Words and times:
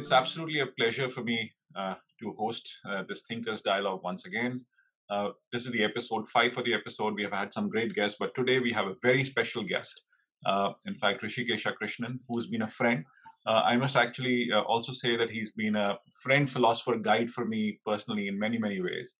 it's 0.00 0.12
absolutely 0.12 0.60
a 0.60 0.66
pleasure 0.66 1.10
for 1.10 1.22
me 1.22 1.52
uh, 1.76 1.94
to 2.18 2.32
host 2.32 2.78
uh, 2.88 3.02
this 3.06 3.22
Thinkers 3.28 3.60
Dialogue 3.60 4.00
once 4.02 4.24
again. 4.24 4.64
Uh, 5.10 5.28
this 5.52 5.66
is 5.66 5.72
the 5.72 5.84
episode 5.84 6.26
five 6.26 6.54
for 6.54 6.62
the 6.62 6.72
episode. 6.72 7.14
We 7.14 7.22
have 7.22 7.34
had 7.34 7.52
some 7.52 7.68
great 7.68 7.92
guests, 7.92 8.16
but 8.18 8.34
today 8.34 8.60
we 8.60 8.72
have 8.72 8.86
a 8.86 8.96
very 9.02 9.22
special 9.24 9.62
guest. 9.62 10.04
Uh, 10.46 10.70
in 10.86 10.94
fact, 10.94 11.22
Rishikesha 11.22 11.74
Krishnan, 11.78 12.18
who's 12.26 12.46
been 12.46 12.62
a 12.62 12.68
friend. 12.68 13.04
Uh, 13.46 13.60
I 13.72 13.76
must 13.76 13.94
actually 13.94 14.50
uh, 14.50 14.62
also 14.62 14.92
say 14.92 15.16
that 15.16 15.30
he's 15.30 15.52
been 15.52 15.76
a 15.76 15.98
friend, 16.22 16.48
philosopher, 16.48 16.96
guide 16.96 17.30
for 17.30 17.44
me 17.44 17.78
personally 17.84 18.26
in 18.28 18.38
many, 18.38 18.56
many 18.56 18.80
ways. 18.80 19.16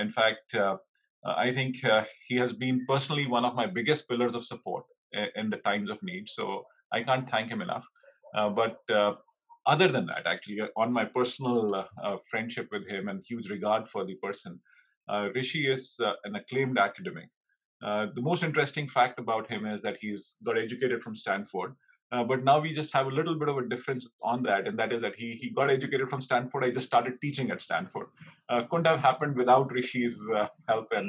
in 0.00 0.10
fact, 0.10 0.56
I 1.26 1.52
think 1.52 1.76
he 2.28 2.36
has 2.36 2.54
been 2.54 2.86
personally 2.88 3.26
one 3.26 3.44
of 3.44 3.54
my 3.54 3.66
biggest 3.66 4.08
pillars 4.08 4.34
of 4.34 4.46
support 4.46 4.84
in 5.34 5.50
the 5.50 5.58
times 5.58 5.90
of 5.90 6.02
need. 6.02 6.30
So 6.30 6.64
I 6.90 7.02
can't 7.02 7.28
thank 7.28 7.50
him 7.50 7.60
enough. 7.60 7.86
but 8.32 8.78
other 9.66 9.88
than 9.88 10.06
that, 10.06 10.26
actually, 10.26 10.60
uh, 10.60 10.68
on 10.76 10.92
my 10.92 11.04
personal 11.04 11.74
uh, 11.74 11.84
uh, 12.02 12.16
friendship 12.30 12.68
with 12.70 12.88
him 12.88 13.08
and 13.08 13.24
huge 13.26 13.50
regard 13.50 13.88
for 13.88 14.04
the 14.04 14.14
person, 14.16 14.58
uh, 15.08 15.28
Rishi 15.34 15.70
is 15.70 15.98
uh, 16.02 16.12
an 16.24 16.36
acclaimed 16.36 16.78
academic. 16.78 17.28
Uh, 17.82 18.06
the 18.14 18.22
most 18.22 18.42
interesting 18.42 18.88
fact 18.88 19.18
about 19.18 19.50
him 19.50 19.66
is 19.66 19.82
that 19.82 19.98
he's 20.00 20.36
got 20.44 20.56
educated 20.56 21.02
from 21.02 21.14
Stanford. 21.14 21.74
but 22.28 22.44
now 22.44 22.58
we 22.64 22.72
just 22.72 22.92
have 22.96 23.08
a 23.08 23.16
little 23.16 23.36
bit 23.38 23.48
of 23.48 23.58
a 23.58 23.68
difference 23.68 24.04
on 24.22 24.42
that, 24.44 24.66
and 24.68 24.78
that 24.78 24.92
is 24.96 25.02
that 25.02 25.16
he 25.20 25.28
he 25.40 25.48
got 25.50 25.70
educated 25.70 26.08
from 26.12 26.22
Stanford. 26.26 26.64
I 26.64 26.70
just 26.76 26.86
started 26.86 27.20
teaching 27.24 27.50
at 27.54 27.64
Stanford. 27.64 28.06
couldn't 28.70 28.90
have 28.90 29.00
happened 29.08 29.40
without 29.40 29.72
Rishi's 29.78 30.16
help 30.68 30.92
and 31.00 31.08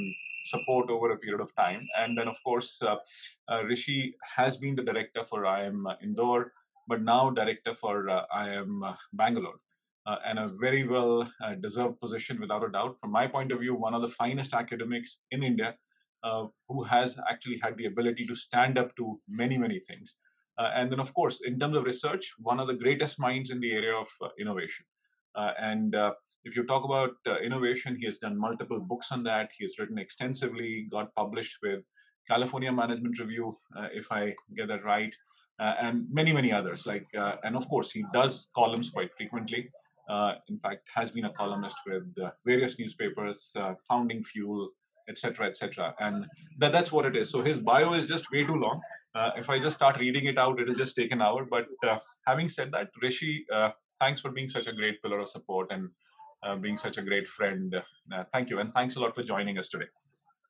support 0.54 0.90
over 0.96 1.12
a 1.12 1.20
period 1.24 1.44
of 1.46 1.54
time. 1.55 1.84
And 2.02 2.18
then, 2.18 2.28
of 2.34 2.42
course, 2.48 2.72
Rishi 3.70 4.00
has 4.38 4.58
been 4.64 4.76
the 4.76 4.88
director 4.90 5.24
for 5.24 5.44
IIM 5.44 5.86
Indore 6.08 6.52
but 6.88 7.02
now 7.02 7.30
director 7.30 7.73
for 7.73 8.09
uh, 8.09 8.23
IIM 8.34 8.82
uh, 8.84 8.94
Bangalore. 9.14 9.60
Uh, 10.05 10.16
and 10.26 10.40
a 10.40 10.48
very 10.48 10.88
well 10.88 11.30
uh, 11.43 11.54
deserved 11.55 11.99
position 11.99 12.40
without 12.40 12.63
a 12.63 12.71
doubt. 12.71 12.96
From 13.02 13.12
my 13.12 13.27
point 13.27 13.52
of 13.52 13.60
view, 13.60 13.76
one 13.76 13.93
of 13.93 14.02
the 14.02 14.07
finest 14.07 14.54
academics 14.54 15.24
in 15.32 15.43
India 15.43 15.76
uh, 16.24 16.46
who 16.70 16.84
has 16.84 17.20
actually 17.30 17.60
had 17.62 17.76
the 17.77 17.88
ability 17.88 18.26
to 18.26 18.34
stand 18.34 18.77
up 18.77 18.96
to 18.96 19.20
many, 19.27 19.58
many 19.58 19.80
things. 19.80 20.15
Uh, 20.58 20.71
and 20.74 20.90
then, 20.90 21.02
of 21.02 21.13
course, 21.13 21.41
in 21.41 21.60
terms 21.60 21.76
of 21.76 21.84
research, 21.84 22.34
one 22.40 22.58
of 22.58 22.68
the 22.68 22.74
greatest 22.74 23.20
minds 23.20 23.49
in 23.49 23.60
the 23.60 23.74
area 23.74 23.93
of 23.93 24.08
innovation. 24.40 24.85
and 25.35 25.93
if 26.43 26.55
you 26.55 26.63
talk 26.65 26.85
about 26.85 27.12
innovation, 27.43 27.98
he 27.99 28.05
has 28.05 28.18
done 28.18 28.40
multiple 28.40 28.80
books 28.80 29.12
on 29.12 29.24
that. 29.24 29.52
He 29.58 29.65
has 29.65 29.77
written 29.77 29.98
extensively, 29.98 30.88
got 30.90 31.13
published 31.15 31.58
with 31.62 31.82
California 32.30 32.71
Management 32.71 33.20
Review, 33.20 33.58
if 33.93 34.10
I 34.10 34.35
get 34.55 34.70
that 34.70 34.85
right 34.85 35.13
uh, 35.60 35.74
and 35.82 36.05
many 36.12 36.32
many 36.32 36.52
others 36.52 36.86
like 36.86 37.08
uh, 37.18 37.36
and 37.44 37.55
of 37.55 37.68
course 37.68 37.91
he 37.91 38.05
does 38.13 38.50
columns 38.55 38.90
quite 38.90 39.10
frequently. 39.18 39.70
Uh, 40.10 40.36
in 40.48 40.58
fact 40.60 40.88
has 40.94 41.12
been 41.12 41.26
a 41.26 41.34
columnist 41.34 41.76
with 41.86 42.08
uh, 42.24 42.32
various 42.46 42.80
newspapers 42.80 43.52
uh, 43.58 43.74
founding 43.90 44.24
fuel 44.24 44.70
etc 45.10 45.46
etc 45.48 45.94
and 45.99 46.26
that, 46.60 46.72
that's 46.72 46.91
what 46.91 47.05
it 47.05 47.16
is. 47.16 47.30
So 47.30 47.41
his 47.41 47.60
bio 47.60 47.94
is 47.94 48.08
just 48.08 48.32
way 48.32 48.46
too 48.46 48.55
long. 48.55 48.82
Uh, 49.16 49.32
if 49.36 49.49
i 49.49 49.58
just 49.58 49.76
start 49.76 49.98
reading 49.99 50.26
it 50.26 50.38
out 50.38 50.60
it'll 50.60 50.76
just 50.76 50.96
take 50.96 51.12
an 51.12 51.22
hour. 51.22 51.46
But 51.46 51.66
having 52.26 52.49
said 52.49 52.71
that 52.71 52.90
rishi 53.02 53.46
thanks 53.99 54.21
for 54.21 54.32
being 54.32 54.49
such 54.49 54.68
a 54.68 54.74
great 54.74 55.02
pillar 55.02 55.20
of 55.20 55.30
support 55.30 55.71
and 55.71 55.90
being 56.62 56.77
such 56.77 56.98
a 56.98 57.02
great 57.02 57.27
friend. 57.27 57.76
Thank 58.32 58.52
you. 58.52 58.60
And 58.60 58.71
thanks 58.74 58.96
a 58.96 58.99
lot 58.99 59.16
for 59.16 59.24
joining 59.24 59.58
us 59.58 59.70
today. 59.70 59.90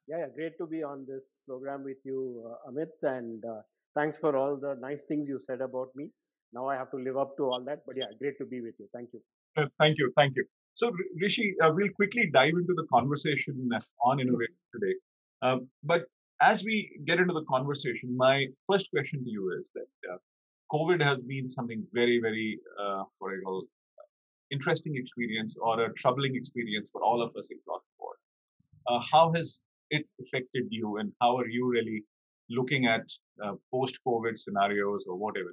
Yeah, 0.07 0.19
yeah. 0.19 0.27
Great 0.35 0.57
to 0.57 0.67
be 0.67 0.83
on 0.83 1.05
this 1.07 1.39
program 1.47 1.83
with 1.83 1.97
you 2.03 2.43
amit. 2.69 2.91
And 3.01 3.43
thanks 3.97 4.17
for 4.17 4.37
all 4.37 4.57
the 4.65 4.75
nice 4.79 5.03
things 5.03 5.27
you 5.27 5.39
said 5.39 5.61
about 5.61 5.89
me. 5.95 6.09
Now 6.53 6.67
I 6.67 6.75
have 6.75 6.91
to 6.91 6.97
live 6.97 7.17
up 7.17 7.35
to 7.37 7.43
all 7.43 7.63
that. 7.65 7.79
But 7.85 7.97
yeah, 7.97 8.11
great 8.19 8.37
to 8.39 8.45
be 8.45 8.61
with 8.61 8.75
you. 8.79 8.87
Thank 8.93 9.09
you. 9.13 9.21
Uh, 9.57 9.65
thank 9.79 9.97
you. 9.97 10.11
Thank 10.15 10.35
you. 10.35 10.45
So, 10.73 10.91
Rishi, 11.21 11.55
uh, 11.63 11.71
we'll 11.73 11.89
quickly 11.89 12.29
dive 12.31 12.53
into 12.61 12.73
the 12.75 12.85
conversation 12.93 13.69
on 14.05 14.19
innovation 14.19 14.61
today. 14.73 14.95
Um, 15.41 15.67
but 15.83 16.03
as 16.41 16.63
we 16.63 16.75
get 17.05 17.19
into 17.19 17.33
the 17.33 17.45
conversation, 17.45 18.15
my 18.15 18.45
first 18.69 18.91
question 18.91 19.23
to 19.23 19.29
you 19.29 19.51
is 19.59 19.71
that 19.73 20.11
uh, 20.11 20.17
COVID 20.71 21.01
has 21.01 21.23
been 21.23 21.49
something 21.49 21.83
very, 21.93 22.19
very, 22.21 22.59
uh, 22.79 23.03
what 23.17 23.31
I 23.33 23.37
call 23.43 23.65
interesting 24.51 24.95
experience 24.95 25.55
or 25.59 25.81
a 25.81 25.93
troubling 25.93 26.35
experience 26.35 26.89
for 26.91 27.01
all 27.03 27.21
of 27.21 27.35
us 27.35 27.49
across 27.51 27.81
the 27.81 27.95
board. 27.99 28.17
Uh, 28.87 29.01
how 29.11 29.33
has 29.33 29.61
it 29.89 30.05
affected 30.21 30.65
you, 30.69 30.97
and 30.97 31.11
how 31.21 31.37
are 31.37 31.47
you 31.47 31.67
really 31.67 32.03
looking 32.49 32.85
at 32.87 33.05
uh, 33.43 33.53
post-COVID 33.73 34.37
scenarios 34.37 35.05
or 35.07 35.15
whatever, 35.15 35.51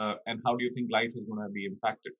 uh, 0.00 0.14
and 0.26 0.40
how 0.44 0.56
do 0.56 0.64
you 0.64 0.72
think 0.74 0.90
life 0.90 1.08
is 1.08 1.24
going 1.26 1.42
to 1.46 1.52
be 1.52 1.66
impacted? 1.66 2.12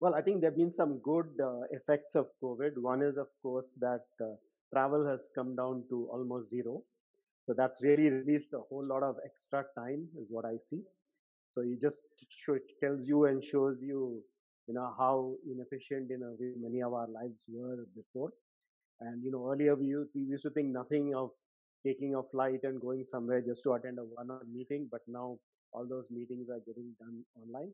Well, 0.00 0.14
I 0.14 0.22
think 0.22 0.40
there 0.40 0.50
have 0.50 0.56
been 0.56 0.70
some 0.70 0.98
good 0.98 1.28
uh, 1.42 1.62
effects 1.72 2.14
of 2.14 2.28
COVID. 2.42 2.78
One 2.78 3.02
is, 3.02 3.18
of 3.18 3.28
course, 3.42 3.74
that 3.80 4.06
uh, 4.20 4.36
travel 4.72 5.06
has 5.06 5.28
come 5.34 5.54
down 5.54 5.84
to 5.90 6.08
almost 6.10 6.50
zero. 6.50 6.82
So 7.38 7.54
that's 7.54 7.82
really 7.82 8.08
released 8.08 8.54
a 8.54 8.60
whole 8.60 8.86
lot 8.86 9.02
of 9.02 9.16
extra 9.24 9.64
time, 9.76 10.08
is 10.18 10.28
what 10.30 10.44
I 10.46 10.56
see. 10.56 10.82
So 11.48 11.62
it 11.62 11.80
just 11.80 12.02
show, 12.28 12.56
tells 12.82 13.08
you 13.08 13.26
and 13.26 13.44
shows 13.44 13.82
you, 13.82 14.22
you 14.66 14.74
know, 14.74 14.94
how 14.96 15.34
inefficient 15.50 16.10
in 16.10 16.22
a 16.22 16.30
way 16.38 16.52
many 16.58 16.80
of 16.80 16.92
our 16.94 17.08
lives 17.08 17.46
were 17.52 17.84
before. 17.94 18.30
And 19.00 19.24
you 19.24 19.30
know, 19.30 19.50
earlier 19.50 19.74
we 19.74 19.94
we 20.14 20.22
used 20.22 20.44
to 20.44 20.50
think 20.50 20.68
nothing 20.68 21.14
of 21.14 21.30
taking 21.86 22.14
a 22.14 22.22
flight 22.22 22.60
and 22.62 22.80
going 22.80 23.04
somewhere 23.04 23.40
just 23.40 23.62
to 23.64 23.72
attend 23.72 23.98
a 23.98 24.02
one-on 24.02 24.46
meeting 24.52 24.88
but 24.90 25.00
now 25.06 25.38
all 25.72 25.86
those 25.88 26.08
meetings 26.10 26.50
are 26.50 26.60
getting 26.66 26.92
done 26.98 27.24
online. 27.40 27.72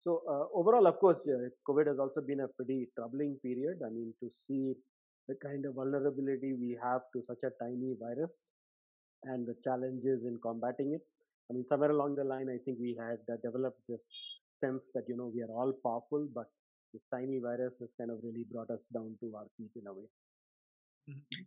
So 0.00 0.20
uh, 0.28 0.44
overall 0.58 0.86
of 0.86 0.98
course 0.98 1.28
uh, 1.28 1.48
covid 1.68 1.86
has 1.86 1.98
also 1.98 2.20
been 2.20 2.40
a 2.40 2.48
pretty 2.48 2.88
troubling 2.96 3.36
period. 3.42 3.78
I 3.84 3.90
mean 3.90 4.14
to 4.20 4.30
see 4.30 4.74
the 5.28 5.36
kind 5.42 5.66
of 5.66 5.74
vulnerability 5.74 6.54
we 6.54 6.78
have 6.82 7.02
to 7.14 7.22
such 7.22 7.42
a 7.44 7.50
tiny 7.62 7.94
virus 8.00 8.52
and 9.24 9.46
the 9.46 9.56
challenges 9.62 10.24
in 10.24 10.38
combating 10.42 10.94
it. 10.94 11.02
I 11.50 11.54
mean 11.54 11.66
somewhere 11.66 11.90
along 11.90 12.16
the 12.16 12.24
line 12.24 12.48
i 12.54 12.58
think 12.62 12.76
we 12.78 12.94
had 13.00 13.20
uh, 13.32 13.36
developed 13.42 13.80
this 13.88 14.14
sense 14.50 14.90
that 14.94 15.04
you 15.08 15.16
know 15.16 15.32
we 15.34 15.42
are 15.42 15.50
all 15.50 15.72
powerful 15.82 16.28
but 16.34 16.48
this 16.92 17.06
tiny 17.06 17.38
virus 17.38 17.78
has 17.80 17.94
kind 17.94 18.10
of 18.10 18.18
really 18.22 18.44
brought 18.50 18.70
us 18.70 18.88
down 18.88 19.16
to 19.20 19.34
our 19.36 19.46
feet 19.56 19.70
in 19.76 19.86
a 19.86 19.92
way. 19.92 20.08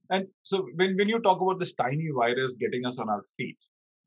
And 0.09 0.27
so 0.44 0.67
when, 0.75 0.95
when 0.97 1.09
you 1.09 1.19
talk 1.19 1.41
about 1.41 1.59
this 1.59 1.73
tiny 1.73 2.09
virus 2.16 2.55
getting 2.55 2.85
us 2.85 2.99
on 2.99 3.09
our 3.09 3.23
feet, 3.38 3.57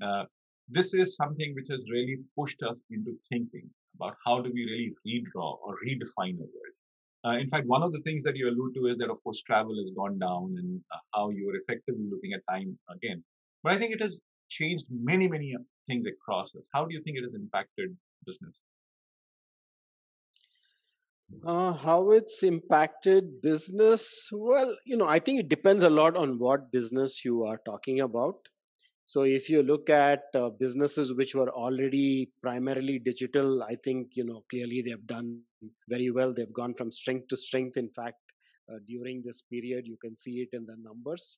uh, 0.02 0.24
this 0.68 0.94
is 0.94 1.16
something 1.16 1.52
which 1.54 1.68
has 1.70 1.84
really 1.90 2.18
pushed 2.38 2.62
us 2.62 2.80
into 2.90 3.12
thinking 3.28 3.68
about 3.96 4.16
how 4.24 4.40
do 4.40 4.50
we 4.52 4.64
really 4.64 4.94
redraw 5.06 5.58
or 5.62 5.76
redefine 5.86 6.36
a 6.36 6.48
world. 6.54 6.74
Uh, 7.26 7.38
in 7.38 7.48
fact, 7.48 7.66
one 7.66 7.82
of 7.82 7.92
the 7.92 8.00
things 8.00 8.22
that 8.22 8.36
you 8.36 8.48
allude 8.48 8.74
to 8.74 8.86
is 8.86 8.98
that, 8.98 9.10
of 9.10 9.22
course, 9.22 9.42
travel 9.42 9.76
has 9.78 9.92
gone 9.92 10.18
down 10.18 10.54
and 10.58 10.80
uh, 10.92 10.98
how 11.14 11.30
you 11.30 11.48
are 11.50 11.56
effectively 11.56 12.04
looking 12.10 12.32
at 12.34 12.40
time 12.50 12.78
again. 12.90 13.22
But 13.62 13.72
I 13.72 13.78
think 13.78 13.94
it 13.94 14.02
has 14.02 14.20
changed 14.50 14.86
many, 14.90 15.26
many 15.28 15.54
things 15.86 16.04
across 16.06 16.54
us. 16.54 16.68
How 16.72 16.84
do 16.84 16.94
you 16.94 17.02
think 17.02 17.16
it 17.16 17.24
has 17.24 17.34
impacted 17.34 17.96
business? 18.26 18.60
Uh, 21.42 21.72
how 21.72 22.10
it's 22.10 22.42
impacted 22.42 23.40
business? 23.40 24.28
Well, 24.32 24.76
you 24.84 24.96
know, 24.96 25.06
I 25.06 25.18
think 25.18 25.40
it 25.40 25.48
depends 25.48 25.82
a 25.82 25.90
lot 25.90 26.16
on 26.16 26.38
what 26.38 26.70
business 26.70 27.24
you 27.24 27.44
are 27.44 27.60
talking 27.64 28.00
about. 28.00 28.36
So, 29.06 29.22
if 29.22 29.50
you 29.50 29.62
look 29.62 29.90
at 29.90 30.22
uh, 30.34 30.50
businesses 30.50 31.12
which 31.12 31.34
were 31.34 31.50
already 31.50 32.30
primarily 32.42 32.98
digital, 32.98 33.62
I 33.62 33.76
think, 33.76 34.08
you 34.14 34.24
know, 34.24 34.44
clearly 34.50 34.82
they've 34.82 35.06
done 35.06 35.42
very 35.88 36.10
well. 36.10 36.32
They've 36.32 36.52
gone 36.52 36.74
from 36.74 36.92
strength 36.92 37.28
to 37.28 37.36
strength. 37.36 37.76
In 37.76 37.90
fact, 37.90 38.16
uh, 38.70 38.78
during 38.86 39.22
this 39.22 39.42
period, 39.42 39.86
you 39.86 39.98
can 40.00 40.16
see 40.16 40.40
it 40.40 40.48
in 40.52 40.64
the 40.66 40.76
numbers. 40.78 41.36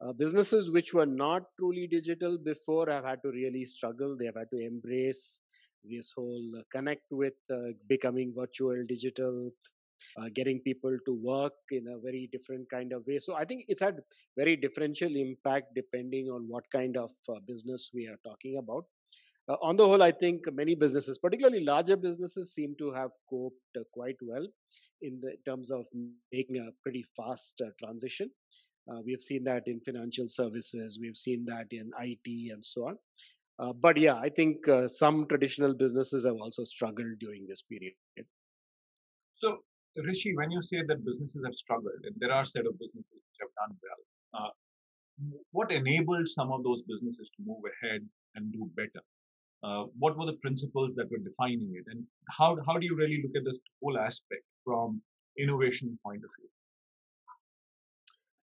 Uh, 0.00 0.12
businesses 0.12 0.70
which 0.70 0.92
were 0.92 1.06
not 1.06 1.42
truly 1.58 1.86
digital 1.86 2.38
before 2.38 2.88
have 2.90 3.04
had 3.04 3.22
to 3.22 3.30
really 3.30 3.64
struggle. 3.64 4.16
They 4.18 4.26
have 4.26 4.36
had 4.36 4.50
to 4.50 4.58
embrace 4.58 5.40
this 5.84 6.12
whole 6.16 6.50
uh, 6.58 6.62
connect 6.70 7.06
with 7.10 7.34
uh, 7.50 7.72
becoming 7.88 8.32
virtual 8.36 8.84
digital 8.86 9.50
uh, 10.16 10.28
getting 10.34 10.60
people 10.60 10.96
to 11.06 11.18
work 11.22 11.52
in 11.70 11.86
a 11.88 11.98
very 11.98 12.28
different 12.32 12.68
kind 12.70 12.92
of 12.92 13.06
way. 13.06 13.18
So 13.18 13.34
i 13.36 13.44
think 13.44 13.64
it's 13.68 13.80
had 13.80 14.00
very 14.36 14.56
differential 14.56 15.14
impact 15.16 15.74
depending 15.74 16.28
on 16.28 16.46
what 16.48 16.64
kind 16.70 16.96
of 16.96 17.10
uh, 17.28 17.40
business 17.46 17.90
we 17.94 18.06
are 18.06 18.18
talking 18.24 18.58
about. 18.58 18.84
Uh, 19.48 19.56
on 19.68 19.76
the 19.76 19.84
whole 19.84 20.02
i 20.04 20.12
think 20.12 20.44
many 20.52 20.74
businesses 20.76 21.18
particularly 21.18 21.64
larger 21.64 21.96
businesses 21.96 22.54
seem 22.54 22.76
to 22.78 22.92
have 22.92 23.10
coped 23.28 23.78
uh, 23.80 23.80
quite 23.92 24.14
well 24.22 24.46
in, 25.00 25.18
the, 25.20 25.32
terms 25.44 25.72
of 25.72 25.84
making 26.32 26.58
a 26.58 26.68
pretty 26.84 27.04
fast 27.16 27.60
transition. 27.80 28.30
We've 29.04 29.20
seen 29.20 29.44
that 29.44 29.64
in 29.66 29.80
financial 29.80 30.28
services 30.28 30.98
we've 31.00 31.16
seen 31.16 31.44
that 31.46 31.66
in 31.70 31.90
it 31.98 32.52
and 32.52 32.64
so 32.64 32.88
on 32.88 32.98
uh, 33.62 33.72
but 33.72 33.96
yeah, 33.96 34.16
I 34.16 34.28
think 34.28 34.68
uh, 34.68 34.88
some 34.88 35.26
traditional 35.28 35.74
businesses 35.74 36.26
have 36.26 36.36
also 36.36 36.64
struggled 36.64 37.18
during 37.20 37.46
this 37.48 37.62
period. 37.62 37.94
So, 39.36 39.58
Rishi, 39.96 40.34
when 40.36 40.50
you 40.50 40.62
say 40.62 40.82
that 40.86 41.04
businesses 41.04 41.42
have 41.44 41.54
struggled, 41.54 42.00
and 42.04 42.14
there 42.18 42.32
are 42.32 42.42
a 42.42 42.46
set 42.46 42.66
of 42.66 42.78
businesses 42.78 43.18
which 43.26 43.38
have 43.40 43.52
done 43.60 43.76
well, 43.82 44.00
uh, 44.44 44.50
what 45.52 45.70
enabled 45.70 46.28
some 46.28 46.52
of 46.52 46.62
those 46.64 46.82
businesses 46.82 47.30
to 47.36 47.42
move 47.46 47.62
ahead 47.72 48.00
and 48.34 48.52
do 48.52 48.68
better? 48.76 49.02
uh, 49.62 49.84
what 49.98 50.16
were 50.18 50.26
the 50.26 50.38
principles 50.44 50.94
that 50.94 51.10
were 51.10 51.18
defining 51.18 51.72
it, 51.74 51.84
and 51.86 52.04
how 52.30 52.56
how 52.66 52.78
do 52.78 52.86
you 52.86 52.96
really 52.96 53.22
look 53.22 53.36
at 53.36 53.44
this 53.44 53.60
whole 53.80 53.98
aspect 53.98 54.42
from 54.64 55.00
innovation 55.38 55.98
point 56.04 56.22
of 56.24 56.30
view? 56.38 56.48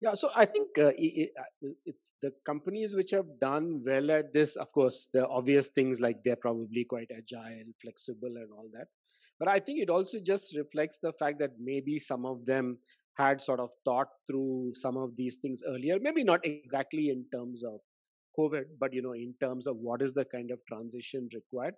Yeah, 0.02 0.14
so 0.14 0.30
I 0.36 0.46
think 0.46 0.78
uh, 0.78 0.92
it, 0.98 1.32
uh, 1.38 1.70
it's 1.86 2.14
the 2.22 2.32
companies 2.46 2.96
which 2.96 3.12
have 3.12 3.40
done 3.42 3.84
well 3.86 4.12
at 4.12 4.34
this. 4.34 4.56
Of 4.56 4.72
course, 4.72 5.10
the 5.14 5.28
obvious 5.28 5.68
things 5.68 6.00
like 6.00 6.24
they're 6.24 6.38
probably 6.38 6.86
quite 6.86 7.12
agile, 7.16 7.74
flexible, 7.82 8.38
and 8.38 8.50
all 8.56 8.70
that. 8.74 8.88
But 9.40 9.50
I 9.50 9.60
think 9.60 9.80
it 9.82 9.90
also 9.90 10.20
just 10.20 10.56
reflects 10.56 11.00
the 11.02 11.12
fact 11.12 11.40
that 11.40 11.52
maybe 11.60 12.00
some 12.00 12.26
of 12.26 12.46
them 12.46 12.78
had 13.18 13.42
sort 13.42 13.60
of 13.60 13.72
thought 13.84 14.08
through 14.26 14.72
some 14.74 14.96
of 14.96 15.18
these 15.18 15.36
things 15.36 15.64
earlier. 15.68 15.98
Maybe 16.00 16.24
not 16.24 16.46
exactly 16.46 17.10
in 17.10 17.26
terms 17.34 17.66
of 17.66 17.82
COVID, 18.40 18.66
but 18.80 18.94
you 18.94 19.02
know, 19.02 19.14
in 19.14 19.34
terms 19.42 19.68
of 19.68 19.78
what 19.78 20.02
is 20.02 20.14
the 20.14 20.26
kind 20.26 20.52
of 20.52 20.60
transition 20.68 21.30
required. 21.34 21.74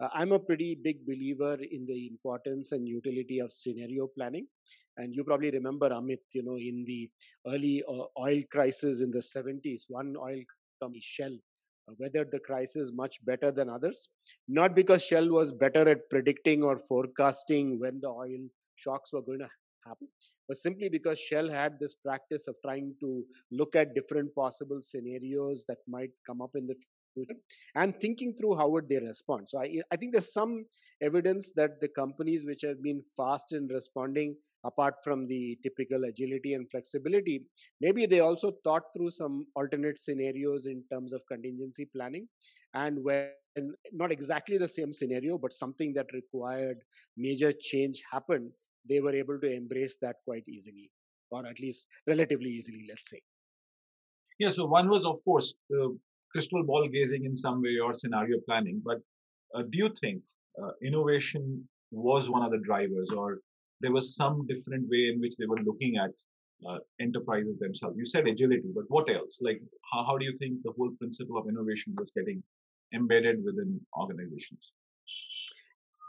Uh, 0.00 0.08
I'm 0.14 0.32
a 0.32 0.38
pretty 0.38 0.78
big 0.82 1.06
believer 1.06 1.56
in 1.70 1.86
the 1.86 2.08
importance 2.08 2.72
and 2.72 2.88
utility 2.88 3.40
of 3.40 3.52
scenario 3.52 4.08
planning. 4.16 4.46
And 4.96 5.14
you 5.14 5.24
probably 5.24 5.50
remember 5.50 5.90
Amit, 5.90 6.24
you 6.34 6.42
know, 6.42 6.56
in 6.56 6.84
the 6.86 7.10
early 7.46 7.82
uh, 7.88 8.04
oil 8.20 8.42
crisis 8.50 9.02
in 9.02 9.10
the 9.10 9.18
70s, 9.18 9.82
one 9.88 10.14
oil 10.16 10.40
company, 10.80 11.00
Shell, 11.02 11.36
uh, 11.88 11.92
weathered 11.98 12.30
the 12.32 12.40
crisis 12.40 12.92
much 12.94 13.24
better 13.24 13.50
than 13.50 13.68
others. 13.68 14.08
Not 14.48 14.74
because 14.74 15.04
Shell 15.04 15.28
was 15.28 15.52
better 15.52 15.88
at 15.88 16.10
predicting 16.10 16.62
or 16.62 16.76
forecasting 16.76 17.78
when 17.78 18.00
the 18.00 18.08
oil 18.08 18.48
shocks 18.76 19.12
were 19.12 19.22
going 19.22 19.40
to 19.40 19.48
happen, 19.86 20.08
but 20.46 20.56
simply 20.56 20.88
because 20.88 21.18
Shell 21.18 21.50
had 21.50 21.78
this 21.80 21.94
practice 21.94 22.48
of 22.48 22.56
trying 22.64 22.94
to 23.00 23.24
look 23.50 23.76
at 23.76 23.94
different 23.94 24.34
possible 24.34 24.80
scenarios 24.80 25.64
that 25.68 25.78
might 25.86 26.10
come 26.26 26.40
up 26.40 26.50
in 26.54 26.66
the 26.66 26.76
future 27.14 27.38
and 27.74 27.98
thinking 28.00 28.34
through 28.34 28.56
how 28.56 28.68
would 28.68 28.88
they 28.88 28.98
respond. 28.98 29.48
So 29.48 29.60
I, 29.60 29.80
I 29.90 29.96
think 29.96 30.12
there's 30.12 30.32
some 30.32 30.66
evidence 31.02 31.52
that 31.56 31.80
the 31.80 31.88
companies 31.88 32.44
which 32.46 32.62
have 32.62 32.82
been 32.82 33.02
fast 33.16 33.52
in 33.52 33.68
responding 33.68 34.36
apart 34.64 34.94
from 35.04 35.24
the 35.24 35.56
typical 35.62 36.04
agility 36.04 36.54
and 36.54 36.68
flexibility 36.70 37.44
maybe 37.80 38.06
they 38.06 38.20
also 38.20 38.52
thought 38.64 38.82
through 38.92 39.10
some 39.10 39.46
alternate 39.54 39.98
scenarios 39.98 40.66
in 40.66 40.82
terms 40.90 41.12
of 41.12 41.22
contingency 41.30 41.84
planning 41.94 42.26
and 42.74 42.98
when 43.02 43.30
not 43.92 44.10
exactly 44.10 44.58
the 44.58 44.68
same 44.68 44.92
scenario 44.92 45.38
but 45.38 45.52
something 45.52 45.92
that 45.92 46.06
required 46.12 46.78
major 47.16 47.52
change 47.52 48.02
happened 48.10 48.50
they 48.88 49.00
were 49.00 49.14
able 49.14 49.38
to 49.40 49.52
embrace 49.52 49.96
that 50.02 50.16
quite 50.24 50.48
easily, 50.48 50.90
or 51.30 51.46
at 51.46 51.60
least 51.60 51.86
relatively 52.06 52.50
easily, 52.50 52.86
let's 52.88 53.08
say. 53.10 53.20
Yeah, 54.38 54.50
so 54.50 54.66
one 54.66 54.88
was, 54.88 55.04
of 55.04 55.22
course, 55.24 55.54
crystal 56.32 56.62
ball 56.62 56.88
gazing 56.88 57.24
in 57.24 57.34
some 57.34 57.60
way 57.62 57.78
or 57.78 57.92
scenario 57.94 58.38
planning. 58.46 58.80
But 58.84 58.98
uh, 59.54 59.62
do 59.62 59.78
you 59.78 59.88
think 60.00 60.22
uh, 60.62 60.70
innovation 60.82 61.68
was 61.90 62.28
one 62.28 62.42
of 62.42 62.50
the 62.50 62.58
drivers, 62.58 63.10
or 63.10 63.40
there 63.80 63.92
was 63.92 64.14
some 64.14 64.46
different 64.46 64.88
way 64.88 65.08
in 65.08 65.20
which 65.20 65.36
they 65.36 65.46
were 65.46 65.62
looking 65.64 65.96
at 65.96 66.10
uh, 66.68 66.78
enterprises 67.00 67.58
themselves? 67.58 67.96
You 67.96 68.04
said 68.04 68.26
agility, 68.26 68.70
but 68.74 68.84
what 68.88 69.08
else? 69.10 69.38
Like, 69.40 69.60
how, 69.92 70.04
how 70.04 70.18
do 70.18 70.26
you 70.26 70.36
think 70.36 70.62
the 70.62 70.72
whole 70.76 70.90
principle 70.98 71.38
of 71.38 71.48
innovation 71.48 71.94
was 71.96 72.10
getting 72.16 72.42
embedded 72.94 73.44
within 73.44 73.80
organizations? 73.98 74.72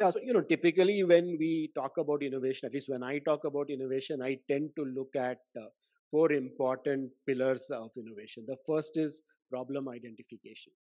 Yeah, 0.02 0.12
so 0.12 0.20
you 0.24 0.34
know, 0.34 0.42
typically 0.42 1.04
when 1.04 1.36
we 1.38 1.72
talk 1.76 1.98
about 1.98 2.24
innovation, 2.24 2.68
at 2.68 2.74
least 2.74 2.90
when 2.90 3.04
I 3.04 3.20
talk 3.20 3.44
about 3.44 3.70
innovation, 3.70 4.22
I 4.22 4.40
tend 4.50 4.70
to 4.78 4.86
look 4.86 5.16
at 5.16 5.40
uh, 5.58 5.66
four 6.10 6.32
important 6.32 7.12
pillars 7.28 7.70
of 7.72 7.92
innovation. 7.98 8.46
The 8.48 8.58
first 8.66 8.98
is 8.98 9.24
problem 9.50 9.90
identification. 9.90 10.72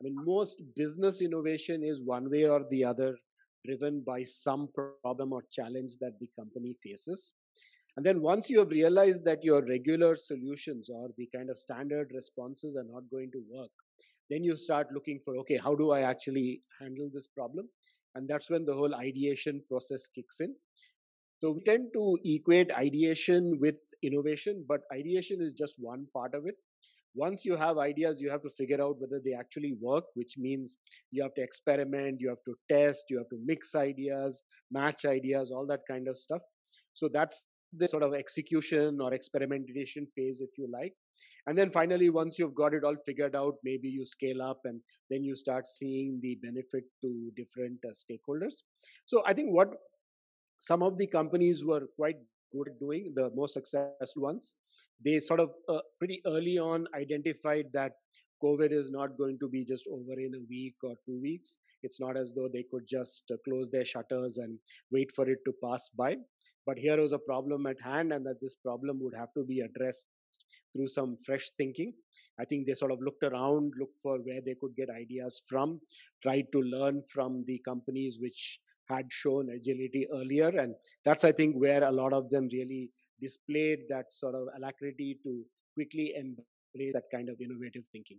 I 0.00 0.04
mean, 0.04 0.16
most 0.24 0.62
business 0.74 1.22
innovation 1.22 1.84
is 1.84 2.02
one 2.04 2.28
way 2.30 2.44
or 2.48 2.64
the 2.68 2.84
other 2.84 3.16
driven 3.64 4.02
by 4.04 4.24
some 4.24 4.68
problem 4.74 5.32
or 5.32 5.44
challenge 5.50 5.92
that 6.00 6.18
the 6.20 6.28
company 6.38 6.76
faces. 6.82 7.32
And 7.96 8.04
then 8.04 8.20
once 8.20 8.50
you 8.50 8.58
have 8.58 8.70
realized 8.70 9.24
that 9.24 9.44
your 9.44 9.64
regular 9.64 10.16
solutions 10.16 10.90
or 10.90 11.10
the 11.16 11.28
kind 11.34 11.48
of 11.48 11.58
standard 11.58 12.10
responses 12.12 12.76
are 12.76 12.84
not 12.84 13.04
going 13.10 13.30
to 13.32 13.42
work, 13.50 13.70
then 14.30 14.42
you 14.42 14.56
start 14.56 14.88
looking 14.92 15.20
for 15.24 15.36
okay, 15.38 15.58
how 15.58 15.74
do 15.74 15.92
I 15.92 16.00
actually 16.00 16.62
handle 16.80 17.08
this 17.12 17.28
problem? 17.28 17.68
And 18.14 18.28
that's 18.28 18.50
when 18.50 18.64
the 18.64 18.74
whole 18.74 18.94
ideation 18.94 19.62
process 19.68 20.06
kicks 20.08 20.40
in. 20.40 20.54
So 21.40 21.52
we 21.52 21.62
tend 21.64 21.88
to 21.94 22.18
equate 22.24 22.70
ideation 22.72 23.58
with 23.60 23.76
innovation 24.02 24.64
but 24.68 24.80
ideation 24.92 25.40
is 25.40 25.54
just 25.54 25.74
one 25.78 26.06
part 26.14 26.34
of 26.34 26.46
it. 26.46 26.56
Once 27.14 27.44
you 27.44 27.56
have 27.56 27.78
ideas 27.78 28.20
you 28.20 28.30
have 28.30 28.42
to 28.42 28.50
figure 28.50 28.82
out 28.82 28.96
whether 28.98 29.20
they 29.24 29.32
actually 29.32 29.74
work 29.80 30.04
which 30.14 30.34
means 30.36 30.78
you 31.10 31.22
have 31.22 31.34
to 31.34 31.42
experiment 31.42 32.20
you 32.20 32.28
have 32.28 32.42
to 32.44 32.54
test 32.70 33.04
you 33.08 33.18
have 33.18 33.28
to 33.28 33.38
mix 33.44 33.74
ideas 33.74 34.42
match 34.70 35.04
ideas 35.04 35.50
all 35.50 35.66
that 35.66 35.80
kind 35.88 36.08
of 36.08 36.18
stuff. 36.18 36.42
So 36.94 37.08
that's 37.12 37.46
the 37.76 37.88
sort 37.88 38.02
of 38.02 38.14
execution 38.14 38.98
or 39.00 39.12
experimentation 39.14 40.06
phase 40.14 40.40
if 40.40 40.50
you 40.58 40.68
like 40.72 40.94
and 41.46 41.58
then 41.58 41.70
finally 41.70 42.10
once 42.10 42.38
you've 42.38 42.54
got 42.54 42.74
it 42.74 42.84
all 42.84 42.96
figured 43.06 43.36
out 43.36 43.54
maybe 43.64 43.88
you 43.88 44.04
scale 44.04 44.42
up 44.42 44.60
and 44.64 44.80
then 45.10 45.24
you 45.24 45.34
start 45.36 45.66
seeing 45.66 46.18
the 46.22 46.36
benefit 46.42 46.84
to 47.00 47.30
different 47.36 47.78
uh, 47.84 47.92
stakeholders. 47.92 48.62
So 49.06 49.22
i 49.26 49.32
think 49.32 49.50
what 49.50 49.68
some 50.60 50.82
of 50.82 50.98
the 50.98 51.06
companies 51.06 51.64
were 51.64 51.82
quite 51.96 52.16
good 52.52 52.68
at 52.68 52.78
doing 52.78 53.12
the 53.14 53.30
most 53.34 53.54
successful 53.54 54.22
ones 54.22 54.54
they 55.04 55.18
sort 55.20 55.40
of 55.40 55.50
uh, 55.68 55.80
pretty 55.98 56.22
early 56.26 56.58
on 56.58 56.86
identified 56.94 57.66
that 57.72 57.92
covid 58.44 58.72
is 58.72 58.90
not 58.90 59.16
going 59.16 59.38
to 59.42 59.48
be 59.48 59.64
just 59.64 59.86
over 59.96 60.16
in 60.26 60.34
a 60.34 60.44
week 60.48 60.74
or 60.82 60.94
two 61.06 61.20
weeks. 61.20 61.58
It's 61.82 62.00
not 62.00 62.16
as 62.16 62.32
though 62.34 62.48
they 62.52 62.64
could 62.70 62.86
just 62.88 63.30
uh, 63.32 63.36
close 63.46 63.70
their 63.70 63.84
shutters 63.84 64.38
and 64.38 64.58
wait 64.90 65.12
for 65.14 65.28
it 65.28 65.38
to 65.46 65.52
pass 65.62 65.88
by. 65.96 66.16
But 66.66 66.78
here 66.78 67.00
was 67.00 67.12
a 67.12 67.18
problem 67.18 67.66
at 67.66 67.80
hand 67.80 68.12
and 68.12 68.26
that 68.26 68.40
this 68.40 68.54
problem 68.54 68.98
would 69.02 69.14
have 69.16 69.32
to 69.36 69.44
be 69.44 69.60
addressed 69.60 70.08
through 70.74 70.88
some 70.88 71.16
fresh 71.16 71.50
thinking. 71.56 71.92
I 72.38 72.44
think 72.44 72.66
they 72.66 72.74
sort 72.74 72.92
of 72.92 72.98
looked 73.00 73.22
around, 73.22 73.72
looked 73.78 74.00
for 74.02 74.18
where 74.18 74.40
they 74.44 74.56
could 74.60 74.74
get 74.76 74.90
ideas 74.90 75.42
from, 75.46 75.80
tried 76.22 76.46
to 76.52 76.60
learn 76.60 77.02
from 77.12 77.44
the 77.46 77.60
companies 77.64 78.18
which 78.20 78.60
had 78.88 79.06
shown 79.10 79.48
agility 79.50 80.06
earlier. 80.12 80.48
And 80.48 80.74
that's, 81.04 81.24
I 81.24 81.32
think, 81.32 81.56
where 81.56 81.84
a 81.84 81.92
lot 81.92 82.12
of 82.12 82.30
them 82.30 82.48
really 82.52 82.90
displayed 83.20 83.80
that 83.88 84.12
sort 84.12 84.34
of 84.34 84.48
alacrity 84.56 85.18
to 85.22 85.44
quickly 85.74 86.12
embrace 86.16 86.92
that 86.92 87.04
kind 87.12 87.28
of 87.28 87.36
innovative 87.40 87.84
thinking. 87.90 88.18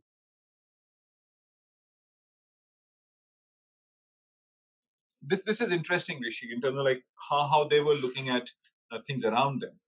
This 5.28 5.44
this 5.44 5.60
is 5.60 5.72
interesting, 5.72 6.22
Rishi, 6.22 6.50
in 6.54 6.62
terms 6.62 6.78
of 6.78 6.86
like 6.86 7.04
how, 7.30 7.48
how 7.48 7.68
they 7.68 7.80
were 7.80 7.96
looking 7.96 8.30
at 8.30 8.52
uh, 8.92 9.00
things 9.06 9.26
around 9.26 9.62
them. 9.62 9.80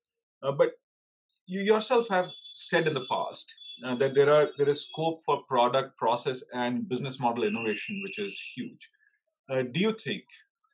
Uh, 0.41 0.51
but 0.51 0.71
you 1.47 1.61
yourself 1.61 2.09
have 2.09 2.29
said 2.55 2.87
in 2.87 2.93
the 2.93 3.05
past 3.09 3.55
uh, 3.85 3.95
that 3.95 4.13
there 4.13 4.33
are 4.33 4.49
there 4.57 4.67
is 4.69 4.83
scope 4.83 5.19
for 5.25 5.43
product 5.47 5.97
process 5.97 6.43
and 6.53 6.87
business 6.89 7.19
model 7.19 7.43
innovation 7.43 8.01
which 8.03 8.19
is 8.19 8.39
huge. 8.55 8.89
Uh, 9.49 9.63
do 9.71 9.79
you 9.79 9.93
think 9.93 10.23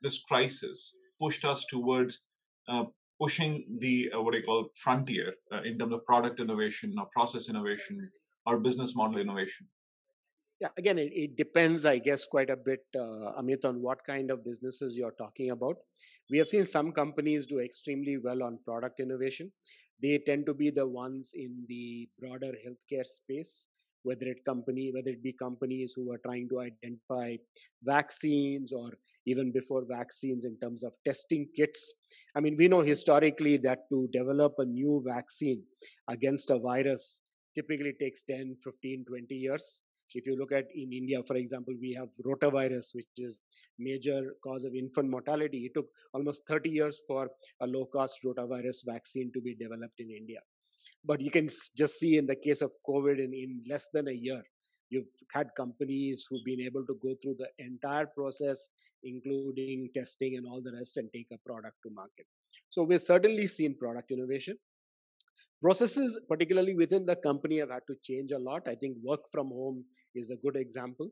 this 0.02 0.22
crisis 0.24 0.94
pushed 1.20 1.44
us 1.44 1.64
towards 1.70 2.24
uh, 2.68 2.84
pushing 3.20 3.64
the 3.78 4.10
uh, 4.14 4.20
what 4.20 4.34
I 4.34 4.40
call 4.40 4.70
frontier 4.74 5.34
uh, 5.52 5.62
in 5.62 5.78
terms 5.78 5.92
of 5.92 6.04
product 6.04 6.40
innovation 6.40 6.94
or 6.98 7.06
process 7.12 7.48
innovation 7.48 8.10
or 8.44 8.58
business 8.58 8.96
model 8.96 9.20
innovation? 9.20 9.68
Yeah 10.60 10.68
again 10.78 10.98
it, 10.98 11.12
it 11.12 11.36
depends 11.36 11.84
i 11.84 11.98
guess 11.98 12.26
quite 12.26 12.48
a 12.48 12.56
bit 12.56 12.84
uh, 12.96 13.32
amit 13.40 13.64
on 13.64 13.82
what 13.82 14.04
kind 14.04 14.30
of 14.30 14.44
businesses 14.44 14.96
you're 14.96 15.18
talking 15.18 15.50
about. 15.50 15.76
We 16.30 16.38
have 16.38 16.48
seen 16.48 16.64
some 16.64 16.90
companies 16.90 17.46
do 17.46 17.60
extremely 17.60 18.18
well 18.18 18.42
on 18.42 18.58
product 18.64 18.98
innovation 18.98 19.52
they 20.04 20.18
tend 20.18 20.46
to 20.46 20.54
be 20.54 20.70
the 20.70 20.86
ones 20.86 21.32
in 21.34 21.64
the 21.68 22.08
broader 22.20 22.52
healthcare 22.64 23.06
space 23.06 23.54
whether 24.04 24.26
it 24.26 24.44
company 24.44 24.92
whether 24.94 25.10
it 25.10 25.22
be 25.22 25.32
companies 25.32 25.94
who 25.96 26.12
are 26.12 26.20
trying 26.24 26.48
to 26.48 26.60
identify 26.60 27.36
vaccines 27.82 28.72
or 28.72 28.90
even 29.26 29.50
before 29.50 29.82
vaccines 29.88 30.44
in 30.44 30.56
terms 30.60 30.84
of 30.84 30.92
testing 31.06 31.48
kits. 31.56 31.94
I 32.36 32.40
mean 32.40 32.54
we 32.58 32.68
know 32.68 32.82
historically 32.82 33.56
that 33.68 33.88
to 33.90 34.08
develop 34.12 34.54
a 34.58 34.66
new 34.66 35.02
vaccine 35.06 35.62
against 36.08 36.50
a 36.50 36.58
virus 36.58 37.22
typically 37.54 37.94
takes 37.98 38.22
10 38.22 38.56
15 38.62 39.04
20 39.08 39.34
years 39.34 39.82
if 40.14 40.26
you 40.26 40.36
look 40.36 40.52
at 40.52 40.64
in 40.74 40.92
India, 40.92 41.22
for 41.22 41.36
example, 41.36 41.74
we 41.80 41.92
have 41.94 42.08
rotavirus, 42.24 42.94
which 42.94 43.06
is 43.18 43.40
major 43.78 44.34
cause 44.42 44.64
of 44.64 44.74
infant 44.74 45.10
mortality. 45.10 45.66
It 45.66 45.74
took 45.74 45.88
almost 46.12 46.42
30 46.46 46.70
years 46.70 47.00
for 47.06 47.28
a 47.60 47.66
low-cost 47.66 48.20
rotavirus 48.24 48.84
vaccine 48.86 49.30
to 49.34 49.40
be 49.40 49.54
developed 49.54 49.98
in 49.98 50.10
India. 50.10 50.38
But 51.04 51.20
you 51.20 51.30
can 51.30 51.46
just 51.76 51.98
see 51.98 52.16
in 52.16 52.26
the 52.26 52.36
case 52.36 52.62
of 52.62 52.72
COVID, 52.88 53.18
in, 53.18 53.34
in 53.34 53.62
less 53.68 53.88
than 53.92 54.08
a 54.08 54.12
year, 54.12 54.42
you've 54.90 55.08
had 55.32 55.48
companies 55.56 56.26
who've 56.28 56.44
been 56.44 56.60
able 56.60 56.86
to 56.86 56.96
go 57.02 57.14
through 57.22 57.36
the 57.38 57.48
entire 57.58 58.06
process, 58.06 58.68
including 59.02 59.90
testing 59.94 60.36
and 60.36 60.46
all 60.46 60.62
the 60.62 60.72
rest, 60.72 60.96
and 60.96 61.08
take 61.12 61.28
a 61.32 61.38
product 61.46 61.76
to 61.82 61.90
market. 61.90 62.26
So 62.70 62.82
we've 62.84 63.02
certainly 63.02 63.46
seen 63.46 63.76
product 63.76 64.10
innovation. 64.10 64.56
Processes, 65.64 66.20
particularly 66.28 66.74
within 66.74 67.04
the 67.06 67.16
company, 67.16 67.58
have 67.58 67.70
had 67.76 67.86
to 67.90 67.96
change 68.08 68.32
a 68.32 68.38
lot. 68.38 68.68
I 68.68 68.74
think 68.74 68.98
work 69.02 69.22
from 69.32 69.48
home 69.48 69.84
is 70.14 70.30
a 70.30 70.36
good 70.46 70.56
example. 70.64 71.08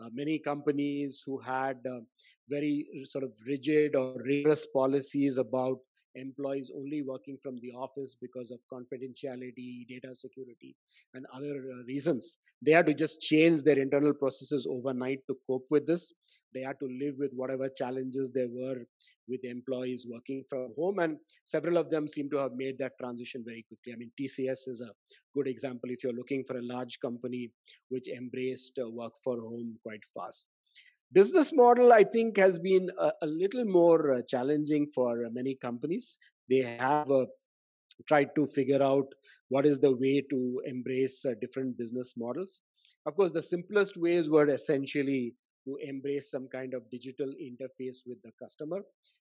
uh, 0.00 0.08
many 0.12 0.38
companies 0.38 1.22
who 1.26 1.38
had 1.38 1.78
uh, 1.86 2.00
very 2.48 2.86
sort 3.04 3.24
of 3.24 3.32
rigid 3.46 3.94
or 3.94 4.16
rigorous 4.24 4.66
policies 4.66 5.38
about 5.38 5.78
employees 6.14 6.72
only 6.74 7.02
working 7.02 7.36
from 7.42 7.56
the 7.60 7.72
office 7.72 8.16
because 8.20 8.50
of 8.50 8.58
confidentiality, 8.72 9.86
data 9.88 10.14
security, 10.14 10.76
and 11.14 11.26
other 11.32 11.56
uh, 11.72 11.84
reasons. 11.86 12.38
They 12.62 12.72
had 12.72 12.86
to 12.86 12.94
just 12.94 13.20
change 13.20 13.62
their 13.62 13.78
internal 13.78 14.12
processes 14.12 14.66
overnight 14.70 15.20
to 15.28 15.36
cope 15.46 15.66
with 15.70 15.86
this. 15.86 16.12
They 16.52 16.60
had 16.60 16.78
to 16.80 16.86
live 16.86 17.14
with 17.18 17.32
whatever 17.32 17.68
challenges 17.68 18.30
there 18.34 18.48
were 18.50 18.84
with 19.28 19.44
employees 19.44 20.06
working 20.10 20.44
from 20.48 20.72
home, 20.76 20.98
and 20.98 21.16
several 21.44 21.76
of 21.76 21.90
them 21.90 22.08
seem 22.08 22.28
to 22.30 22.38
have 22.38 22.52
made 22.56 22.78
that 22.78 22.92
transition 23.00 23.44
very 23.46 23.64
quickly. 23.68 23.92
I 23.92 23.96
mean, 23.96 24.10
TCS 24.20 24.68
is 24.68 24.82
a 24.84 24.90
good 25.34 25.46
example 25.46 25.90
if 25.90 26.02
you're 26.02 26.12
looking 26.12 26.44
for 26.44 26.58
a 26.58 26.62
large 26.62 26.98
company 27.00 27.52
which 27.88 28.08
embraced 28.08 28.78
uh, 28.82 28.90
work 28.90 29.12
for 29.22 29.40
home 29.40 29.78
quite 29.84 30.04
fast 30.12 30.46
business 31.12 31.52
model 31.52 31.92
i 31.92 32.02
think 32.04 32.36
has 32.36 32.58
been 32.58 32.90
a, 32.98 33.12
a 33.22 33.26
little 33.26 33.64
more 33.64 34.14
uh, 34.14 34.22
challenging 34.28 34.86
for 34.94 35.26
uh, 35.26 35.30
many 35.32 35.54
companies. 35.54 36.18
They 36.48 36.62
have 36.62 37.10
uh, 37.10 37.26
tried 38.08 38.34
to 38.34 38.46
figure 38.46 38.82
out 38.82 39.06
what 39.48 39.66
is 39.66 39.78
the 39.80 39.94
way 39.94 40.24
to 40.30 40.62
embrace 40.64 41.24
uh, 41.24 41.34
different 41.40 41.76
business 41.76 42.14
models. 42.16 42.60
Of 43.06 43.16
course 43.16 43.32
the 43.32 43.42
simplest 43.42 43.96
ways 43.96 44.30
were 44.30 44.48
essentially 44.48 45.34
to 45.66 45.76
embrace 45.82 46.30
some 46.30 46.48
kind 46.48 46.74
of 46.74 46.90
digital 46.90 47.32
interface 47.48 47.98
with 48.06 48.20
the 48.22 48.32
customer 48.42 48.80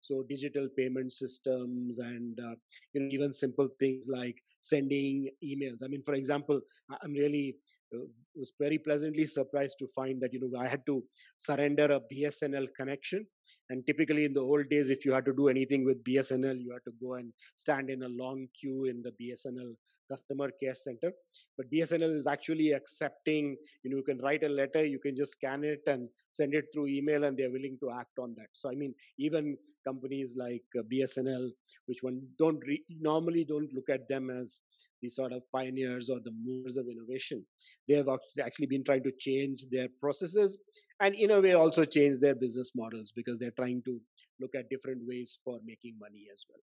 so 0.03 0.23
digital 0.27 0.67
payment 0.77 1.11
systems 1.11 1.99
and 1.99 2.39
uh, 2.39 2.55
you 2.93 3.01
know 3.01 3.09
even 3.17 3.31
simple 3.31 3.69
things 3.79 4.05
like 4.07 4.35
sending 4.59 5.29
emails. 5.43 5.79
I 5.83 5.87
mean 5.87 6.03
for 6.05 6.13
example 6.13 6.61
i'm 7.01 7.13
really 7.13 7.55
uh, 7.95 8.05
was 8.35 8.53
very 8.59 8.77
pleasantly 8.77 9.25
surprised 9.25 9.77
to 9.79 9.87
find 9.95 10.21
that 10.21 10.33
you 10.33 10.39
know 10.41 10.59
I 10.59 10.67
had 10.67 10.85
to 10.87 11.03
surrender 11.37 11.85
a 11.85 11.99
BSNL 12.11 12.67
connection. 12.75 13.25
And 13.69 13.85
typically 13.85 14.25
in 14.25 14.33
the 14.33 14.41
old 14.41 14.69
days, 14.69 14.89
if 14.89 15.05
you 15.05 15.13
had 15.13 15.25
to 15.25 15.33
do 15.33 15.47
anything 15.49 15.85
with 15.85 16.03
BSNL, 16.03 16.59
you 16.59 16.71
had 16.71 16.83
to 16.85 16.93
go 17.01 17.13
and 17.13 17.31
stand 17.55 17.89
in 17.89 18.01
a 18.03 18.09
long 18.09 18.47
queue 18.59 18.85
in 18.85 19.03
the 19.03 19.11
BSNL 19.19 19.73
customer 20.11 20.49
care 20.61 20.75
center. 20.75 21.11
But 21.57 21.71
bsnl 21.71 22.15
is 22.15 22.27
actually 22.27 22.71
accepting 22.71 23.55
you 23.83 23.89
know 23.89 23.97
you 23.97 24.03
can 24.03 24.19
write 24.19 24.43
a 24.43 24.49
letter 24.49 24.83
you 24.85 24.99
can 24.99 25.15
just 25.15 25.33
scan 25.33 25.63
it 25.63 25.81
and 25.87 26.09
send 26.29 26.53
it 26.53 26.65
through 26.73 26.87
email 26.87 27.23
and 27.23 27.37
they're 27.37 27.51
willing 27.51 27.77
to 27.81 27.91
act 27.91 28.19
on 28.19 28.35
that. 28.37 28.47
So 28.53 28.69
i 28.69 28.75
mean 28.75 28.93
even 29.17 29.57
companies 29.93 30.35
like 30.43 30.77
uh, 30.79 30.83
bsnl 30.91 31.45
which 31.87 32.01
one 32.07 32.21
don't 32.43 32.61
re- 32.71 32.85
normally 33.09 33.43
don't 33.53 33.73
look 33.73 33.89
at 33.97 34.07
them 34.07 34.29
as 34.41 34.61
the 35.03 35.09
sort 35.09 35.33
of 35.33 35.43
pioneers 35.51 36.09
or 36.09 36.19
the 36.23 36.31
movers 36.31 36.77
of 36.77 36.87
innovation. 36.87 37.45
They 37.87 37.95
have 37.95 38.07
actually 38.43 38.67
been 38.67 38.85
trying 38.85 39.03
to 39.03 39.11
change 39.19 39.65
their 39.69 39.89
processes 39.99 40.57
and 40.99 41.13
in 41.13 41.29
a 41.31 41.41
way 41.41 41.53
also 41.53 41.83
change 41.83 42.19
their 42.19 42.35
business 42.35 42.71
models 42.73 43.11
because 43.13 43.37
they're 43.37 43.51
trying 43.51 43.83
to 43.83 43.99
look 44.39 44.55
at 44.55 44.69
different 44.69 45.01
ways 45.05 45.37
for 45.43 45.59
making 45.65 45.95
money 45.99 46.27
as 46.33 46.45
well. 46.49 46.63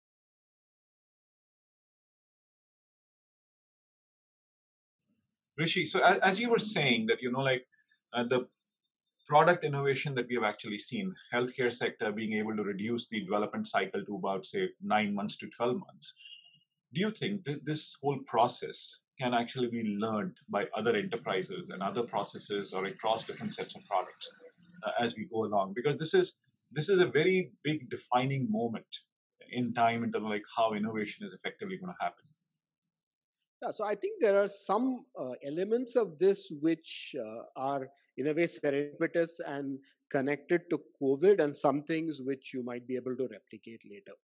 Rishi, 5.57 5.85
so 5.85 5.99
as, 6.01 6.39
you 6.39 6.49
were 6.49 6.57
saying 6.57 7.07
that, 7.07 7.21
you 7.21 7.31
know, 7.31 7.41
like 7.41 7.67
uh, 8.13 8.23
the 8.23 8.47
product 9.31 9.63
innovation 9.63 10.13
that 10.13 10.27
we 10.27 10.35
have 10.35 10.43
actually 10.43 10.77
seen, 10.77 11.15
healthcare 11.33 11.71
sector 11.71 12.11
being 12.11 12.33
able 12.33 12.53
to 12.53 12.63
reduce 12.63 13.07
the 13.07 13.21
development 13.21 13.65
cycle 13.65 14.03
to 14.03 14.15
about, 14.17 14.45
say, 14.45 14.67
nine 14.83 15.15
months 15.15 15.37
to 15.37 15.47
12 15.47 15.77
months. 15.87 16.13
Do 16.93 16.99
you 16.99 17.11
think 17.11 17.45
that 17.45 17.65
this 17.65 17.95
whole 18.01 18.19
process 18.27 18.99
can 19.17 19.33
actually 19.33 19.69
be 19.69 19.83
learned 19.83 20.35
by 20.49 20.65
other 20.75 20.97
enterprises 20.97 21.69
and 21.69 21.81
other 21.81 22.03
processes 22.03 22.73
or 22.73 22.83
across 22.83 23.23
different 23.23 23.53
sets 23.53 23.73
of 23.73 23.85
products 23.85 24.29
uh, 24.85 24.91
as 24.99 25.15
we 25.15 25.29
go 25.33 25.45
along? 25.45 25.75
Because 25.77 25.97
this 25.97 26.13
is 26.13 26.33
this 26.73 26.89
is 26.89 26.99
a 26.99 27.07
very 27.19 27.51
big 27.63 27.89
defining 27.89 28.51
moment 28.51 28.91
in 29.49 29.73
time 29.73 30.03
in 30.03 30.11
terms 30.11 30.25
of 30.25 30.31
like 30.31 30.43
how 30.57 30.73
innovation 30.73 31.25
is 31.25 31.33
effectively 31.33 31.77
going 31.77 31.93
to 31.93 32.03
happen. 32.03 32.25
Yeah, 33.61 33.71
so 33.71 33.85
I 33.85 33.95
think 33.95 34.21
there 34.21 34.37
are 34.43 34.49
some 34.49 35.05
uh, 35.17 35.35
elements 35.45 35.95
of 35.95 36.19
this 36.19 36.51
which 36.59 37.15
uh, 37.17 37.43
are 37.55 37.87
in 38.17 38.27
a 38.27 38.33
way 38.33 38.43
serendipitous 38.43 39.39
and 39.45 39.79
connected 40.09 40.61
to 40.69 40.81
COVID, 41.01 41.41
and 41.41 41.55
some 41.55 41.83
things 41.83 42.21
which 42.23 42.53
you 42.53 42.63
might 42.63 42.85
be 42.85 42.95
able 42.95 43.15
to 43.15 43.27
replicate 43.31 43.81
later. 43.89 44.17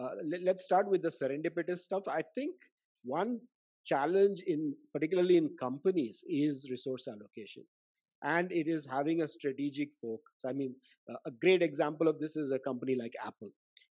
Uh, 0.00 0.16
let, 0.24 0.42
let's 0.42 0.64
start 0.64 0.88
with 0.88 1.02
the 1.02 1.08
serendipitous 1.08 1.78
stuff. 1.78 2.02
I 2.08 2.22
think 2.34 2.54
one 3.04 3.40
challenge 3.84 4.40
in 4.46 4.74
particularly 4.92 5.36
in 5.36 5.50
companies 5.58 6.24
is 6.28 6.68
resource 6.70 7.08
allocation 7.08 7.64
and 8.22 8.52
it 8.52 8.68
is 8.68 8.86
having 8.86 9.22
a 9.22 9.28
strategic 9.28 9.90
focus 10.00 10.44
i 10.46 10.52
mean 10.52 10.74
uh, 11.10 11.16
a 11.26 11.30
great 11.30 11.62
example 11.62 12.08
of 12.08 12.18
this 12.18 12.36
is 12.36 12.52
a 12.52 12.58
company 12.58 12.94
like 12.94 13.14
apple 13.24 13.50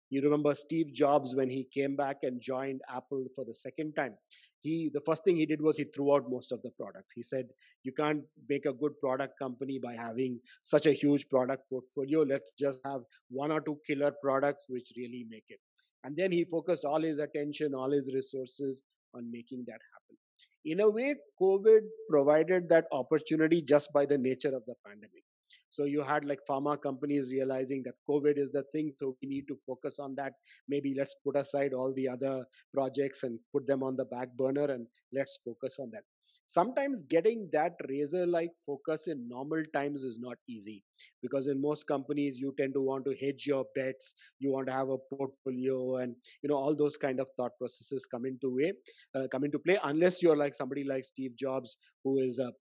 you 0.09 0.21
remember 0.21 0.53
steve 0.53 0.93
jobs 0.93 1.35
when 1.35 1.49
he 1.49 1.63
came 1.73 1.95
back 1.95 2.17
and 2.23 2.41
joined 2.41 2.81
apple 2.89 3.25
for 3.35 3.43
the 3.45 3.53
second 3.53 3.93
time 3.93 4.15
he 4.61 4.89
the 4.93 5.01
first 5.01 5.23
thing 5.23 5.37
he 5.37 5.45
did 5.45 5.61
was 5.61 5.77
he 5.77 5.85
threw 5.85 6.13
out 6.13 6.29
most 6.29 6.51
of 6.51 6.61
the 6.61 6.71
products. 6.71 7.13
He 7.13 7.23
said 7.23 7.47
you 7.83 7.93
can't 7.93 8.23
make 8.47 8.65
a 8.65 8.73
good 8.73 8.99
product 8.99 9.39
company 9.39 9.79
by 9.79 9.95
having 9.95 10.39
such 10.61 10.85
a 10.85 10.91
huge 10.91 11.29
product 11.29 11.63
portfolio. 11.69 12.23
Let's 12.23 12.51
just 12.51 12.79
have 12.85 13.01
one 13.29 13.51
or 13.51 13.61
two 13.61 13.77
killer 13.87 14.13
products 14.21 14.65
which 14.69 14.91
really 14.97 15.25
make 15.29 15.45
it. 15.49 15.59
And 16.03 16.15
then 16.15 16.31
he 16.31 16.45
focused 16.45 16.85
all 16.85 17.01
his 17.01 17.19
attention 17.19 17.73
all 17.73 17.91
his 17.91 18.11
resources 18.13 18.83
on 19.15 19.31
making 19.31 19.65
that 19.67 19.79
happen. 19.93 20.17
In 20.65 20.81
a 20.81 20.89
way 20.89 21.15
covid 21.41 21.81
provided 22.09 22.69
that 22.69 22.85
opportunity 22.91 23.61
just 23.61 23.91
by 23.93 24.05
the 24.05 24.17
nature 24.17 24.55
of 24.55 24.63
the 24.65 24.75
pandemic 24.85 25.23
so 25.69 25.85
you 25.85 26.01
had 26.01 26.25
like 26.25 26.39
pharma 26.49 26.81
companies 26.81 27.31
realizing 27.31 27.83
that 27.83 27.95
COVID 28.09 28.37
is 28.37 28.51
the 28.51 28.63
thing, 28.71 28.91
so 28.99 29.15
we 29.21 29.27
need 29.27 29.47
to 29.47 29.57
focus 29.65 29.99
on 29.99 30.15
that. 30.15 30.33
Maybe 30.67 30.93
let's 30.97 31.15
put 31.23 31.35
aside 31.35 31.73
all 31.73 31.93
the 31.95 32.07
other 32.09 32.45
projects 32.73 33.23
and 33.23 33.39
put 33.53 33.67
them 33.67 33.83
on 33.83 33.95
the 33.95 34.05
back 34.05 34.29
burner 34.35 34.65
and 34.65 34.87
let's 35.13 35.39
focus 35.45 35.77
on 35.79 35.91
that. 35.91 36.03
Sometimes 36.45 37.03
getting 37.03 37.47
that 37.53 37.73
razor 37.87 38.25
like 38.25 38.49
focus 38.65 39.05
in 39.05 39.27
normal 39.29 39.61
times 39.71 40.01
is 40.01 40.17
not 40.19 40.35
easy 40.49 40.83
because 41.21 41.47
in 41.47 41.61
most 41.61 41.85
companies 41.85 42.39
you 42.39 42.55
tend 42.57 42.73
to 42.73 42.81
want 42.81 43.05
to 43.05 43.13
hedge 43.23 43.45
your 43.45 43.65
bets, 43.75 44.15
you 44.39 44.51
want 44.51 44.65
to 44.65 44.73
have 44.73 44.89
a 44.89 44.97
portfolio, 45.15 45.97
and 45.97 46.15
you 46.41 46.49
know 46.49 46.55
all 46.55 46.75
those 46.75 46.97
kind 46.97 47.19
of 47.19 47.27
thought 47.37 47.51
processes 47.59 48.07
come 48.07 48.25
into 48.25 48.55
way, 48.55 48.73
uh, 49.13 49.27
come 49.31 49.43
into 49.43 49.59
play 49.59 49.77
unless 49.83 50.23
you're 50.23 50.35
like 50.35 50.55
somebody 50.55 50.83
like 50.83 51.03
Steve 51.03 51.35
Jobs 51.37 51.77
who 52.03 52.17
is 52.17 52.39
a 52.39 52.51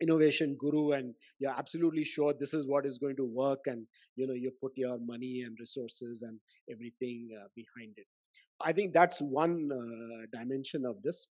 innovation 0.00 0.56
guru 0.58 0.92
and 0.92 1.14
you're 1.38 1.54
absolutely 1.56 2.04
sure 2.04 2.34
this 2.38 2.54
is 2.54 2.66
what 2.66 2.86
is 2.86 2.98
going 2.98 3.16
to 3.16 3.24
work 3.24 3.60
and 3.66 3.86
you 4.16 4.26
know 4.26 4.34
you 4.34 4.50
put 4.60 4.72
your 4.76 4.98
money 4.98 5.42
and 5.46 5.56
resources 5.58 6.22
and 6.22 6.38
everything 6.70 7.28
uh, 7.38 7.46
behind 7.54 7.94
it. 7.96 8.06
I 8.62 8.72
think 8.72 8.92
that's 8.92 9.20
one 9.20 9.70
uh, 9.72 10.38
dimension 10.38 10.84
of 10.84 11.02
this. 11.02 11.28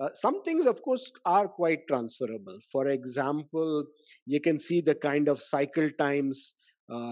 Uh, 0.00 0.10
some 0.12 0.42
things 0.42 0.66
of 0.66 0.80
course 0.82 1.10
are 1.24 1.48
quite 1.48 1.88
transferable. 1.88 2.58
For 2.70 2.88
example 2.88 3.86
you 4.26 4.40
can 4.40 4.58
see 4.58 4.80
the 4.80 4.94
kind 4.94 5.28
of 5.28 5.40
cycle 5.40 5.90
times 5.98 6.54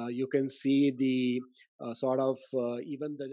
you 0.09 0.26
can 0.26 0.49
see 0.49 0.90
the 0.90 1.42
uh, 1.80 1.95
sort 1.95 2.21
of 2.21 2.38
uh, 2.54 2.78
even 2.78 3.16
the 3.18 3.28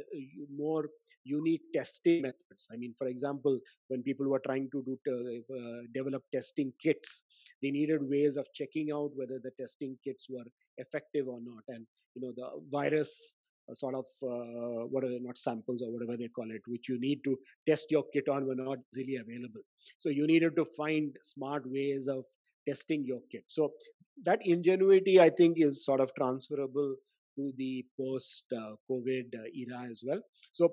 more 0.55 0.89
unique 1.23 1.61
testing 1.73 2.21
methods. 2.21 2.67
I 2.71 2.75
mean, 2.75 2.93
for 2.97 3.07
example, 3.07 3.59
when 3.87 4.03
people 4.03 4.27
were 4.29 4.41
trying 4.45 4.69
to 4.71 4.83
do 4.83 4.99
uh, 5.07 5.81
develop 5.93 6.23
testing 6.33 6.73
kits, 6.81 7.23
they 7.61 7.71
needed 7.71 8.01
ways 8.01 8.35
of 8.35 8.47
checking 8.53 8.91
out 8.93 9.11
whether 9.15 9.39
the 9.41 9.51
testing 9.59 9.97
kits 10.03 10.27
were 10.29 10.45
effective 10.77 11.27
or 11.27 11.39
not. 11.41 11.63
And 11.69 11.85
you 12.15 12.21
know, 12.21 12.33
the 12.35 12.49
virus 12.71 13.37
uh, 13.69 13.73
sort 13.73 13.95
of 13.95 14.05
uh, 14.21 14.85
what 14.87 15.03
are 15.03 15.09
they, 15.09 15.19
not 15.19 15.37
samples 15.37 15.81
or 15.81 15.91
whatever 15.91 16.17
they 16.17 16.27
call 16.27 16.49
it, 16.51 16.61
which 16.67 16.89
you 16.89 16.99
need 16.99 17.23
to 17.23 17.37
test 17.67 17.85
your 17.89 18.03
kit 18.11 18.27
on 18.27 18.45
were 18.45 18.55
not 18.55 18.79
easily 18.93 19.15
available. 19.15 19.61
So 19.97 20.09
you 20.09 20.27
needed 20.27 20.55
to 20.57 20.65
find 20.75 21.15
smart 21.21 21.63
ways 21.65 22.07
of 22.07 22.25
testing 22.67 23.05
your 23.05 23.19
kit. 23.31 23.43
So 23.47 23.71
that 24.23 24.39
ingenuity, 24.43 25.19
I 25.19 25.29
think, 25.29 25.57
is 25.59 25.85
sort 25.85 25.99
of 25.99 26.11
transferable 26.15 26.95
to 27.35 27.51
the 27.57 27.85
post 27.99 28.43
uh, 28.55 28.75
COVID 28.89 29.33
uh, 29.35 29.49
era 29.55 29.89
as 29.89 30.03
well. 30.05 30.21
So 30.53 30.71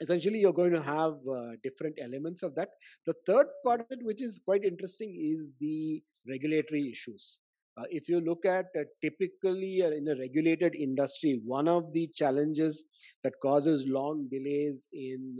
essentially 0.00 0.38
you're 0.38 0.52
going 0.52 0.72
to 0.72 0.82
have 0.82 1.14
uh, 1.30 1.52
different 1.62 1.96
elements 2.02 2.42
of 2.42 2.54
that 2.54 2.68
the 3.06 3.14
third 3.26 3.46
part 3.64 3.80
of 3.80 3.86
it 3.90 3.98
which 4.02 4.22
is 4.22 4.40
quite 4.44 4.62
interesting 4.62 5.16
is 5.18 5.52
the 5.60 6.02
regulatory 6.28 6.90
issues 6.90 7.40
uh, 7.78 7.84
if 7.90 8.08
you 8.08 8.20
look 8.20 8.44
at 8.44 8.66
uh, 8.78 8.84
typically 9.02 9.82
uh, 9.82 9.90
in 9.90 10.06
a 10.08 10.18
regulated 10.18 10.74
industry 10.74 11.40
one 11.44 11.68
of 11.68 11.92
the 11.92 12.08
challenges 12.14 12.84
that 13.22 13.32
causes 13.42 13.86
long 13.88 14.28
delays 14.30 14.86
in 14.92 15.36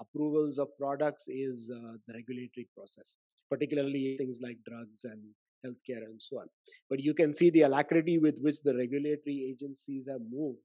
approvals 0.00 0.58
of 0.58 0.68
products 0.78 1.28
is 1.28 1.68
the 1.68 2.14
regulatory 2.14 2.66
process 2.74 3.18
particularly 3.50 4.16
things 4.18 4.38
like 4.42 4.56
drugs 4.66 5.04
and 5.04 5.20
healthcare 5.64 6.04
and 6.04 6.20
so 6.20 6.38
on. 6.38 6.46
But 6.88 7.00
you 7.00 7.14
can 7.14 7.34
see 7.34 7.50
the 7.50 7.62
alacrity 7.62 8.18
with 8.18 8.36
which 8.40 8.62
the 8.62 8.76
regulatory 8.76 9.48
agencies 9.50 10.08
have 10.10 10.20
moved 10.30 10.58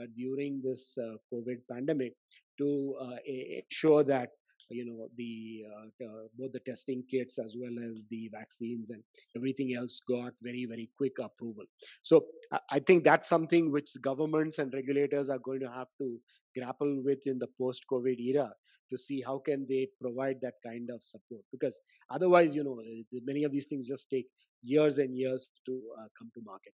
uh, 0.00 0.06
during 0.16 0.62
this 0.64 0.96
uh, 0.98 1.16
COVID 1.32 1.58
pandemic 1.70 2.14
to 2.58 2.94
uh, 3.00 3.16
ensure 3.26 4.04
that 4.04 4.30
you 4.70 4.84
know 4.86 5.08
the 5.16 5.62
uh, 5.70 6.04
uh, 6.04 6.22
both 6.38 6.52
the 6.52 6.60
testing 6.60 7.04
kits 7.10 7.38
as 7.38 7.56
well 7.60 7.86
as 7.88 8.04
the 8.10 8.30
vaccines 8.32 8.90
and 8.90 9.02
everything 9.36 9.74
else 9.76 10.00
got 10.08 10.32
very 10.42 10.66
very 10.66 10.90
quick 10.96 11.12
approval. 11.20 11.64
So 12.02 12.24
i 12.70 12.78
think 12.78 13.04
that's 13.04 13.28
something 13.28 13.70
which 13.70 13.90
governments 14.00 14.58
and 14.58 14.72
regulators 14.72 15.28
are 15.28 15.38
going 15.38 15.60
to 15.60 15.70
have 15.70 15.88
to 15.98 16.18
grapple 16.56 17.02
with 17.04 17.26
in 17.26 17.38
the 17.38 17.48
post 17.58 17.84
covid 17.90 18.18
era 18.18 18.50
to 18.94 18.98
see 19.06 19.18
how 19.26 19.36
can 19.48 19.66
they 19.72 19.82
provide 20.00 20.40
that 20.46 20.56
kind 20.68 20.90
of 20.94 21.02
support 21.10 21.44
because 21.56 21.80
otherwise 22.18 22.56
you 22.58 22.64
know 22.68 22.78
eh, 22.86 23.20
many 23.32 23.44
of 23.44 23.52
these 23.52 23.66
things 23.66 23.92
just 23.94 24.08
take 24.16 24.26
years 24.62 24.98
and 25.04 25.16
years 25.22 25.50
to 25.66 25.80
uh, 25.98 26.08
come 26.18 26.30
to 26.34 26.40
market 26.52 26.74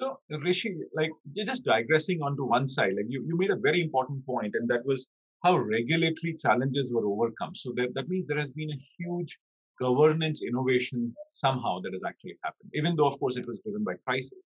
so 0.00 0.10
rishi 0.48 0.74
like 1.00 1.10
just 1.52 1.64
digressing 1.72 2.20
onto 2.28 2.44
one 2.56 2.66
side 2.76 2.94
like 2.98 3.08
you, 3.14 3.24
you 3.30 3.36
made 3.42 3.50
a 3.58 3.62
very 3.68 3.80
important 3.88 4.24
point 4.32 4.54
and 4.60 4.68
that 4.74 4.84
was 4.92 5.08
how 5.42 5.56
regulatory 5.56 6.36
challenges 6.38 6.92
were 6.92 7.06
overcome. 7.06 7.54
So 7.54 7.72
that, 7.76 7.94
that 7.94 8.08
means 8.08 8.26
there 8.26 8.38
has 8.38 8.52
been 8.52 8.70
a 8.70 8.80
huge 8.98 9.38
governance 9.80 10.42
innovation 10.42 11.14
somehow 11.30 11.80
that 11.80 11.92
has 11.94 12.02
actually 12.06 12.36
happened, 12.44 12.70
even 12.74 12.96
though, 12.96 13.06
of 13.06 13.18
course, 13.18 13.36
it 13.36 13.46
was 13.46 13.60
driven 13.60 13.82
by 13.82 13.94
crisis. 14.06 14.50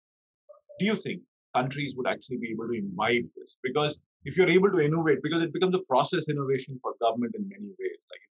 Do 0.79 0.86
you 0.86 0.96
think 0.96 1.22
countries 1.53 1.93
would 1.95 2.07
actually 2.07 2.38
be 2.38 2.51
able 2.51 2.67
to 2.67 2.74
imbibe 2.74 3.25
this? 3.36 3.57
Because 3.63 4.00
if 4.25 4.38
you're 4.38 4.50
able 4.50 4.72
to 4.72 4.79
innovate, 4.79 5.22
because 5.22 5.41
it 5.41 5.53
becomes 5.53 5.75
a 5.75 5.79
process 5.79 6.24
innovation 6.29 6.79
for 6.81 6.93
government 7.01 7.36
in 7.36 7.48
many 7.48 7.69
ways. 7.79 8.07
Like 8.12 8.22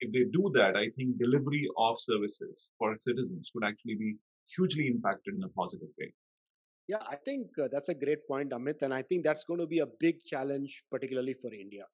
if 0.00 0.12
they 0.12 0.24
do 0.24 0.50
that, 0.54 0.76
I 0.76 0.90
think 0.96 1.18
delivery 1.18 1.68
of 1.76 1.98
services 1.98 2.70
for 2.78 2.96
citizens 2.98 3.50
would 3.54 3.64
actually 3.64 3.96
be 3.96 4.16
hugely 4.56 4.88
impacted 4.88 5.34
in 5.34 5.42
a 5.42 5.48
positive 5.48 5.88
way. 5.98 6.12
Yeah, 6.86 7.02
I 7.10 7.16
think 7.16 7.48
uh, 7.62 7.68
that's 7.70 7.90
a 7.90 7.94
great 7.94 8.26
point, 8.26 8.50
Amit. 8.50 8.80
And 8.82 8.94
I 8.94 9.02
think 9.02 9.24
that's 9.24 9.44
going 9.44 9.60
to 9.60 9.66
be 9.66 9.80
a 9.80 9.86
big 10.00 10.24
challenge, 10.24 10.84
particularly 10.90 11.34
for 11.34 11.52
India. 11.52 11.84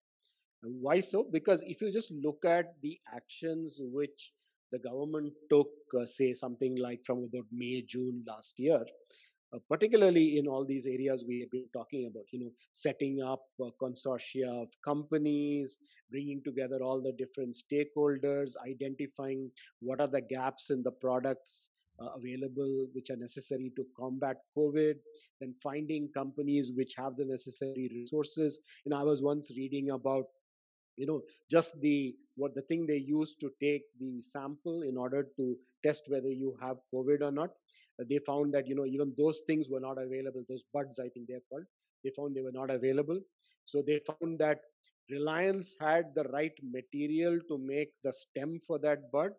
Why 0.63 1.01
so? 1.01 1.27
Because 1.31 1.63
if 1.67 1.83
you 1.83 1.93
just 1.93 2.13
look 2.13 2.45
at 2.45 2.75
the 2.81 2.99
actions 3.13 3.81
which 3.81 4.33
the 4.71 4.79
government 4.79 5.33
took, 5.51 5.69
uh, 6.01 6.07
say 6.07 6.33
something 6.33 6.77
like 6.77 7.01
from 7.05 7.19
about 7.19 7.47
May, 7.53 7.83
June 7.83 8.25
last 8.27 8.59
year, 8.59 8.85
particularly 9.69 10.39
in 10.39 10.47
all 10.47 10.65
these 10.65 10.87
areas 10.87 11.25
we 11.27 11.41
have 11.41 11.51
been 11.51 11.69
talking 11.73 12.07
about, 12.11 12.25
you 12.33 12.41
know, 12.41 12.51
setting 12.73 13.23
up 13.23 13.43
consortia 13.81 14.63
of 14.63 14.71
companies, 14.85 15.79
bringing 16.11 16.43
together 16.43 16.79
all 16.83 17.01
the 17.01 17.13
different 17.13 17.57
stakeholders, 17.57 18.53
identifying 18.69 19.51
what 19.81 20.01
are 20.01 20.09
the 20.09 20.21
gaps 20.21 20.71
in 20.71 20.83
the 20.83 20.93
products 20.93 21.71
uh, 22.01 22.09
available 22.17 22.89
which 22.93 23.11
are 23.11 23.17
necessary 23.17 23.71
to 23.77 23.87
combat 23.97 24.37
covid 24.57 24.95
then 25.41 25.55
finding 25.63 26.09
companies 26.13 26.73
which 26.75 26.95
have 26.97 27.17
the 27.17 27.25
necessary 27.25 27.89
resources. 27.93 28.61
And 28.85 28.95
i 28.95 29.03
was 29.03 29.23
once 29.23 29.53
reading 29.57 29.91
about 29.91 30.25
you 30.97 31.07
know 31.07 31.21
just 31.51 31.81
the 31.81 32.15
what 32.37 32.55
the 32.55 32.63
thing 32.63 32.87
they 32.87 32.97
use 32.97 33.35
to 33.37 33.51
take 33.61 33.83
the 33.99 34.21
sample 34.21 34.83
in 34.83 34.97
order 34.97 35.27
to 35.37 35.57
test 35.85 36.03
whether 36.09 36.31
you 36.31 36.57
have 36.61 36.77
covid 36.95 37.23
or 37.23 37.33
not. 37.33 37.51
Uh, 38.01 38.05
they 38.09 38.19
found 38.27 38.53
that 38.53 38.67
you 38.67 38.75
know 38.75 38.87
even 38.87 39.15
those 39.17 39.41
things 39.47 39.69
were 39.71 39.81
not 39.81 39.99
available 40.03 40.43
those 40.49 40.65
buds 40.73 40.99
i 40.99 41.09
think 41.09 41.29
they're 41.29 41.47
called 41.49 41.65
they 42.05 42.11
found 42.11 42.37
they 42.37 42.43
were 42.43 42.53
not 42.53 42.71
available. 42.71 43.19
So 43.65 43.83
they 43.83 44.01
found 44.07 44.39
that 44.39 44.59
reliance 45.11 45.75
had 45.81 46.15
the 46.15 46.25
right 46.25 46.53
material 46.63 47.39
to 47.49 47.59
make 47.59 47.93
the 48.03 48.13
stem 48.13 48.61
for 48.67 48.79
that 48.81 49.11
bud. 49.11 49.31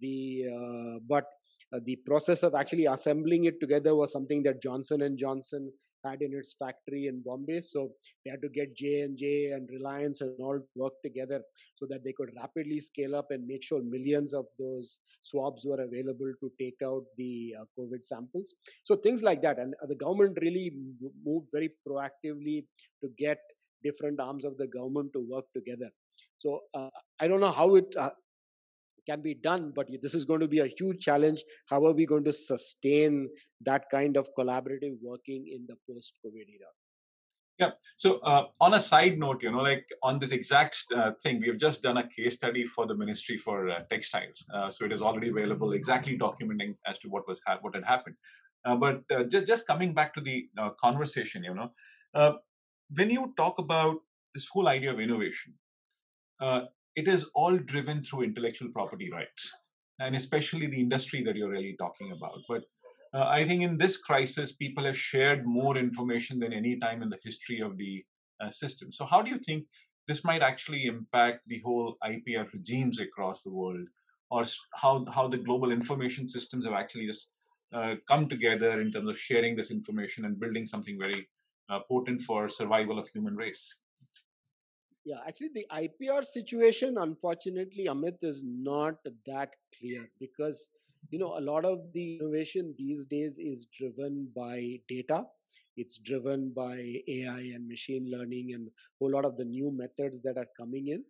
The 0.00 0.44
uh, 0.54 0.98
but 1.08 1.24
uh, 1.72 1.80
the 1.84 1.96
process 1.96 2.42
of 2.42 2.54
actually 2.54 2.86
assembling 2.86 3.46
it 3.46 3.58
together 3.60 3.94
was 3.96 4.12
something 4.12 4.42
that 4.42 4.60
johnson 4.62 5.02
and 5.02 5.16
johnson 5.16 5.72
had 6.04 6.22
in 6.22 6.34
its 6.34 6.54
factory 6.58 7.06
in 7.06 7.22
Bombay. 7.24 7.60
So 7.60 7.92
they 8.24 8.30
had 8.30 8.42
to 8.42 8.48
get 8.48 8.76
J 8.76 9.02
and 9.02 9.16
J 9.16 9.52
and 9.52 9.68
Reliance 9.70 10.20
and 10.20 10.34
all 10.40 10.60
work 10.74 10.94
together 11.02 11.42
so 11.76 11.86
that 11.90 12.04
they 12.04 12.12
could 12.12 12.30
rapidly 12.36 12.78
scale 12.80 13.14
up 13.14 13.30
and 13.30 13.46
make 13.46 13.62
sure 13.62 13.82
millions 13.82 14.34
of 14.34 14.46
those 14.58 15.00
swabs 15.22 15.64
were 15.64 15.80
available 15.80 16.32
to 16.40 16.52
take 16.58 16.80
out 16.84 17.04
the 17.16 17.54
uh, 17.60 17.64
COVID 17.78 18.04
samples. 18.04 18.54
So 18.84 18.96
things 18.96 19.22
like 19.22 19.42
that, 19.42 19.58
and 19.58 19.74
uh, 19.82 19.86
the 19.86 19.94
government 19.94 20.38
really 20.40 20.72
moved 21.24 21.48
very 21.52 21.70
proactively 21.86 22.66
to 23.02 23.10
get 23.18 23.38
different 23.82 24.20
arms 24.20 24.44
of 24.44 24.56
the 24.56 24.66
government 24.66 25.12
to 25.12 25.20
work 25.20 25.44
together. 25.54 25.90
So 26.38 26.60
uh, 26.74 26.90
I 27.20 27.28
don't 27.28 27.40
know 27.40 27.50
how 27.50 27.76
it 27.76 27.94
uh, 27.96 28.10
can 29.06 29.22
be 29.22 29.34
done 29.34 29.72
but 29.74 29.88
this 30.02 30.14
is 30.14 30.24
going 30.24 30.40
to 30.40 30.48
be 30.48 30.60
a 30.60 30.66
huge 30.66 31.00
challenge. 31.00 31.42
How 31.68 31.84
are 31.86 31.92
we 31.92 32.06
going 32.06 32.24
to 32.24 32.32
sustain 32.32 33.28
that 33.62 33.84
kind 33.90 34.16
of 34.16 34.28
collaborative 34.38 34.96
working 35.02 35.46
in 35.50 35.66
the 35.68 35.76
post 35.88 36.14
covid 36.24 36.48
era? 36.48 36.70
Yeah 37.58 37.70
so 37.96 38.18
uh, 38.18 38.46
on 38.60 38.74
a 38.74 38.80
side 38.80 39.18
note 39.18 39.42
you 39.42 39.52
know 39.52 39.62
like 39.62 39.86
on 40.02 40.18
this 40.18 40.32
exact 40.32 40.76
uh, 40.96 41.12
thing 41.22 41.40
we 41.40 41.48
have 41.48 41.58
just 41.58 41.82
done 41.82 41.98
a 41.98 42.08
case 42.08 42.34
study 42.34 42.64
for 42.64 42.86
the 42.86 42.94
ministry 42.94 43.36
for 43.36 43.70
uh, 43.70 43.80
textiles 43.90 44.44
uh, 44.52 44.70
so 44.70 44.84
it 44.84 44.92
is 44.92 45.02
already 45.02 45.28
available 45.28 45.72
exactly 45.72 46.18
documenting 46.18 46.74
as 46.86 46.98
to 46.98 47.08
what 47.08 47.28
was 47.28 47.40
ha- 47.46 47.58
what 47.60 47.74
had 47.74 47.84
happened. 47.84 48.16
Uh, 48.64 48.74
but 48.74 49.02
uh, 49.14 49.22
just 49.24 49.46
just 49.46 49.66
coming 49.66 49.94
back 49.94 50.14
to 50.14 50.20
the 50.20 50.48
conversation 50.80 51.44
you 51.44 51.54
know 51.54 51.70
when 52.98 53.10
you 53.10 53.32
talk 53.36 53.58
about 53.58 53.96
this 54.34 54.48
whole 54.48 54.68
idea 54.68 54.92
of 54.92 54.98
innovation 55.00 55.54
it 56.96 57.08
is 57.08 57.26
all 57.34 57.56
driven 57.56 58.02
through 58.02 58.22
intellectual 58.22 58.68
property 58.70 59.10
rights, 59.10 59.54
and 59.98 60.14
especially 60.14 60.66
the 60.66 60.80
industry 60.80 61.22
that 61.24 61.36
you're 61.36 61.50
really 61.50 61.76
talking 61.78 62.12
about. 62.12 62.38
But 62.48 62.62
uh, 63.12 63.26
I 63.28 63.44
think 63.44 63.62
in 63.62 63.78
this 63.78 63.96
crisis, 63.96 64.52
people 64.52 64.84
have 64.84 64.98
shared 64.98 65.46
more 65.46 65.76
information 65.76 66.40
than 66.40 66.52
any 66.52 66.78
time 66.78 67.02
in 67.02 67.10
the 67.10 67.18
history 67.22 67.60
of 67.60 67.76
the 67.76 68.04
uh, 68.40 68.50
system. 68.50 68.92
So, 68.92 69.04
how 69.04 69.22
do 69.22 69.30
you 69.30 69.38
think 69.38 69.66
this 70.06 70.24
might 70.24 70.42
actually 70.42 70.86
impact 70.86 71.42
the 71.46 71.60
whole 71.64 71.96
IPR 72.02 72.52
regimes 72.52 73.00
across 73.00 73.42
the 73.42 73.52
world, 73.52 73.86
or 74.30 74.44
how 74.74 75.04
how 75.12 75.28
the 75.28 75.38
global 75.38 75.70
information 75.70 76.26
systems 76.26 76.64
have 76.64 76.74
actually 76.74 77.06
just 77.06 77.30
uh, 77.72 77.94
come 78.08 78.28
together 78.28 78.80
in 78.80 78.92
terms 78.92 79.08
of 79.08 79.18
sharing 79.18 79.56
this 79.56 79.70
information 79.70 80.24
and 80.24 80.40
building 80.40 80.66
something 80.66 80.98
very 80.98 81.28
uh, 81.68 81.80
potent 81.88 82.22
for 82.22 82.48
survival 82.48 82.98
of 82.98 83.08
human 83.08 83.36
race? 83.36 83.76
Yeah, 85.04 85.18
actually, 85.26 85.50
the 85.54 85.66
IPR 85.70 86.22
situation, 86.22 86.96
unfortunately, 86.98 87.86
Amit, 87.86 88.18
is 88.22 88.42
not 88.44 88.94
that 89.26 89.50
clear 89.78 90.08
because 90.18 90.70
you 91.10 91.18
know 91.18 91.36
a 91.38 91.40
lot 91.40 91.64
of 91.66 91.92
the 91.92 92.16
innovation 92.16 92.74
these 92.78 93.04
days 93.04 93.38
is 93.38 93.66
driven 93.66 94.28
by 94.34 94.80
data. 94.88 95.24
It's 95.76 95.98
driven 95.98 96.52
by 96.56 97.02
AI 97.08 97.40
and 97.54 97.68
machine 97.68 98.10
learning 98.10 98.52
and 98.54 98.68
a 98.68 98.70
whole 98.98 99.10
lot 99.10 99.24
of 99.26 99.36
the 99.36 99.44
new 99.44 99.70
methods 99.72 100.22
that 100.22 100.38
are 100.38 100.48
coming 100.58 100.88
in. 100.88 101.04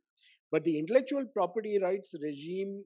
But 0.50 0.64
the 0.64 0.78
intellectual 0.78 1.24
property 1.26 1.78
rights 1.80 2.14
regime, 2.20 2.84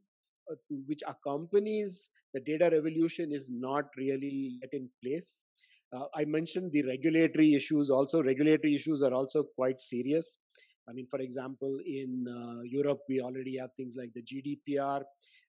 uh, 0.51 0.57
which 0.87 1.03
accompanies 1.07 2.11
the 2.35 2.41
data 2.41 2.69
revolution, 2.71 3.33
is 3.33 3.49
not 3.51 3.85
really 3.97 4.59
yet 4.61 4.71
in 4.73 4.89
place. 5.03 5.45
Uh, 5.93 6.05
I 6.15 6.25
mentioned 6.27 6.73
the 6.73 6.83
regulatory 6.83 7.55
issues. 7.55 7.91
Also, 7.91 8.23
regulatory 8.23 8.75
issues 8.75 9.03
are 9.03 9.15
also 9.15 9.45
quite 9.57 9.81
serious. 9.81 10.39
I 10.89 10.93
mean, 10.93 11.07
for 11.11 11.21
example, 11.21 11.79
in 11.85 12.25
uh, 12.27 12.63
Europe, 12.63 13.01
we 13.09 13.21
already 13.21 13.59
have 13.59 13.71
things 13.77 13.97
like 13.99 14.11
the 14.15 14.23
GDPR, 14.23 15.03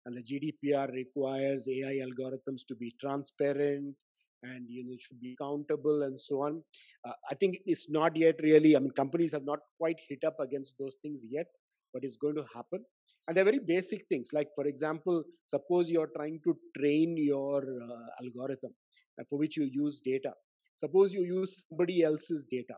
and 0.05 0.17
the 0.17 0.23
GDPR 0.23 0.91
requires 0.91 1.67
AI 1.69 2.01
algorithms 2.07 2.65
to 2.67 2.75
be 2.75 2.93
transparent 2.99 3.95
and 4.43 4.65
you 4.69 4.85
know 4.85 4.95
should 4.99 5.19
be 5.19 5.35
accountable 5.39 6.03
and 6.03 6.19
so 6.19 6.43
on. 6.43 6.61
Uh, 7.05 7.13
I 7.29 7.35
think 7.35 7.59
it's 7.65 7.89
not 7.89 8.15
yet 8.15 8.35
really. 8.41 8.75
I 8.75 8.79
mean, 8.79 8.91
companies 8.91 9.33
have 9.33 9.45
not 9.45 9.59
quite 9.77 9.99
hit 10.09 10.23
up 10.25 10.39
against 10.39 10.75
those 10.77 10.95
things 11.01 11.25
yet, 11.29 11.47
but 11.93 12.03
it's 12.03 12.17
going 12.17 12.35
to 12.35 12.45
happen. 12.53 12.83
And 13.27 13.37
they're 13.37 13.45
very 13.45 13.59
basic 13.59 14.07
things. 14.09 14.29
Like, 14.33 14.47
for 14.55 14.65
example, 14.65 15.23
suppose 15.45 15.89
you're 15.89 16.09
trying 16.15 16.39
to 16.45 16.57
train 16.77 17.15
your 17.17 17.59
uh, 17.59 18.23
algorithm 18.23 18.71
uh, 19.19 19.23
for 19.29 19.37
which 19.37 19.57
you 19.57 19.69
use 19.71 20.01
data. 20.03 20.33
Suppose 20.73 21.13
you 21.13 21.23
use 21.23 21.65
somebody 21.67 22.01
else's 22.01 22.45
data 22.49 22.75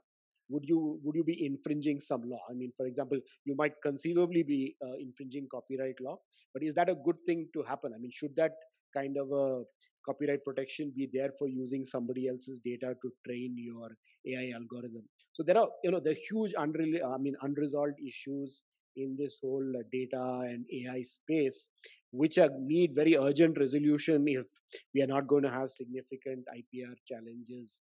would 0.52 0.66
you 0.72 1.00
would 1.04 1.16
you 1.16 1.24
be 1.24 1.46
infringing 1.46 2.00
some 2.00 2.22
law? 2.26 2.42
I 2.50 2.54
mean 2.54 2.72
for 2.78 2.86
example 2.86 3.20
you 3.46 3.56
might 3.56 3.74
conceivably 3.84 4.44
be 4.44 4.76
uh, 4.86 4.96
infringing 5.00 5.48
copyright 5.52 6.00
law 6.02 6.18
but 6.54 6.64
is 6.64 6.74
that 6.76 6.90
a 6.90 6.96
good 6.96 7.18
thing 7.26 7.48
to 7.54 7.64
happen? 7.64 7.94
I 7.96 8.00
mean 8.00 8.12
should 8.14 8.36
that 8.36 8.52
kind 8.96 9.16
of 9.18 9.32
a 9.32 9.64
copyright 10.06 10.44
protection 10.44 10.92
be 10.96 11.10
there 11.14 11.30
for 11.40 11.48
using 11.48 11.86
somebody 11.86 12.28
else's 12.28 12.60
data 12.60 12.94
to 13.02 13.12
train 13.26 13.56
your 13.58 13.90
ai 14.28 14.52
algorithm? 14.56 15.04
So 15.34 15.44
there 15.44 15.58
are 15.58 15.70
you 15.84 15.92
know 15.92 16.02
the 16.10 16.16
huge 16.30 16.54
unre- 16.54 17.06
i 17.14 17.18
mean 17.18 17.36
unresolved 17.42 18.00
issues 18.06 18.64
in 18.96 19.16
this 19.18 19.40
whole 19.42 19.72
uh, 19.78 19.84
data 19.92 20.24
and 20.50 20.66
ai 20.80 21.02
space 21.02 21.70
which 22.12 22.38
are, 22.38 22.50
need 22.60 22.92
very 22.94 23.16
urgent 23.18 23.58
resolution 23.58 24.26
if 24.28 24.48
we 24.94 25.02
are 25.02 25.08
not 25.08 25.28
going 25.28 25.44
to 25.44 25.50
have 25.50 25.72
significant 25.72 26.44
ipr 26.58 26.94
challenges 27.08 27.82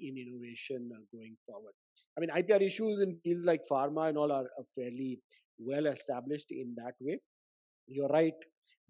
in 0.00 0.16
innovation 0.18 0.90
uh, 0.94 1.00
going 1.12 1.36
forward. 1.46 1.72
I 2.16 2.20
mean, 2.20 2.30
IPR 2.30 2.62
issues 2.62 3.00
in 3.00 3.18
fields 3.22 3.44
like 3.44 3.62
pharma 3.70 4.08
and 4.08 4.18
all 4.18 4.32
are 4.32 4.46
fairly 4.76 5.20
well 5.58 5.86
established 5.86 6.46
in 6.50 6.74
that 6.76 6.94
way. 7.00 7.18
You're 7.86 8.08
right. 8.08 8.34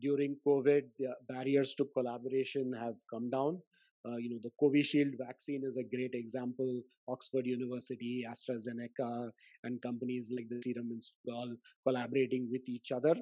During 0.01 0.37
COVID, 0.47 0.83
the 0.99 1.15
barriers 1.29 1.75
to 1.77 1.87
collaboration 1.95 2.73
have 2.73 2.97
come 3.13 3.31
down. 3.31 3.61
uh, 4.09 4.17
you 4.17 4.31
know, 4.31 4.39
the 4.43 4.51
Covishield 4.61 5.15
vaccine 5.19 5.63
is 5.65 5.77
a 5.77 5.85
great 5.85 6.15
example. 6.15 6.83
Oxford 7.09 7.47
University, 7.47 8.25
AstraZeneca, 8.29 9.31
and 9.65 9.83
companies 9.83 10.31
like 10.35 10.49
the 10.49 10.61
Serum 10.65 10.91
Institute 10.93 11.35
all 11.35 11.55
collaborating 11.87 12.49
with 12.51 12.63
each 12.69 12.93
other, 12.93 13.15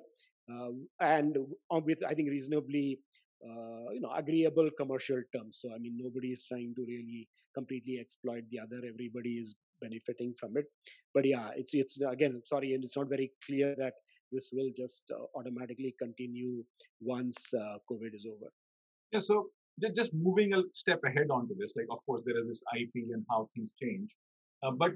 uh, 0.52 0.70
and 1.00 1.36
with 1.70 2.02
I 2.06 2.14
think 2.14 2.28
reasonably 2.30 3.00
uh, 3.44 3.90
you 3.92 4.00
know 4.00 4.12
agreeable 4.16 4.70
commercial 4.76 5.22
terms. 5.34 5.58
So 5.60 5.70
i 5.74 5.78
mean 5.78 5.96
nobody 5.98 6.28
is 6.28 6.44
trying 6.44 6.74
to 6.76 6.84
really 6.86 7.28
completely 7.54 7.98
exploit 7.98 8.44
the 8.50 8.60
other. 8.60 8.80
Everybody 8.86 9.34
is 9.34 9.56
benefiting 9.80 10.34
from 10.38 10.56
it. 10.56 10.66
But 11.14 11.24
yeah 11.26 11.50
it's 11.56 11.74
it's 11.74 12.00
again 12.00 12.42
sorry 12.44 12.74
and 12.74 12.84
it's 12.84 12.96
not 12.96 13.08
very 13.08 13.32
clear 13.46 13.74
that 13.78 13.94
this 14.30 14.50
will 14.52 14.70
just 14.76 15.10
uh, 15.10 15.38
automatically 15.38 15.94
continue 15.98 16.62
once 17.00 17.54
uh, 17.54 17.78
covid 17.90 18.14
is 18.14 18.26
over. 18.26 18.50
Yeah 19.12 19.20
so 19.20 19.50
just 19.94 20.12
moving 20.12 20.54
a 20.54 20.62
step 20.72 21.00
ahead 21.04 21.30
onto 21.30 21.54
this 21.56 21.74
like 21.76 21.86
of 21.90 22.04
course 22.04 22.22
there 22.26 22.38
is 22.38 22.46
this 22.48 22.62
ip 22.76 22.90
and 22.94 23.24
how 23.30 23.48
things 23.54 23.72
change 23.80 24.16
uh, 24.62 24.70
but 24.70 24.92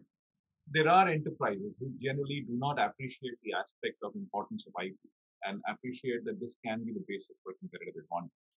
there 0.70 0.88
are 0.88 1.09
enterprises 1.09 1.72
who 1.78 1.90
generally 2.00 2.44
do 2.48 2.55
not 2.59 2.81
appreciate 2.81 3.38
the 3.44 3.52
aspect 3.52 3.96
of 4.02 4.12
importance 4.14 4.66
of 4.66 4.72
ip 4.85 4.96
and 5.44 5.61
appreciate 5.68 6.24
that 6.24 6.40
this 6.40 6.57
can 6.64 6.85
be 6.85 6.92
the 6.92 7.05
basis 7.09 7.37
for 7.42 7.52
competitive 7.61 7.94
advantage. 8.02 8.52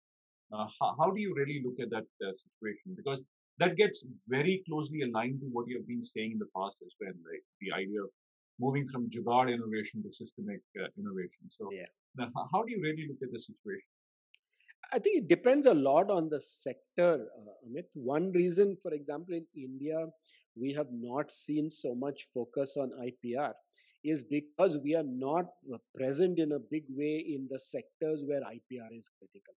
Uh, 0.54 0.68
how, 0.80 0.96
how, 1.00 1.10
do 1.12 1.20
you 1.20 1.34
really 1.36 1.62
look 1.66 1.80
at 1.82 1.90
that 1.90 2.06
uh, 2.26 2.34
situation? 2.34 2.94
Because 2.96 3.26
that 3.58 3.76
gets 3.76 4.06
very 4.28 4.64
closely 4.68 5.02
aligned 5.02 5.40
to 5.40 5.48
what 5.48 5.68
you 5.68 5.78
have 5.78 5.88
been 5.88 6.04
saying 6.04 6.34
in 6.34 6.40
the 6.40 6.50
past 6.56 6.78
as 6.86 6.94
well, 7.02 7.14
like 7.32 7.44
the 7.62 7.72
idea 7.72 8.02
of 8.02 8.10
moving 8.60 8.88
from 8.88 9.10
jugaad 9.10 9.54
innovation 9.54 10.04
to 10.04 10.14
systemic 10.14 10.62
uh, 10.80 10.88
innovation. 10.98 11.50
So, 11.50 11.70
yeah. 11.72 11.86
Now, 12.16 12.28
how 12.54 12.64
do 12.64 12.72
you 12.72 12.82
really 12.82 13.08
look 13.08 13.18
at 13.24 13.32
the 13.32 13.40
situation? 13.40 13.90
I 14.94 15.00
think 15.00 15.18
it 15.18 15.28
depends 15.28 15.66
a 15.66 15.74
lot 15.74 16.12
on 16.12 16.30
the 16.30 16.40
sector, 16.40 17.28
uh, 17.38 17.68
Amit. 17.68 17.86
One 17.96 18.32
reason, 18.32 18.78
for 18.82 18.94
example, 18.94 19.34
in 19.34 19.46
India, 19.56 20.06
we 20.56 20.74
have 20.74 20.88
not 20.92 21.32
seen 21.32 21.70
so 21.70 21.96
much 21.96 22.28
focus 22.34 22.78
on 22.78 22.92
IPR 22.92 23.54
is 24.06 24.24
because 24.24 24.78
we 24.78 24.96
are 24.96 25.04
not 25.04 25.46
uh, 25.74 25.78
present 25.96 26.38
in 26.40 26.52
a 26.52 26.60
big 26.60 26.84
way 26.90 27.18
in 27.18 27.48
the 27.52 27.60
sectors 27.60 28.24
where 28.26 28.42
IPR 28.42 28.98
is 28.98 29.10
critical. 29.18 29.54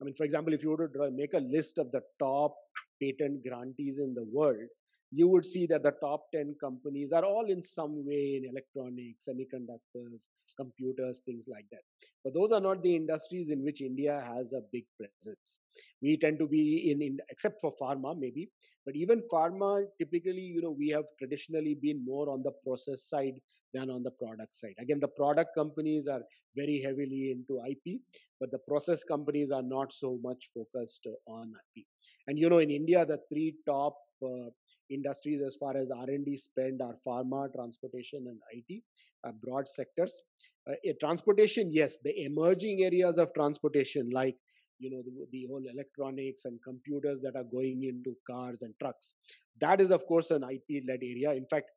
I 0.00 0.04
mean, 0.04 0.14
for 0.14 0.24
example, 0.24 0.52
if 0.52 0.62
you 0.62 0.70
were 0.70 0.88
to 0.88 0.92
draw, 0.92 1.08
make 1.10 1.34
a 1.34 1.38
list 1.38 1.78
of 1.78 1.92
the 1.92 2.02
top 2.18 2.54
patent 3.00 3.44
grantees 3.46 3.98
in 4.00 4.14
the 4.14 4.24
world, 4.24 4.68
you 5.14 5.28
would 5.28 5.46
see 5.46 5.66
that 5.66 5.82
the 5.82 5.92
top 6.00 6.24
10 6.34 6.56
companies 6.60 7.12
are 7.12 7.24
all 7.24 7.46
in 7.48 7.62
some 7.62 8.04
way 8.04 8.40
in 8.40 8.50
electronics, 8.50 9.28
semiconductors, 9.28 10.28
computers, 10.56 11.20
things 11.24 11.46
like 11.48 11.66
that. 11.70 11.82
But 12.24 12.34
those 12.34 12.52
are 12.52 12.60
not 12.60 12.82
the 12.82 12.96
industries 12.96 13.50
in 13.50 13.62
which 13.62 13.80
India 13.80 14.22
has 14.26 14.52
a 14.52 14.62
big 14.72 14.84
presence. 14.98 15.58
We 16.02 16.16
tend 16.16 16.38
to 16.40 16.46
be 16.46 16.90
in, 16.90 17.02
in 17.02 17.18
except 17.30 17.60
for 17.60 17.72
pharma, 17.80 18.18
maybe, 18.18 18.48
but 18.84 18.96
even 18.96 19.22
pharma, 19.32 19.84
typically, 19.98 20.46
you 20.54 20.62
know, 20.62 20.74
we 20.76 20.88
have 20.88 21.04
traditionally 21.18 21.76
been 21.80 22.04
more 22.04 22.28
on 22.30 22.42
the 22.42 22.52
process 22.64 23.08
side 23.08 23.34
than 23.72 23.90
on 23.90 24.02
the 24.02 24.10
product 24.10 24.54
side. 24.54 24.74
Again, 24.78 25.00
the 25.00 25.08
product 25.08 25.50
companies 25.56 26.06
are 26.06 26.22
very 26.56 26.80
heavily 26.84 27.34
into 27.34 27.60
IP, 27.68 28.00
but 28.40 28.50
the 28.50 28.60
process 28.68 29.02
companies 29.04 29.50
are 29.50 29.62
not 29.62 29.92
so 29.92 30.18
much 30.22 30.50
focused 30.54 31.06
on 31.26 31.52
IP. 31.76 31.84
And 32.26 32.38
you 32.38 32.48
know, 32.48 32.58
in 32.58 32.70
India, 32.70 33.04
the 33.04 33.18
three 33.28 33.54
top 33.66 33.96
uh, 34.24 34.50
industries 34.90 35.40
as 35.40 35.56
far 35.56 35.76
as 35.76 35.90
r&d 35.90 36.36
spend 36.36 36.80
are 36.82 36.96
pharma 37.06 37.52
transportation 37.52 38.26
and 38.28 38.38
it 38.68 38.82
uh, 39.26 39.32
broad 39.42 39.66
sectors. 39.66 40.22
Uh, 40.68 40.74
transportation 41.00 41.70
yes 41.70 41.98
the 42.04 42.24
emerging 42.24 42.82
areas 42.82 43.18
of 43.18 43.32
transportation 43.34 44.08
like 44.10 44.36
you 44.78 44.90
know 44.90 45.02
the, 45.02 45.26
the, 45.30 45.46
whole 45.48 45.62
electronics 45.72 46.44
and 46.46 46.58
computers 46.62 47.20
that 47.20 47.36
are 47.36 47.44
going 47.44 47.84
into 47.84 48.16
cars 48.26 48.62
and 48.62 48.74
trucks. 48.80 49.14
That 49.60 49.80
is 49.80 49.90
of 49.90 50.06
course 50.06 50.30
an 50.30 50.44
ip 50.50 50.82
led 50.88 51.00
area. 51.02 51.32
In 51.32 51.46
fact 51.46 51.70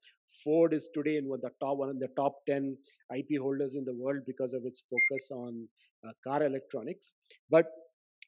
ford 0.44 0.74
is 0.74 0.90
today 0.94 1.18
in 1.18 1.28
one 1.28 1.40
of 1.40 1.42
the 1.42 1.52
top 1.62 1.78
one 1.78 1.90
of 1.90 2.00
the 2.00 2.10
top 2.16 2.34
10 2.48 2.78
ip 3.16 3.28
holders 3.40 3.76
in 3.76 3.84
the 3.84 3.94
world 3.94 4.22
because 4.26 4.54
of 4.54 4.64
its 4.66 4.84
focus 4.90 5.30
on 5.32 5.68
uh, 6.06 6.12
car 6.24 6.44
electronics. 6.44 7.14
But 7.50 7.68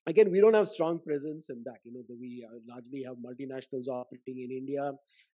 again 0.10 0.32
we 0.32 0.42
don't 0.42 0.56
have 0.60 0.68
strong 0.68 1.00
presence 1.08 1.50
in 1.54 1.62
that 1.64 1.80
you 1.84 1.92
know 1.94 2.04
we 2.20 2.46
uh, 2.50 2.58
largely 2.68 3.04
have 3.08 3.18
multinationals 3.28 3.88
operating 3.88 4.40
in 4.46 4.52
india. 4.62 4.86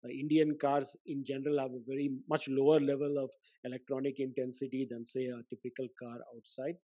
Uh, 0.03 0.09
indian 0.09 0.55
cars 0.63 0.95
in 1.05 1.23
general 1.23 1.59
have 1.59 1.71
a 1.71 1.83
very 1.88 2.09
much 2.33 2.47
lower 2.49 2.79
level 2.79 3.17
of 3.23 3.29
electronic 3.63 4.19
intensity 4.19 4.88
than 4.89 5.05
say 5.05 5.25
a 5.25 5.41
typical 5.49 5.88
car 5.99 6.17
outside. 6.35 6.75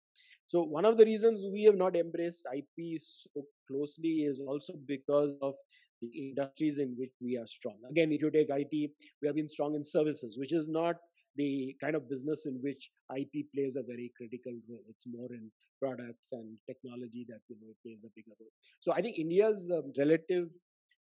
So 0.47 0.63
one 0.63 0.85
of 0.85 0.97
the 0.97 1.05
reasons 1.05 1.43
we 1.53 1.63
have 1.63 1.75
not 1.75 1.95
embraced 1.95 2.47
ip 2.55 2.99
so 3.01 3.45
closely 3.67 4.15
is 4.31 4.41
also 4.41 4.73
because 4.85 5.33
of 5.41 5.55
the 6.01 6.07
industries 6.07 6.79
in 6.79 6.95
which 6.97 7.13
we 7.21 7.37
are 7.37 7.47
strong. 7.47 7.77
Again 7.89 8.11
if 8.11 8.21
you 8.21 8.31
take 8.31 8.49
it 8.49 8.91
we 9.21 9.27
have 9.27 9.35
been 9.35 9.49
strong 9.49 9.75
in 9.75 9.83
services 9.83 10.37
which 10.37 10.53
is 10.53 10.67
not 10.67 10.95
the 11.35 11.75
kind 11.81 11.95
of 11.95 12.09
business 12.09 12.45
in 12.45 12.59
which 12.61 12.91
IP 13.15 13.45
plays 13.53 13.75
a 13.75 13.83
very 13.83 14.11
critical 14.17 14.53
role. 14.69 14.83
It's 14.89 15.05
more 15.07 15.29
in 15.31 15.51
products 15.81 16.29
and 16.31 16.57
technology 16.67 17.25
that 17.29 17.39
you 17.47 17.55
know 17.61 17.69
it 17.69 17.77
plays 17.85 18.05
a 18.05 18.11
bigger 18.15 18.35
role. 18.39 18.51
So 18.79 18.93
I 18.93 19.01
think 19.01 19.17
India's 19.17 19.71
um, 19.73 19.91
relative, 19.97 20.47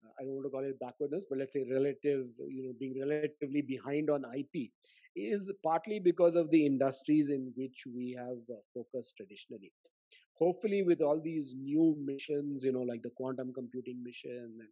uh, 0.05 0.13
I 0.19 0.25
don't 0.25 0.35
want 0.35 0.47
to 0.47 0.51
call 0.51 0.65
it 0.65 0.81
backwardness, 0.81 1.27
but 1.29 1.39
let's 1.39 1.55
say 1.55 1.65
relative, 1.71 2.27
you 2.49 2.65
know, 2.65 2.73
being 2.79 2.99
relatively 2.99 3.63
behind 3.63 4.11
on 4.11 4.25
IP 4.37 4.71
is 5.15 5.53
partly 5.63 5.99
because 5.99 6.37
of 6.37 6.51
the 6.51 6.67
industries 6.67 7.31
in 7.31 7.53
which 7.57 7.85
we 7.95 8.15
have 8.19 8.37
uh, 8.51 8.61
focused 8.75 9.15
traditionally 9.17 9.73
hopefully 10.39 10.83
with 10.83 11.01
all 11.01 11.21
these 11.21 11.55
new 11.57 11.97
missions 12.05 12.65
you 12.65 12.73
know 12.73 12.87
like 12.91 13.03
the 13.03 13.15
quantum 13.17 13.53
computing 13.53 14.03
mission 14.03 14.31
and 14.61 14.69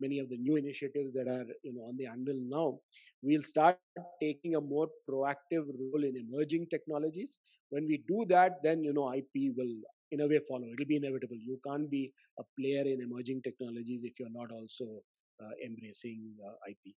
many 0.00 0.18
of 0.18 0.28
the 0.28 0.36
new 0.36 0.56
initiatives 0.56 1.12
that 1.14 1.28
are 1.28 1.46
you 1.62 1.72
know 1.74 1.84
on 1.88 1.96
the 1.96 2.06
anvil 2.06 2.40
now 2.56 2.78
we'll 3.22 3.42
start 3.42 3.78
taking 4.20 4.56
a 4.56 4.60
more 4.60 4.88
proactive 5.08 5.66
role 5.80 6.04
in 6.04 6.16
emerging 6.16 6.66
technologies. 6.68 7.38
When 7.70 7.86
we 7.86 8.02
do 8.06 8.24
that 8.28 8.62
then 8.62 8.84
you 8.84 8.92
know 8.92 9.12
ip 9.14 9.34
will 9.56 9.74
in 10.10 10.20
a 10.20 10.28
way 10.28 10.40
follow. 10.48 10.66
It'll 10.72 10.86
be 10.86 10.96
inevitable. 10.96 11.36
You 11.36 11.58
can't 11.66 11.90
be 11.90 12.12
a 12.38 12.42
player 12.58 12.82
in 12.82 13.00
emerging 13.02 13.42
technologies 13.42 14.04
if 14.04 14.20
you're 14.20 14.30
not 14.30 14.52
also 14.52 15.02
uh, 15.42 15.54
embracing 15.64 16.20
uh, 16.46 16.70
ip 16.70 16.94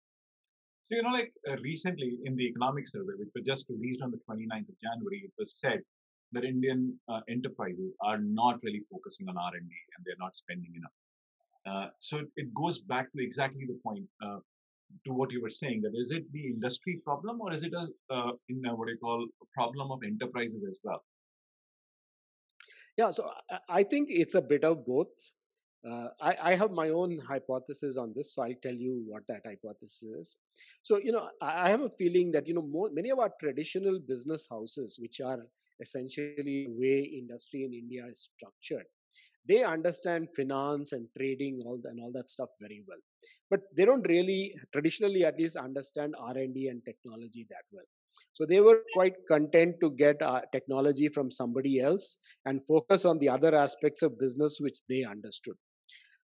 so 0.87 0.95
you 0.95 1.03
know 1.03 1.09
like 1.09 1.33
uh, 1.49 1.55
recently 1.63 2.17
in 2.25 2.35
the 2.35 2.45
economic 2.45 2.87
survey 2.87 3.13
which 3.17 3.29
was 3.35 3.43
just 3.45 3.65
released 3.69 4.01
on 4.01 4.11
the 4.11 4.19
29th 4.29 4.69
of 4.69 4.77
january 4.85 5.21
it 5.25 5.33
was 5.37 5.59
said 5.59 5.79
that 6.33 6.43
Indian 6.43 6.97
uh, 7.07 7.21
enterprises 7.29 7.93
are 8.01 8.19
not 8.19 8.59
really 8.63 8.81
focusing 8.91 9.29
on 9.29 9.37
R&D 9.37 9.59
and 9.59 10.05
they're 10.05 10.15
not 10.19 10.35
spending 10.35 10.73
enough. 10.75 10.97
Uh, 11.65 11.89
so 11.99 12.21
it 12.35 12.53
goes 12.53 12.79
back 12.79 13.11
to 13.13 13.23
exactly 13.23 13.65
the 13.65 13.77
point 13.83 14.05
uh, 14.25 14.39
to 15.05 15.13
what 15.13 15.31
you 15.31 15.41
were 15.41 15.49
saying 15.49 15.81
that 15.81 15.91
is 15.95 16.11
it 16.11 16.23
the 16.31 16.45
industry 16.47 17.01
problem 17.03 17.41
or 17.41 17.51
is 17.51 17.63
it 17.63 17.73
a 17.73 17.87
uh, 18.13 18.31
in 18.47 18.61
what 18.63 18.87
I 18.89 18.95
call 18.95 19.25
a 19.41 19.45
problem 19.53 19.91
of 19.91 19.99
enterprises 20.03 20.63
as 20.69 20.79
well? 20.83 21.03
Yeah, 22.97 23.11
so 23.11 23.29
I 23.69 23.83
think 23.83 24.07
it's 24.09 24.35
a 24.35 24.41
bit 24.41 24.63
of 24.63 24.85
both. 24.85 25.13
Uh, 25.87 26.09
I, 26.19 26.35
I, 26.41 26.55
have 26.55 26.71
my 26.71 26.89
own 26.89 27.19
hypothesis 27.19 27.95
on 27.95 28.11
this, 28.15 28.33
so 28.33 28.41
I'll 28.41 28.61
tell 28.61 28.73
you 28.73 29.03
what 29.07 29.27
that 29.27 29.43
hypothesis 29.45 30.03
is. 30.03 30.35
So, 30.81 30.97
you 30.97 31.11
know, 31.11 31.29
I 31.39 31.69
have 31.69 31.81
a 31.81 31.89
feeling 31.89 32.31
that, 32.31 32.47
you 32.47 32.55
know, 32.55 32.63
more, 32.63 32.89
many 32.91 33.11
of 33.11 33.19
our 33.19 33.31
traditional 33.39 33.99
business 33.99 34.47
houses, 34.49 34.97
which 34.99 35.21
are 35.21 35.45
essentially 35.79 36.67
way 36.69 36.99
industry 36.99 37.63
in 37.63 37.73
India 37.73 38.05
is 38.09 38.29
structured. 38.35 38.85
They 39.47 39.63
understand 39.63 40.29
finance 40.35 40.91
and 40.91 41.07
trading 41.17 41.61
all 41.65 41.79
the, 41.81 41.89
and 41.89 41.99
all 42.01 42.11
that 42.13 42.29
stuff 42.29 42.49
very 42.59 42.83
well, 42.87 42.97
but 43.49 43.61
they 43.75 43.85
don't 43.85 44.05
really 44.07 44.53
traditionally 44.73 45.23
at 45.23 45.39
least 45.39 45.55
understand 45.55 46.15
R 46.19 46.37
and 46.37 46.53
D 46.53 46.67
and 46.67 46.81
technology 46.83 47.47
that 47.49 47.63
well. 47.71 47.85
So 48.33 48.45
they 48.45 48.59
were 48.59 48.81
quite 48.93 49.13
content 49.27 49.75
to 49.81 49.91
get 49.91 50.21
uh, 50.21 50.41
technology 50.51 51.07
from 51.07 51.31
somebody 51.31 51.79
else 51.79 52.17
and 52.45 52.65
focus 52.67 53.05
on 53.05 53.19
the 53.19 53.29
other 53.29 53.55
aspects 53.55 54.01
of 54.01 54.19
business 54.19 54.57
which 54.59 54.79
they 54.89 55.03
understood. 55.03 55.55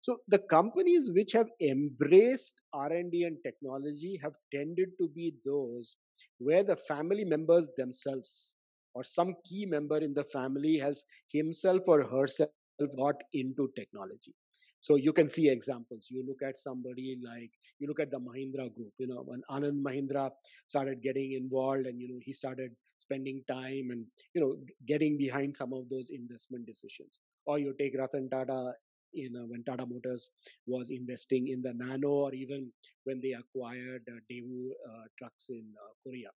So 0.02 0.18
the 0.28 0.40
companies 0.40 1.12
which 1.14 1.34
have 1.34 1.48
embraced 1.62 2.60
R&D 2.74 3.24
and 3.24 3.38
technology 3.46 4.20
have 4.24 4.34
tended 4.54 4.90
to 5.00 5.08
be 5.08 5.36
those 5.46 5.98
where 6.40 6.64
the 6.64 6.76
family 6.76 7.24
members 7.24 7.70
themselves 7.78 8.56
or 8.93 9.04
some 9.04 9.36
key 9.45 9.65
member 9.65 9.97
in 9.97 10.13
the 10.13 10.23
family 10.23 10.77
has 10.77 11.04
himself 11.32 11.84
or 11.88 12.04
herself 12.04 12.49
got 12.97 13.15
into 13.34 13.69
technology. 13.75 14.34
So 14.82 14.95
you 14.95 15.13
can 15.13 15.30
see 15.30 15.47
examples. 15.49 16.08
You 16.10 16.25
look 16.27 16.41
at 16.41 16.58
somebody 16.58 17.17
like 17.23 17.51
you 17.80 17.88
look 17.88 17.99
at 17.99 18.10
the 18.10 18.19
mahindra 18.19 18.73
group 18.73 18.93
you 18.97 19.08
know 19.08 19.23
when 19.25 19.41
anand 19.49 19.82
mahindra 19.88 20.32
started 20.65 21.01
getting 21.04 21.34
involved 21.34 21.86
and 21.86 22.01
you 22.01 22.08
know 22.10 22.19
he 22.25 22.34
started 22.34 22.71
spending 22.97 23.43
time 23.47 23.89
and 23.91 24.06
you 24.34 24.41
know 24.41 24.56
getting 24.88 25.17
behind 25.17 25.56
some 25.56 25.73
of 25.73 25.88
those 25.89 26.10
investment 26.10 26.65
decisions. 26.65 27.19
Or 27.45 27.60
you 27.60 27.73
take 27.77 27.95
ratan 27.97 28.30
tata 28.30 28.73
you 29.13 29.30
know 29.32 29.45
when 29.47 29.63
tata 29.63 29.86
motors 29.86 30.30
was 30.65 30.89
investing 30.89 31.47
in 31.49 31.62
the 31.62 31.73
nano 31.73 32.10
or 32.25 32.34
even 32.34 32.71
when 33.04 33.19
they 33.21 33.34
acquired 33.34 34.04
uh, 34.10 34.19
daewoo 34.32 34.69
uh, 34.89 35.06
trucks 35.17 35.47
in 35.49 35.65
uh, 35.84 35.91
korea 36.04 36.30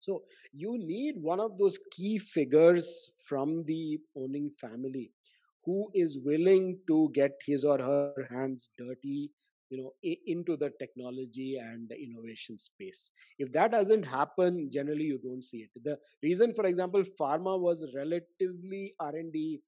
so 0.00 0.22
you 0.52 0.78
need 0.78 1.16
one 1.20 1.40
of 1.40 1.56
those 1.58 1.78
key 1.92 2.18
figures 2.18 3.10
from 3.26 3.64
the 3.64 3.98
owning 4.16 4.50
family 4.60 5.12
who 5.64 5.90
is 5.94 6.18
willing 6.24 6.78
to 6.86 7.10
get 7.14 7.32
his 7.46 7.64
or 7.64 7.78
her 7.78 8.26
hands 8.30 8.70
dirty 8.78 9.30
you 9.70 9.78
know 9.78 9.92
into 10.26 10.56
the 10.56 10.70
technology 10.78 11.58
and 11.58 11.92
innovation 11.92 12.58
space. 12.58 13.12
If 13.38 13.52
that 13.52 13.70
doesn't 13.70 14.02
happen 14.04 14.68
generally 14.72 15.04
you 15.04 15.20
don't 15.22 15.44
see 15.44 15.58
it. 15.58 15.70
The 15.84 15.98
reason 16.22 16.54
for 16.54 16.66
example 16.66 17.02
pharma 17.20 17.58
was 17.58 17.86
relatively 17.94 18.94
r&d 18.98 19.60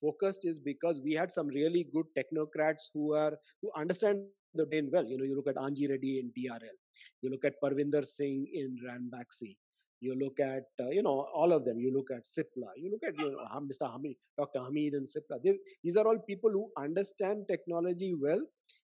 focused 0.00 0.46
is 0.46 0.58
because 0.58 1.00
we 1.04 1.12
had 1.12 1.30
some 1.30 1.48
really 1.48 1.86
good 1.92 2.06
technocrats 2.16 2.90
who 2.94 3.14
are 3.14 3.34
who 3.60 3.70
understand 3.76 4.22
the 4.54 4.64
domain 4.64 4.88
well. 4.92 5.04
You 5.04 5.18
know 5.18 5.24
you 5.24 5.36
look 5.36 5.48
at 5.48 5.56
anji 5.56 5.88
reddy 5.90 6.20
in 6.20 6.32
drl 6.36 6.76
you 7.20 7.30
look 7.30 7.44
at 7.44 7.60
parvinder 7.62 8.04
singh 8.04 8.46
in 8.52 8.78
ranbaxy 8.86 9.56
you 10.00 10.14
look 10.18 10.40
at 10.40 10.64
uh, 10.80 10.88
you 10.90 11.02
know 11.02 11.26
all 11.34 11.52
of 11.52 11.64
them. 11.64 11.78
You 11.78 11.92
look 11.92 12.10
at 12.10 12.24
Cipla 12.24 12.70
you 12.76 12.90
look 12.90 13.02
at 13.06 13.18
you 13.18 13.30
know, 13.30 13.60
mr 13.60 13.90
hamid 13.90 14.16
dr 14.38 14.58
hamid 14.58 14.94
and 14.94 15.06
Cipla 15.06 15.42
they, 15.42 15.56
these 15.82 15.96
are 15.96 16.06
all 16.06 16.18
people 16.18 16.50
who 16.50 16.70
understand 16.82 17.44
technology 17.48 18.14
well 18.20 18.42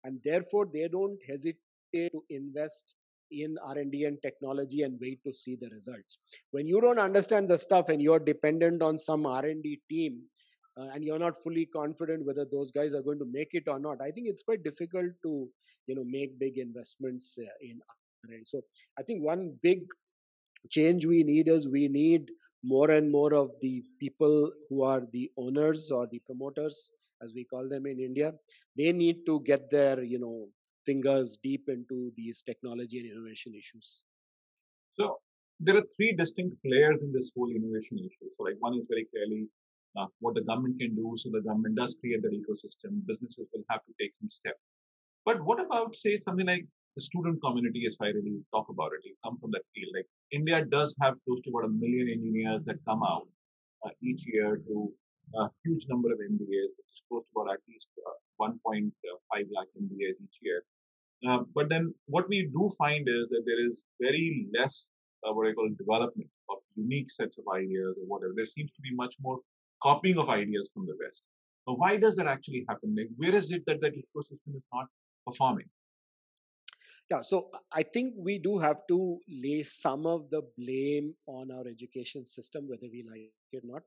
and 0.04 0.20
therefore 0.24 0.68
they 0.74 0.88
don't 0.88 1.20
hesitate 1.28 1.58
to 1.94 2.22
invest 2.30 2.96
in 3.32 3.56
r&d 3.66 4.04
and 4.06 4.22
technology 4.22 4.82
and 4.82 4.98
wait 5.02 5.20
to 5.24 5.34
see 5.34 5.56
the 5.56 5.70
results. 5.70 6.18
When 6.52 6.68
you 6.68 6.82
don't 6.82 7.00
understand 7.00 7.48
the 7.48 7.58
stuff 7.58 7.90
and 7.90 8.02
you're 8.02 8.20
dependent 8.20 8.82
on 8.82 8.98
some 9.00 9.26
r&d 9.26 9.82
team 9.90 10.24
uh, 10.78 10.88
and 10.94 11.04
you're 11.04 11.20
not 11.20 11.42
fully 11.44 11.66
confident 11.66 12.26
whether 12.26 12.46
those 12.50 12.72
guys 12.72 12.94
are 12.94 13.02
going 13.02 13.20
to 13.20 13.30
make 13.32 13.50
it 13.54 13.64
or 13.68 13.80
not 13.80 14.02
i 14.02 14.12
think 14.12 14.28
it's 14.28 14.44
quite 14.44 14.64
difficult 14.64 15.12
to 15.24 15.48
you 15.88 15.96
know 15.96 16.04
make 16.06 16.40
big 16.40 16.58
investments 16.58 17.38
uh, 17.42 17.56
in 17.62 17.80
r&d 18.26 18.44
so 18.46 18.62
i 19.00 19.04
think 19.04 19.24
one 19.24 19.54
big 19.62 19.80
change 20.70 21.06
we 21.06 21.24
need 21.24 21.48
is 21.48 21.68
we 21.70 21.88
need 21.88 22.30
more 22.64 22.92
and 22.92 23.12
more 23.12 23.34
of 23.34 23.52
the 23.62 23.84
people 24.00 24.52
who 24.70 24.84
are 24.84 25.02
the 25.12 25.32
owners 25.38 25.92
or 25.92 26.08
the 26.08 26.20
promoters 26.20 26.92
as 27.24 27.34
we 27.34 27.44
call 27.44 27.68
them 27.68 27.86
in 27.86 28.00
india. 28.00 28.34
They 28.78 28.92
need 28.92 29.26
to 29.26 29.42
get 29.42 29.70
their 29.70 30.04
you 30.04 30.20
know 30.20 30.48
fingers 30.86 31.38
deep 31.44 31.70
into 31.70 32.12
these 32.16 32.42
technology 32.42 33.00
and 33.00 33.12
innovation 33.12 33.54
issues. 33.56 34.04
So 34.94 35.18
there 35.60 35.78
are 35.78 35.86
three 35.96 36.14
distinct 36.14 36.56
players 36.64 37.04
in 37.04 37.14
this 37.14 37.32
whole 37.36 37.50
innovation 37.50 38.00
issue. 38.00 38.30
So 38.38 38.44
like 38.44 38.56
one 38.60 38.76
is 38.76 38.88
very 38.90 39.06
clearly 39.06 39.48
uh, 39.98 40.08
what 40.20 40.36
the 40.36 40.42
government 40.42 40.80
can 40.80 40.96
do. 40.96 41.14
So 41.16 41.30
the 41.32 41.42
government 41.42 41.76
does 41.76 41.96
create 42.00 42.22
that 42.24 42.32
ecosystem. 42.32 43.06
Businesses 43.06 43.48
will 43.54 43.64
have 43.70 43.82
to 43.86 43.94
take 44.00 44.16
some 44.16 44.30
steps. 44.30 44.60
But 45.26 45.44
what 45.44 45.64
about 45.64 45.96
say 45.96 46.18
something 46.18 46.48
like 46.48 46.66
the 46.96 47.02
student 47.02 47.42
community, 47.42 47.82
if 47.86 47.96
I 48.02 48.08
really 48.08 48.42
talk 48.54 48.68
about 48.70 48.92
it, 48.94 49.02
you 49.06 49.16
come 49.24 49.38
from 49.40 49.52
that 49.52 49.64
field. 49.74 49.92
Like 49.96 50.08
India 50.32 50.64
does 50.66 50.96
have 51.02 51.16
close 51.26 51.42
to 51.42 51.50
about 51.50 51.66
a 51.66 51.70
million 51.70 52.10
engineers 52.10 52.64
that 52.66 52.84
come 52.86 53.02
out 53.04 53.28
uh, 53.86 53.90
each 54.02 54.28
year 54.28 54.58
to 54.68 54.92
a 55.36 55.48
huge 55.64 55.86
number 55.88 56.12
of 56.12 56.20
MBAs, 56.20 56.72
which 56.76 56.92
is 56.92 57.02
close 57.08 57.24
to 57.24 57.32
about 57.40 57.54
at 57.54 57.60
least 57.68 57.88
uh, 58.06 58.46
1.5 58.46 58.92
lakh 59.32 59.68
MBAs 59.82 60.16
each 60.24 60.40
year. 60.42 60.64
Uh, 61.28 61.40
but 61.56 61.70
then 61.70 61.94
what 62.08 62.28
we 62.28 62.50
do 62.54 62.70
find 62.78 63.08
is 63.08 63.30
that 63.30 63.44
there 63.46 63.66
is 63.66 63.84
very 64.00 64.48
less 64.58 64.92
uh, 65.24 65.32
what 65.32 65.48
I 65.48 65.54
call 65.54 65.70
development 65.78 66.30
of 66.50 66.58
unique 66.76 67.10
sets 67.10 67.38
of 67.38 67.46
ideas 67.54 67.96
or 67.98 68.06
whatever. 68.08 68.34
There 68.36 68.46
seems 68.46 68.72
to 68.72 68.82
be 68.82 68.94
much 68.96 69.16
more 69.22 69.40
copying 69.84 70.18
of 70.18 70.30
ideas 70.30 70.72
from 70.74 70.88
the 70.88 70.96
West. 71.04 71.24
But 71.66 71.78
why 71.78 71.98
does 71.98 72.16
that 72.16 72.28
actually 72.28 72.66
happen? 72.68 72.96
Like, 72.98 73.10
where 73.18 73.36
is 73.36 73.52
it 73.52 73.64
that 73.68 73.82
that 73.82 73.94
ecosystem 73.94 74.56
is 74.56 74.64
not 74.74 74.88
performing? 75.26 75.68
Yeah, 77.12 77.20
so 77.24 77.50
uh, 77.54 77.58
I 77.74 77.84
think 77.84 78.14
we 78.18 78.40
do 78.40 78.58
have 78.58 78.88
to 78.88 79.20
lay 79.28 79.64
some 79.64 80.06
of 80.06 80.30
the 80.30 80.44
blame 80.58 81.14
on 81.28 81.52
our 81.52 81.68
education 81.68 82.26
system, 82.26 82.70
whether 82.70 82.88
we 82.90 83.04
like 83.04 83.34
it 83.52 83.66
or 83.66 83.74
not. 83.74 83.82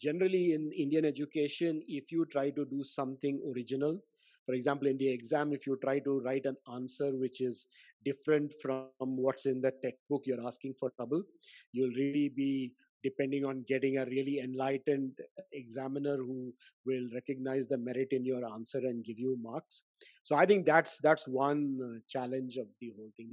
Generally, 0.00 0.52
in 0.52 0.70
Indian 0.70 1.04
education, 1.04 1.82
if 1.88 2.12
you 2.12 2.24
try 2.24 2.50
to 2.50 2.64
do 2.64 2.84
something 2.84 3.40
original, 3.52 3.98
for 4.46 4.54
example, 4.54 4.86
in 4.86 4.96
the 4.96 5.08
exam, 5.08 5.52
if 5.52 5.66
you 5.66 5.76
try 5.82 5.98
to 6.00 6.20
write 6.20 6.46
an 6.46 6.56
answer 6.72 7.10
which 7.10 7.40
is 7.40 7.66
different 8.04 8.52
from 8.62 8.86
what's 8.98 9.46
in 9.46 9.60
the 9.60 9.72
textbook, 9.82 10.22
you're 10.26 10.46
asking 10.46 10.74
for 10.78 10.90
trouble. 10.90 11.24
You'll 11.72 11.96
really 11.96 12.28
be 12.28 12.74
depending 13.02 13.44
on 13.44 13.64
getting 13.66 13.98
a 13.98 14.04
really 14.06 14.38
enlightened 14.40 15.12
examiner 15.52 16.16
who 16.16 16.52
will 16.86 17.06
recognize 17.14 17.66
the 17.66 17.78
merit 17.78 18.08
in 18.10 18.24
your 18.24 18.44
answer 18.52 18.78
and 18.78 19.04
give 19.04 19.18
you 19.18 19.36
marks. 19.40 19.82
So 20.22 20.36
i 20.36 20.46
think 20.46 20.66
that's 20.66 20.98
that's 21.02 21.26
one 21.26 21.78
uh, 21.84 21.98
challenge 22.08 22.56
of 22.56 22.66
the 22.80 22.92
whole 22.96 23.10
thing. 23.16 23.30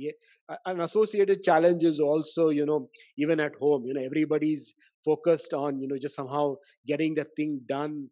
Uh, 0.48 0.56
an 0.66 0.82
associated 0.82 1.44
challenge 1.44 1.84
is 1.84 2.00
also 2.00 2.50
you 2.50 2.66
know 2.66 2.90
even 3.18 3.40
at 3.40 3.54
home 3.60 3.86
you 3.86 3.94
know 3.94 4.02
everybody's 4.02 4.74
focused 5.04 5.54
on 5.54 5.80
you 5.80 5.88
know 5.88 5.98
just 5.98 6.16
somehow 6.16 6.56
getting 6.86 7.16
the 7.16 7.26
thing 7.36 7.62
done 7.68 8.10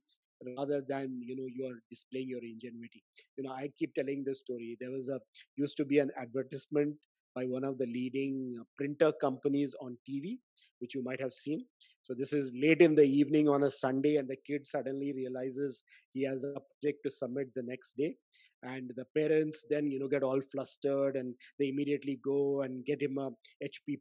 rather 0.58 0.82
than 0.88 1.20
you 1.26 1.36
know 1.36 1.48
you 1.54 1.66
are 1.66 1.80
displaying 1.90 2.30
your 2.30 2.44
ingenuity. 2.44 3.04
You 3.38 3.44
know 3.44 3.52
i 3.52 3.70
keep 3.78 3.94
telling 3.96 4.24
this 4.26 4.40
story. 4.40 4.78
There 4.80 4.92
was 4.92 5.10
a 5.10 5.20
used 5.56 5.78
to 5.78 5.86
be 5.86 6.00
an 6.00 6.12
advertisement 6.20 6.96
by 7.38 7.46
one 7.46 7.64
of 7.64 7.78
the 7.78 7.86
leading 7.86 8.56
uh, 8.60 8.64
printer 8.78 9.12
companies 9.26 9.76
on 9.80 9.98
TV, 10.10 10.40
which 10.80 10.96
you 10.96 11.04
might 11.04 11.22
have 11.22 11.34
seen. 11.34 11.66
So 12.02 12.14
this 12.18 12.34
is 12.34 12.54
late 12.64 12.82
in 12.82 12.96
the 12.96 13.08
evening 13.20 13.48
on 13.56 13.64
a 13.64 13.72
Sunday, 13.72 14.16
and 14.16 14.28
the 14.28 14.38
kid 14.48 14.66
suddenly 14.66 15.14
realizes 15.14 15.84
he 16.14 16.24
has 16.24 16.44
a 16.44 16.62
project 16.68 17.00
to 17.04 17.12
submit 17.12 17.48
the 17.54 17.64
next 17.64 17.94
day. 17.98 18.16
And 18.64 18.92
the 18.96 19.06
parents 19.16 19.66
then, 19.70 19.92
you 19.92 20.00
know, 20.00 20.08
get 20.08 20.24
all 20.24 20.42
flustered 20.52 21.16
and 21.16 21.36
they 21.60 21.68
immediately 21.70 22.20
go 22.24 22.62
and 22.64 22.84
get 22.84 23.04
him 23.04 23.20
a 23.20 23.30
HP. 23.64 24.00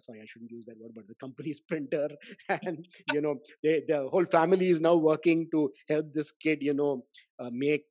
Sorry, 0.00 0.20
I 0.20 0.26
shouldn't 0.26 0.50
use 0.50 0.66
that 0.66 0.78
word, 0.78 0.92
but 0.94 1.08
the 1.08 1.14
company's 1.14 1.60
printer. 1.68 2.08
And, 2.50 2.86
you 3.12 3.22
know, 3.22 3.36
they, 3.62 3.82
the 3.88 4.08
whole 4.12 4.26
family 4.26 4.68
is 4.68 4.82
now 4.82 4.96
working 4.96 5.48
to 5.52 5.70
help 5.88 6.12
this 6.12 6.32
kid, 6.32 6.58
you 6.60 6.74
know, 6.74 7.04
uh, 7.38 7.48
make 7.50 7.84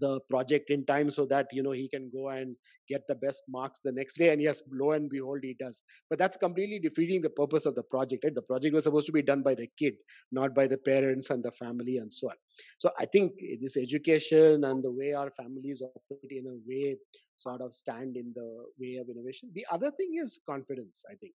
the 0.00 0.20
project 0.28 0.70
in 0.70 0.84
time 0.84 1.10
so 1.10 1.26
that 1.26 1.46
you 1.52 1.62
know 1.62 1.70
he 1.70 1.88
can 1.88 2.10
go 2.12 2.28
and 2.28 2.56
get 2.88 3.02
the 3.08 3.14
best 3.14 3.42
marks 3.48 3.80
the 3.84 3.92
next 3.92 4.16
day. 4.18 4.30
And 4.32 4.42
yes 4.42 4.62
lo 4.70 4.92
and 4.92 5.08
behold 5.08 5.40
he 5.42 5.54
does. 5.58 5.82
But 6.08 6.18
that's 6.18 6.36
completely 6.36 6.78
defeating 6.78 7.22
the 7.22 7.30
purpose 7.30 7.66
of 7.66 7.74
the 7.74 7.82
project 7.82 8.24
right? 8.24 8.34
The 8.34 8.42
project 8.42 8.74
was 8.74 8.84
supposed 8.84 9.06
to 9.06 9.12
be 9.12 9.22
done 9.22 9.42
by 9.42 9.54
the 9.54 9.68
kid 9.78 9.94
not 10.32 10.54
by 10.54 10.66
the 10.66 10.78
parents 10.78 11.30
and 11.30 11.42
the 11.42 11.52
family 11.52 11.98
and 11.98 12.12
so 12.12 12.28
on. 12.28 12.36
So 12.78 12.90
i 12.98 13.06
think 13.06 13.32
this 13.62 13.76
education 13.76 14.64
and 14.64 14.82
the 14.82 14.90
way 14.90 15.12
our 15.12 15.30
families 15.30 15.82
operate 15.82 16.30
in 16.30 16.46
a 16.46 16.56
way 16.68 16.96
sort 17.36 17.60
of 17.60 17.72
stand 17.72 18.16
in 18.16 18.32
the 18.34 18.64
way 18.80 18.96
of 18.96 19.08
innovation. 19.08 19.50
The 19.54 19.66
other 19.70 19.90
thing 19.90 20.12
is 20.22 20.40
confidence 20.48 21.04
i 21.10 21.14
think. 21.14 21.34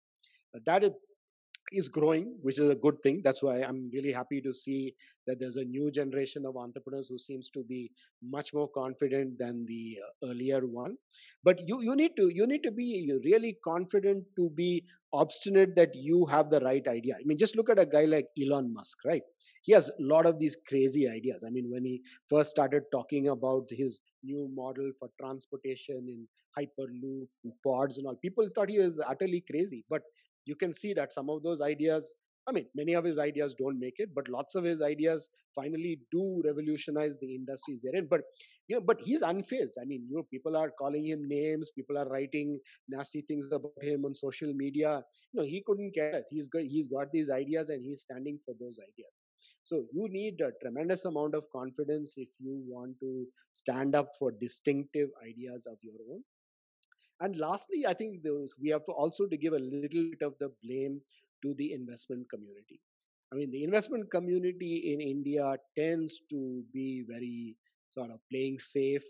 That 0.66 0.84
is 1.72 1.88
growing, 1.90 2.38
which 2.42 2.60
is 2.60 2.70
a 2.70 2.76
good 2.76 3.02
thing. 3.04 3.22
That's 3.24 3.44
why 3.44 3.62
I'm 3.62 3.90
really 3.94 4.12
happy 4.12 4.42
to 4.42 4.54
see 4.54 4.96
that 5.28 5.40
there's 5.40 5.58
a 5.58 5.64
new 5.66 5.92
generation 5.92 6.46
of 6.46 6.58
entrepreneurs 6.58 7.08
who 7.10 7.18
seems 7.18 7.50
to 7.52 7.64
be 7.64 7.92
much 8.24 8.54
more 8.54 8.68
confident 8.70 9.38
than 9.38 9.66
the 9.68 9.98
uh, 10.04 10.30
earlier 10.30 10.62
one. 10.66 10.96
But 11.44 11.60
you 11.68 11.82
you 11.82 11.96
need 11.96 12.16
to 12.18 12.30
you 12.34 12.48
need 12.48 12.64
to 12.64 12.72
be 12.72 13.12
really 13.24 13.58
confident 13.64 14.24
to 14.38 14.50
be 14.50 14.86
obstinate 15.12 15.76
that 15.76 15.96
you 15.96 16.26
have 16.28 16.50
the 16.50 16.60
right 16.60 16.88
idea. 16.88 17.16
I 17.16 17.24
mean, 17.26 17.38
just 17.38 17.56
look 17.56 17.70
at 17.70 17.80
a 17.80 17.86
guy 17.86 18.06
like 18.06 18.28
Elon 18.42 18.74
Musk, 18.74 18.98
right? 19.06 19.24
He 19.64 19.74
has 19.74 19.90
a 19.90 19.94
lot 20.00 20.26
of 20.26 20.40
these 20.40 20.58
crazy 20.68 21.08
ideas. 21.10 21.44
I 21.46 21.50
mean, 21.50 21.70
when 21.72 21.84
he 21.86 22.02
first 22.30 22.52
started 22.52 22.84
talking 22.92 23.28
about 23.28 23.66
his 23.70 24.02
new 24.24 24.50
model 24.54 24.92
for 25.00 25.10
transportation 25.20 26.06
in 26.08 26.28
hyperloop 26.58 27.28
pods 27.66 27.98
and 27.98 28.08
all 28.08 28.16
people 28.16 28.46
thought 28.54 28.70
he 28.70 28.80
was 28.80 29.00
utterly 29.08 29.44
crazy 29.50 29.86
but 29.88 30.02
you 30.46 30.56
can 30.56 30.74
see 30.74 30.94
that 30.94 31.14
some 31.14 31.30
of 31.30 31.44
those 31.44 31.62
ideas 31.62 32.16
I 32.50 32.52
mean, 32.52 32.66
many 32.74 32.94
of 32.94 33.06
his 33.06 33.20
ideas 33.20 33.54
don't 33.54 33.80
make 33.80 33.96
it, 33.98 34.10
but 34.16 34.28
lots 34.28 34.56
of 34.56 34.64
his 34.64 34.82
ideas 34.82 35.30
finally 35.54 36.00
do 36.12 36.42
revolutionize 36.44 37.20
the 37.20 37.36
industries 37.36 37.80
they're 37.84 37.96
in. 37.96 38.08
But 38.10 38.22
you 38.68 38.76
know, 38.76 38.82
but 38.82 39.00
he's 39.02 39.22
unfazed. 39.22 39.78
I 39.80 39.86
mean, 39.86 40.08
you 40.10 40.18
know, 40.18 40.24
people 40.32 40.58
are 40.58 40.72
calling 40.72 41.06
him 41.06 41.28
names, 41.28 41.70
people 41.76 41.98
are 41.98 42.10
writing 42.10 42.60
nasty 42.88 43.22
things 43.28 43.50
about 43.52 43.84
him 43.84 44.04
on 44.06 44.16
social 44.16 44.52
media. 44.56 45.04
You 45.32 45.42
know, 45.42 45.48
he 45.48 45.64
couldn't 45.66 45.94
care 45.94 46.12
less. 46.14 46.30
He's 46.32 46.48
got 46.48 46.64
he's 46.64 46.88
got 46.88 47.12
these 47.12 47.30
ideas 47.30 47.70
and 47.70 47.86
he's 47.86 48.02
standing 48.02 48.40
for 48.46 48.56
those 48.60 48.80
ideas. 48.80 49.24
So 49.64 49.84
you 49.94 50.08
need 50.10 50.42
a 50.42 50.52
tremendous 50.60 51.06
amount 51.06 51.36
of 51.36 51.46
confidence 51.52 52.16
if 52.18 52.30
you 52.40 52.64
want 52.68 53.00
to 53.02 53.28
stand 53.52 53.96
up 53.96 54.10
for 54.18 54.32
distinctive 54.32 55.10
ideas 55.24 55.68
of 55.70 55.78
your 55.84 56.02
own. 56.12 56.24
And 57.20 57.36
lastly, 57.36 57.86
I 57.86 57.94
think 57.94 58.24
those, 58.24 58.56
we 58.62 58.70
have 58.70 58.86
to 58.86 58.92
also 58.92 59.26
to 59.28 59.38
give 59.38 59.54
a 59.54 59.60
little 59.60 60.10
bit 60.10 60.22
of 60.22 60.36
the 60.40 60.52
blame 60.64 61.02
to 61.44 61.54
the 61.58 61.74
investment 61.74 62.30
community. 62.30 62.80
I 63.32 63.36
mean, 63.36 63.52
the 63.52 63.64
investment 63.64 64.10
community 64.10 64.94
in 64.94 65.02
India 65.02 65.56
tends 65.78 66.22
to 66.30 66.64
be 66.74 67.04
very 67.08 67.56
sort 67.90 68.10
of 68.12 68.20
playing 68.32 68.60
safe. 68.60 69.04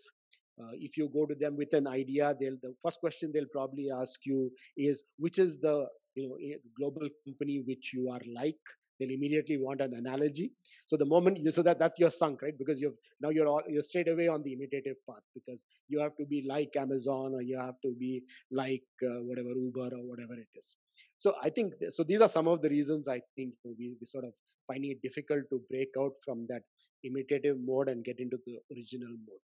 Uh, 0.60 0.72
if 0.74 0.98
you 0.98 1.10
go 1.14 1.26
to 1.26 1.36
them 1.36 1.56
with 1.56 1.74
an 1.74 1.88
idea, 1.88 2.36
they'll 2.40 2.58
the 2.62 2.74
first 2.84 3.00
question 3.00 3.32
they'll 3.34 3.54
probably 3.54 3.90
ask 3.96 4.20
you 4.26 4.52
is 4.76 5.04
which 5.18 5.40
is 5.40 5.60
the 5.60 5.88
you 6.16 6.28
know 6.28 6.38
global 6.78 7.08
company 7.26 7.64
which 7.66 7.94
you 7.94 8.10
are 8.10 8.20
like 8.36 8.60
they'll 9.00 9.12
immediately 9.12 9.58
want 9.58 9.82
an 9.82 9.94
analogy. 9.94 10.52
So 10.86 10.98
the 10.98 11.06
moment 11.06 11.38
you 11.38 11.52
so 11.52 11.64
that 11.64 11.80
that's 11.80 12.00
your 12.00 12.10
sunk 12.10 12.42
right? 12.42 12.58
Because 12.58 12.80
you've 12.80 12.96
now 13.22 13.30
you're 13.30 13.48
all 13.48 13.62
you're 13.68 13.82
straight 13.82 14.08
away 14.08 14.28
on 14.28 14.44
the 14.44 14.54
imitative 14.54 14.98
path 15.10 15.24
because 15.34 15.66
you 15.88 16.00
have 16.00 16.16
to 16.18 16.26
be 16.26 16.46
like 16.48 16.76
amazon 16.78 17.34
or 17.34 17.42
you 17.42 17.58
have 17.60 17.80
to 17.84 17.94
be 18.00 18.24
like 18.52 18.84
uh, 19.04 19.22
whatever 19.30 19.50
uber 19.50 19.90
or 19.96 20.04
whatever 20.12 20.34
it 20.34 20.48
is. 20.56 20.76
So 21.18 21.34
i 21.42 21.50
think 21.50 21.74
so 21.90 22.04
these 22.04 22.22
are 22.22 22.30
some 22.30 22.48
of 22.48 22.62
the 22.62 22.70
reasons 22.70 23.08
i 23.08 23.22
think 23.36 23.54
we, 23.64 23.96
we 24.00 24.06
sort 24.06 24.26
of 24.26 24.34
finding 24.68 24.92
it 24.92 25.02
difficult 25.02 25.44
to 25.50 25.62
break 25.70 25.90
out 26.00 26.14
from 26.24 26.46
that 26.50 26.64
imitative 27.04 27.58
mode 27.66 27.90
and 27.90 28.04
get 28.04 28.20
into 28.20 28.38
the 28.46 28.58
original 28.74 29.10
mode. 29.28 29.44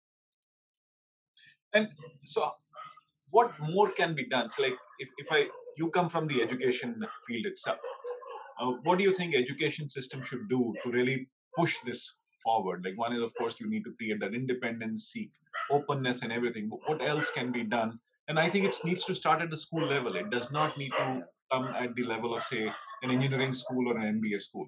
And 1.72 1.88
so 2.24 2.52
what 3.30 3.52
more 3.60 3.90
can 3.90 4.14
be 4.14 4.26
done? 4.28 4.50
So 4.50 4.62
like 4.62 4.76
if, 4.98 5.08
if 5.18 5.28
i 5.30 5.48
you 5.78 5.90
come 5.90 6.08
from 6.08 6.26
the 6.26 6.42
education 6.42 6.94
field 7.26 7.46
itself 7.46 7.78
uh, 8.58 8.72
what 8.84 8.98
do 8.98 9.04
you 9.04 9.14
think 9.14 9.34
education 9.34 9.88
system 9.88 10.22
should 10.22 10.48
do 10.48 10.74
to 10.82 10.90
really 10.90 11.28
push 11.56 11.76
this 11.84 12.14
forward? 12.42 12.82
Like 12.84 12.98
one 12.98 13.12
is, 13.12 13.22
of 13.22 13.34
course, 13.34 13.60
you 13.60 13.68
need 13.68 13.84
to 13.84 13.92
create 13.92 14.20
that 14.20 14.34
independence, 14.34 15.08
seek 15.08 15.30
openness, 15.70 16.22
and 16.22 16.32
everything. 16.32 16.68
But 16.68 16.80
what 16.86 17.06
else 17.06 17.30
can 17.30 17.52
be 17.52 17.64
done? 17.64 17.98
And 18.28 18.38
I 18.38 18.48
think 18.48 18.64
it 18.64 18.76
needs 18.84 19.04
to 19.06 19.14
start 19.14 19.42
at 19.42 19.50
the 19.50 19.56
school 19.56 19.86
level. 19.86 20.16
It 20.16 20.30
does 20.30 20.50
not 20.50 20.76
need 20.78 20.92
to 20.98 21.22
come 21.52 21.66
at 21.68 21.94
the 21.94 22.04
level 22.04 22.34
of, 22.34 22.42
say, 22.42 22.70
an 23.02 23.10
engineering 23.10 23.54
school 23.54 23.88
or 23.88 23.98
an 23.98 24.20
MBA 24.20 24.40
school. 24.40 24.66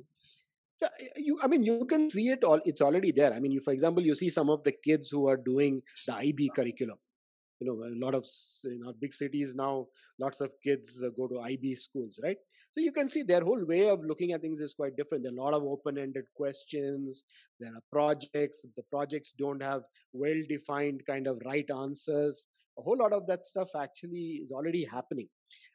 Yeah, 0.80 0.88
you. 1.16 1.36
I 1.42 1.48
mean, 1.48 1.64
you 1.64 1.84
can 1.86 2.08
see 2.08 2.28
it 2.28 2.44
all. 2.44 2.60
It's 2.64 2.80
already 2.80 3.10
there. 3.10 3.32
I 3.32 3.40
mean, 3.40 3.50
you, 3.50 3.60
for 3.60 3.72
example, 3.72 4.04
you 4.04 4.14
see 4.14 4.30
some 4.30 4.48
of 4.48 4.62
the 4.62 4.72
kids 4.72 5.10
who 5.10 5.26
are 5.26 5.36
doing 5.36 5.82
the 6.06 6.14
IB 6.14 6.52
curriculum 6.54 6.98
you 7.60 7.66
know 7.66 7.76
a 7.84 7.98
lot 8.04 8.14
of 8.14 8.24
in 8.64 8.80
our 8.86 8.92
big 9.00 9.12
cities 9.12 9.54
now 9.54 9.86
lots 10.20 10.40
of 10.40 10.50
kids 10.62 11.02
uh, 11.04 11.08
go 11.16 11.26
to 11.26 11.40
ib 11.40 11.74
schools 11.74 12.20
right? 12.22 12.36
So 12.70 12.80
you 12.80 12.92
can 12.92 13.08
see 13.08 13.22
their 13.22 13.40
whole 13.40 13.64
way 13.64 13.88
of 13.88 14.00
looking 14.04 14.32
at 14.32 14.42
things 14.42 14.60
is 14.60 14.74
quite 14.74 14.94
different. 14.94 15.24
There 15.24 15.32
are 15.32 15.36
a 15.36 15.42
lot 15.42 15.54
of 15.54 15.62
open-ended 15.62 16.26
questions 16.36 17.24
there 17.60 17.70
are 17.70 17.82
projects 17.90 18.64
the 18.76 18.82
projects 18.90 19.34
don't 19.38 19.62
have 19.62 19.82
well 20.12 20.40
defined 20.48 21.02
kind 21.06 21.26
of 21.26 21.40
right 21.44 21.68
answers 21.70 22.46
a 22.78 22.82
whole 22.82 22.98
lot 22.98 23.12
of 23.12 23.26
that 23.26 23.44
stuff 23.44 23.68
actually 23.80 24.40
is 24.44 24.50
already 24.52 24.84
happening 24.84 25.28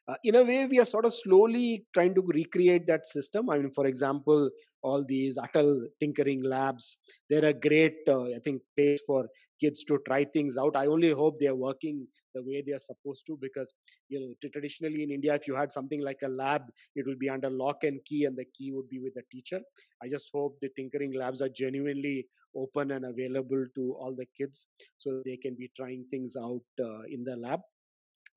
uh, 0.08 0.16
in 0.24 0.34
a 0.36 0.42
way 0.42 0.66
we 0.66 0.78
are 0.78 0.90
sort 0.94 1.04
of 1.04 1.14
slowly 1.14 1.84
trying 1.92 2.14
to 2.14 2.22
recreate 2.40 2.86
that 2.86 3.04
system 3.04 3.50
i 3.50 3.58
mean 3.58 3.70
for 3.70 3.86
example 3.86 4.50
all 4.84 5.04
these 5.08 5.38
Atal 5.38 5.86
tinkering 5.98 6.42
labs. 6.44 6.98
They're 7.28 7.46
a 7.46 7.54
great, 7.54 7.96
uh, 8.06 8.24
I 8.24 8.38
think, 8.44 8.62
place 8.76 9.00
for 9.06 9.26
kids 9.60 9.82
to 9.84 9.98
try 10.06 10.24
things 10.24 10.56
out. 10.58 10.76
I 10.76 10.86
only 10.86 11.10
hope 11.10 11.38
they're 11.40 11.56
working 11.56 12.06
the 12.34 12.42
way 12.42 12.62
they 12.64 12.72
are 12.72 12.78
supposed 12.78 13.26
to 13.26 13.38
because, 13.40 13.74
you 14.08 14.20
know, 14.20 14.48
traditionally 14.50 15.02
in 15.02 15.10
India, 15.10 15.34
if 15.34 15.46
you 15.46 15.54
had 15.54 15.72
something 15.72 16.02
like 16.02 16.18
a 16.22 16.28
lab, 16.28 16.62
it 16.94 17.06
will 17.06 17.18
be 17.18 17.28
under 17.28 17.50
lock 17.50 17.84
and 17.84 18.04
key 18.04 18.24
and 18.24 18.36
the 18.36 18.44
key 18.56 18.72
would 18.72 18.88
be 18.88 19.00
with 19.00 19.14
the 19.14 19.22
teacher. 19.30 19.60
I 20.02 20.08
just 20.08 20.30
hope 20.32 20.58
the 20.60 20.70
tinkering 20.76 21.14
labs 21.14 21.42
are 21.42 21.48
genuinely 21.48 22.26
open 22.56 22.90
and 22.92 23.04
available 23.04 23.66
to 23.74 23.96
all 23.98 24.14
the 24.16 24.26
kids 24.36 24.66
so 24.98 25.22
they 25.24 25.36
can 25.36 25.54
be 25.54 25.70
trying 25.76 26.04
things 26.10 26.36
out 26.36 26.62
uh, 26.80 27.02
in 27.10 27.24
the 27.24 27.36
lab 27.36 27.60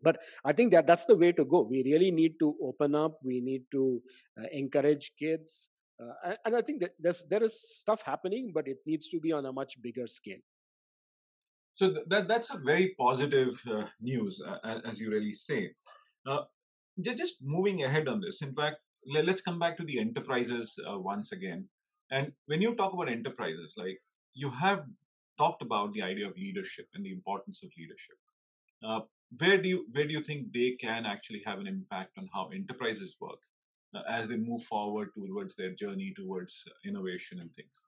but 0.02 0.18
i 0.46 0.52
think 0.52 0.72
that 0.72 0.86
that's 0.86 1.06
the 1.06 1.16
way 1.16 1.32
to 1.32 1.44
go 1.46 1.62
we 1.62 1.84
really 1.84 2.10
need 2.12 2.34
to 2.40 2.56
open 2.62 2.94
up 2.96 3.18
we 3.24 3.42
need 3.42 3.64
to 3.72 4.02
uh, 4.40 4.46
encourage 4.52 5.12
kids 5.18 5.70
uh, 6.00 6.36
and 6.46 6.56
I 6.56 6.62
think 6.62 6.82
that 6.82 6.92
there's, 7.00 7.24
there 7.30 7.44
is 7.44 7.60
stuff 7.60 8.02
happening, 8.04 8.52
but 8.54 8.68
it 8.68 8.78
needs 8.86 9.10
to 9.10 9.20
be 9.20 9.32
on 9.32 9.46
a 9.46 9.52
much 9.52 9.82
bigger 9.82 10.08
scale. 10.08 10.40
So 11.78 11.94
that 12.08 12.28
that's 12.28 12.50
a 12.50 12.58
very 12.58 12.96
positive 13.00 13.62
uh, 13.72 13.84
news, 14.02 14.42
uh, 14.42 14.80
as 14.84 15.00
you 15.00 15.12
really 15.12 15.34
say. 15.34 15.74
Uh, 16.26 16.46
just 17.00 17.38
moving 17.44 17.84
ahead 17.84 18.08
on 18.08 18.20
this, 18.20 18.42
in 18.42 18.56
fact, 18.56 18.78
let, 19.06 19.30
us 19.30 19.42
come 19.42 19.60
back 19.60 19.78
to 19.78 19.84
the 19.84 20.00
enterprises 20.00 20.80
uh, 20.90 20.98
once 20.98 21.32
again. 21.32 21.70
And 22.10 22.32
when 22.48 22.64
you 22.64 22.74
talk 22.74 22.94
about 22.94 23.10
enterprises, 23.10 23.76
like 23.78 24.00
you 24.34 24.50
have 24.50 24.86
talked 25.38 25.62
about 25.62 25.94
the 25.94 26.02
idea 26.02 26.28
of 26.28 26.36
leadership 26.36 26.88
and 26.96 27.06
the 27.06 27.12
importance 27.12 27.62
of 27.62 27.70
leadership. 27.78 28.18
Uh, 28.84 29.02
where 29.38 29.62
do 29.62 29.70
you 29.70 29.86
where 29.92 30.08
do 30.08 30.14
you 30.14 30.24
think 30.24 30.52
they 30.52 30.72
can 30.72 31.06
actually 31.06 31.44
have 31.46 31.60
an 31.60 31.68
impact 31.68 32.18
on 32.18 32.28
how 32.34 32.48
enterprises 32.48 33.16
work 33.22 33.42
uh, 33.94 34.02
as 34.10 34.28
they 34.28 34.38
move 34.38 34.64
forward 34.64 35.10
towards 35.14 35.54
their 35.56 35.74
journey 35.76 36.12
towards 36.16 36.64
innovation 36.84 37.40
and 37.40 37.54
things 37.54 37.84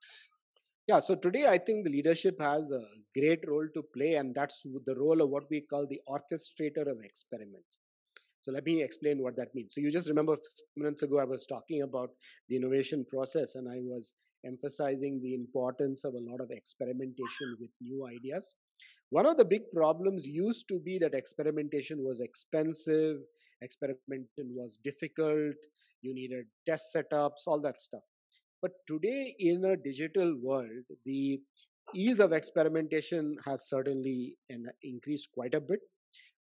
yeah 0.90 1.00
so 1.08 1.14
today 1.26 1.46
i 1.46 1.58
think 1.66 1.84
the 1.84 1.94
leadership 1.98 2.40
has 2.40 2.72
a 2.72 2.84
great 3.16 3.42
role 3.48 3.68
to 3.74 3.82
play 3.94 4.14
and 4.14 4.34
that's 4.34 4.62
the 4.86 4.94
role 4.94 5.20
of 5.22 5.28
what 5.28 5.44
we 5.50 5.60
call 5.60 5.86
the 5.86 6.00
orchestrator 6.08 6.90
of 6.90 6.98
experiments. 7.02 7.82
So 8.42 8.52
let 8.52 8.64
me 8.64 8.82
explain 8.82 9.22
what 9.22 9.36
that 9.36 9.54
means. 9.54 9.74
So 9.74 9.82
you 9.82 9.90
just 9.90 10.08
remember 10.08 10.36
minutes 10.76 11.02
ago 11.02 11.18
i 11.18 11.24
was 11.24 11.46
talking 11.46 11.82
about 11.82 12.10
the 12.48 12.56
innovation 12.56 13.04
process 13.10 13.54
and 13.54 13.68
i 13.68 13.78
was 13.80 14.14
emphasizing 14.46 15.20
the 15.22 15.34
importance 15.34 16.04
of 16.04 16.14
a 16.14 16.24
lot 16.30 16.40
of 16.40 16.50
experimentation 16.50 17.56
with 17.60 17.70
new 17.80 18.06
ideas. 18.06 18.54
One 19.10 19.26
of 19.26 19.36
the 19.36 19.44
big 19.44 19.64
problems 19.74 20.26
used 20.26 20.66
to 20.68 20.78
be 20.78 20.98
that 21.00 21.14
experimentation 21.14 21.98
was 22.02 22.20
expensive 22.20 23.18
experimentation 23.62 24.54
was 24.60 24.78
difficult 24.82 25.56
you 26.02 26.14
needed 26.14 26.46
test 26.66 26.86
setups, 26.96 27.46
all 27.46 27.60
that 27.60 27.78
stuff. 27.78 28.06
But 28.62 28.72
today, 28.86 29.34
in 29.38 29.64
a 29.64 29.76
digital 29.76 30.36
world, 30.42 30.84
the 31.04 31.40
ease 31.94 32.20
of 32.20 32.32
experimentation 32.32 33.36
has 33.44 33.68
certainly 33.68 34.36
increased 34.82 35.30
quite 35.32 35.54
a 35.54 35.60
bit. 35.60 35.80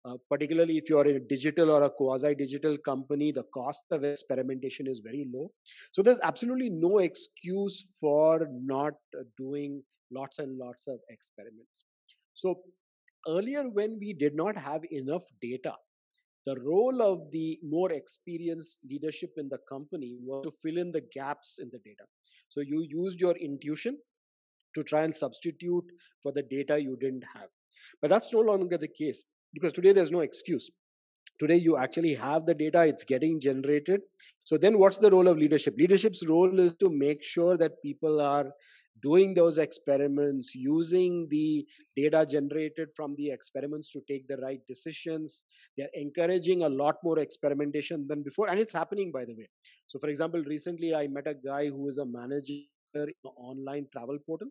Uh, 0.08 0.16
particularly 0.30 0.76
if 0.78 0.88
you're 0.88 1.06
in 1.08 1.16
a 1.16 1.20
digital 1.28 1.68
or 1.68 1.82
a 1.82 1.90
quasi 1.90 2.32
digital 2.32 2.78
company, 2.78 3.32
the 3.32 3.42
cost 3.52 3.82
of 3.90 4.04
experimentation 4.04 4.86
is 4.86 5.00
very 5.04 5.26
low. 5.34 5.50
So 5.90 6.00
there's 6.00 6.20
absolutely 6.20 6.70
no 6.70 6.98
excuse 6.98 7.96
for 8.00 8.46
not 8.52 8.92
uh, 9.18 9.24
doing 9.36 9.82
lots 10.12 10.38
and 10.38 10.56
lots 10.56 10.86
of 10.86 11.00
experiments. 11.10 11.86
So 12.34 12.60
earlier, 13.26 13.64
when 13.68 13.98
we 13.98 14.12
did 14.12 14.36
not 14.36 14.56
have 14.56 14.82
enough 14.92 15.24
data 15.42 15.74
the 16.46 16.56
role 16.64 17.02
of 17.02 17.30
the 17.32 17.58
more 17.62 17.92
experienced 17.92 18.78
leadership 18.88 19.30
in 19.36 19.48
the 19.48 19.58
company 19.68 20.16
was 20.22 20.44
to 20.44 20.52
fill 20.62 20.78
in 20.78 20.92
the 20.92 21.02
gaps 21.12 21.58
in 21.60 21.68
the 21.72 21.78
data. 21.78 22.04
So 22.48 22.60
you 22.60 22.86
used 22.88 23.20
your 23.20 23.34
intuition 23.36 23.98
to 24.76 24.82
try 24.82 25.02
and 25.02 25.14
substitute 25.14 25.84
for 26.22 26.32
the 26.32 26.42
data 26.42 26.78
you 26.80 26.96
didn't 27.00 27.24
have. 27.34 27.48
But 28.00 28.10
that's 28.10 28.32
no 28.32 28.40
longer 28.40 28.78
the 28.78 28.88
case 28.88 29.24
because 29.52 29.72
today 29.72 29.92
there's 29.92 30.12
no 30.12 30.20
excuse. 30.20 30.70
Today 31.40 31.56
you 31.56 31.76
actually 31.76 32.14
have 32.14 32.46
the 32.46 32.54
data, 32.54 32.86
it's 32.86 33.04
getting 33.04 33.40
generated. 33.40 34.00
So 34.44 34.56
then 34.56 34.78
what's 34.78 34.98
the 34.98 35.10
role 35.10 35.28
of 35.28 35.36
leadership? 35.36 35.74
Leadership's 35.76 36.26
role 36.26 36.58
is 36.60 36.74
to 36.76 36.88
make 36.88 37.22
sure 37.22 37.56
that 37.58 37.82
people 37.84 38.20
are 38.20 38.46
doing 39.02 39.34
those 39.34 39.58
experiments, 39.58 40.54
using 40.54 41.26
the 41.30 41.66
data 41.96 42.26
generated 42.28 42.88
from 42.94 43.14
the 43.16 43.30
experiments 43.30 43.90
to 43.92 44.00
take 44.08 44.26
the 44.28 44.36
right 44.38 44.60
decisions. 44.68 45.44
They're 45.76 45.88
encouraging 45.94 46.62
a 46.62 46.68
lot 46.68 46.96
more 47.02 47.18
experimentation 47.18 48.06
than 48.08 48.22
before, 48.22 48.48
and 48.48 48.58
it's 48.58 48.74
happening, 48.74 49.12
by 49.12 49.24
the 49.24 49.34
way. 49.34 49.48
So, 49.86 49.98
for 49.98 50.08
example, 50.08 50.42
recently 50.44 50.94
I 50.94 51.06
met 51.08 51.26
a 51.26 51.34
guy 51.34 51.68
who 51.68 51.88
is 51.88 51.98
a 51.98 52.06
manager 52.06 52.62
in 52.94 53.12
online 53.24 53.86
travel 53.92 54.18
portal. 54.26 54.48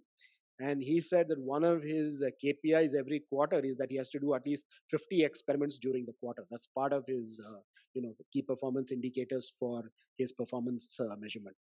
And 0.59 0.81
he 0.81 1.01
said 1.01 1.27
that 1.27 1.39
one 1.39 1.65
of 1.65 1.83
his 1.83 2.23
uh, 2.25 2.29
KPIs 2.41 2.95
every 2.95 3.23
quarter 3.29 3.59
is 3.59 3.75
that 3.75 3.91
he 3.91 3.97
has 3.97 4.09
to 4.11 4.19
do 4.19 4.35
at 4.35 4.45
least 4.45 4.65
50 4.89 5.23
experiments 5.23 5.77
during 5.77 6.05
the 6.05 6.13
quarter. 6.21 6.45
That's 6.49 6.67
part 6.67 6.93
of 6.93 7.03
his, 7.07 7.41
uh, 7.45 7.59
you 7.93 8.01
know, 8.01 8.13
key 8.31 8.41
performance 8.41 8.91
indicators 8.93 9.51
for 9.59 9.83
his 10.17 10.31
performance 10.31 10.97
uh, 10.97 11.15
measurement. 11.19 11.57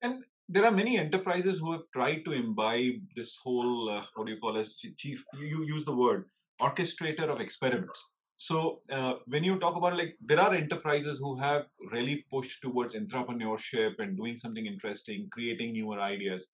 And 0.00 0.22
there 0.54 0.64
are 0.64 0.70
many 0.70 0.98
enterprises 0.98 1.58
who 1.58 1.72
have 1.72 1.82
tried 1.92 2.24
to 2.24 2.32
imbibe 2.32 3.00
this 3.16 3.36
whole 3.42 3.90
uh, 3.90 4.02
what 4.14 4.26
do 4.26 4.32
you 4.32 4.40
call 4.40 4.56
as 4.56 4.74
chief 5.02 5.24
you, 5.38 5.64
use 5.64 5.84
the 5.84 5.96
word 6.04 6.24
orchestrator 6.60 7.28
of 7.34 7.40
experiments 7.40 8.10
so 8.36 8.78
uh, 8.90 9.14
when 9.26 9.44
you 9.44 9.58
talk 9.58 9.76
about 9.76 9.96
like 9.96 10.16
there 10.30 10.40
are 10.40 10.54
enterprises 10.54 11.18
who 11.18 11.36
have 11.38 11.62
really 11.90 12.24
pushed 12.30 12.62
towards 12.62 12.94
entrepreneurship 12.94 13.94
and 13.98 14.16
doing 14.16 14.36
something 14.36 14.66
interesting 14.66 15.28
creating 15.30 15.72
newer 15.72 16.00
ideas 16.00 16.48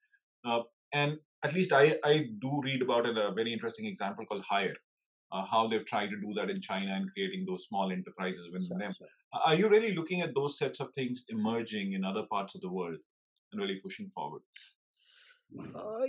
uh, 0.46 0.60
and 0.92 1.18
at 1.44 1.54
least 1.54 1.72
I, 1.72 1.98
I 2.04 2.28
do 2.40 2.60
read 2.62 2.82
about 2.82 3.06
it, 3.06 3.16
a 3.16 3.32
very 3.32 3.52
interesting 3.52 3.86
example 3.86 4.24
called 4.26 4.44
Haier, 4.50 4.74
uh, 5.32 5.44
how 5.44 5.68
they've 5.68 5.84
tried 5.84 6.08
to 6.08 6.16
do 6.20 6.32
that 6.34 6.50
in 6.50 6.60
China 6.60 6.94
and 6.94 7.12
creating 7.12 7.44
those 7.46 7.66
small 7.66 7.92
enterprises 7.92 8.48
within 8.52 8.66
sure, 8.66 8.78
them. 8.78 8.92
Sure. 8.96 9.06
Are 9.44 9.54
you 9.54 9.68
really 9.68 9.94
looking 9.94 10.20
at 10.22 10.34
those 10.34 10.58
sets 10.58 10.80
of 10.80 10.92
things 10.94 11.24
emerging 11.28 11.92
in 11.92 12.04
other 12.04 12.24
parts 12.30 12.54
of 12.54 12.60
the 12.60 12.72
world? 12.72 12.98
And 13.52 13.60
really 13.60 13.80
pushing 13.82 14.10
forward? 14.14 14.42
Uh, 15.74 16.06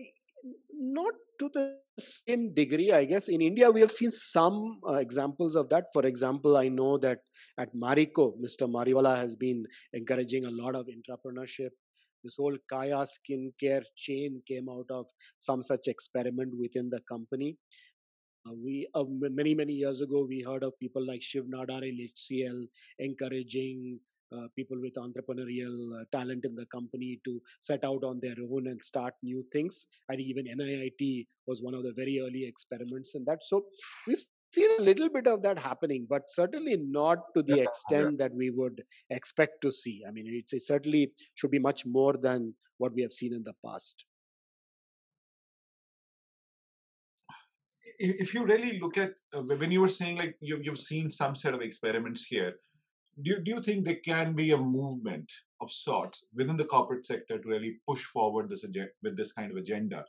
not 0.74 1.14
to 1.40 1.50
the 1.54 1.78
same 2.00 2.54
degree, 2.54 2.92
I 2.92 3.06
guess. 3.06 3.28
In 3.28 3.42
India, 3.42 3.70
we 3.72 3.82
have 3.82 3.92
seen 3.92 4.12
some 4.12 4.80
uh, 4.88 4.94
examples 4.94 5.56
of 5.56 5.70
that. 5.70 5.86
For 5.94 6.06
example, 6.06 6.58
I 6.58 6.70
know 6.70 6.98
that 7.00 7.20
at 7.58 7.76
Marico, 7.76 8.34
Mr. 8.42 8.70
Mariwala 8.70 9.18
has 9.18 9.36
been 9.36 9.66
encouraging 9.94 10.46
a 10.46 10.52
lot 10.52 10.76
of 10.76 10.88
entrepreneurship. 10.88 11.70
This 12.24 12.36
whole 12.38 12.58
Kaya 12.70 13.06
skincare 13.06 13.84
chain 13.96 14.42
came 14.48 14.68
out 14.70 14.88
of 14.90 15.08
some 15.38 15.64
such 15.64 15.88
experiment 15.88 16.54
within 16.58 16.90
the 16.90 17.00
company. 17.08 17.58
Uh, 18.48 18.54
we 18.64 18.88
uh, 18.94 19.04
many 19.08 19.54
many 19.54 19.74
years 19.74 20.02
ago 20.02 20.26
we 20.28 20.42
heard 20.42 20.64
of 20.64 20.78
people 20.80 21.06
like 21.06 21.22
Shiv 21.22 21.46
Nadar 21.46 21.82
HCL 21.82 22.68
encouraging 23.00 24.00
people 24.56 24.78
with 24.80 24.96
entrepreneurial 24.96 26.02
uh, 26.02 26.04
talent 26.12 26.46
in 26.46 26.56
the 26.56 26.66
company 26.68 27.20
to 27.26 27.42
set 27.60 27.84
out 27.84 28.04
on 28.04 28.20
their 28.22 28.36
own 28.52 28.68
and 28.68 28.84
start 28.84 29.14
new 29.24 29.44
things. 29.52 29.88
I 30.10 30.16
think 30.16 30.28
even 30.28 30.46
NIIT 30.46 31.28
was 31.48 31.62
one 31.62 31.74
of 31.74 31.84
the 31.84 31.94
very 31.94 32.20
early 32.24 32.46
experiments 32.46 33.16
in 33.16 33.26
that. 33.26 33.44
So 33.44 33.66
we've 34.08 34.24
seen 34.54 34.70
a 34.80 34.82
little 34.82 35.10
bit 35.10 35.28
of 35.28 35.42
that 35.44 35.60
happening, 35.60 36.08
but 36.10 36.24
certainly 36.28 36.78
not 36.78 37.20
to 37.36 37.44
the 37.44 37.60
extent 37.62 38.18
that 38.18 38.34
we 38.34 38.50
would 38.50 38.84
expect 39.10 39.62
to 39.62 39.72
see. 39.72 40.04
I 40.08 40.12
mean, 40.12 40.26
it's, 40.28 40.54
it 40.54 40.64
certainly 40.64 41.12
should 41.36 41.52
be 41.52 41.60
much 41.60 41.86
more 41.86 42.14
than 42.14 42.54
what 42.78 42.94
we 42.94 43.02
have 43.02 43.14
seen 43.14 43.34
in 43.34 43.44
the 43.44 43.54
past. 43.66 44.06
If 48.02 48.34
you 48.34 48.46
really 48.46 48.80
look 48.80 48.98
at 48.98 49.12
uh, 49.36 49.42
when 49.42 49.72
you 49.72 49.82
were 49.82 49.90
saying 49.90 50.18
like 50.18 50.38
you, 50.40 50.58
you've 50.62 50.80
seen 50.80 51.10
some 51.12 51.36
set 51.36 51.54
of 51.54 51.62
experiments 51.62 52.26
here, 52.26 52.54
do 53.22 53.32
you, 53.32 53.40
do 53.40 53.52
you 53.52 53.62
think 53.62 53.86
there 53.86 54.00
can 54.04 54.34
be 54.34 54.52
a 54.52 54.58
movement 54.58 55.32
of 55.62 55.72
sorts 55.72 56.26
within 56.34 56.58
the 56.58 56.66
corporate 56.66 57.06
sector 57.06 57.38
to 57.38 57.50
really 57.50 57.78
push 57.88 58.04
forward 58.04 58.50
this 58.50 58.66
with 59.04 59.18
this 59.18 59.34
kind 59.34 59.52
of 59.52 59.58
agenda? 59.58 60.06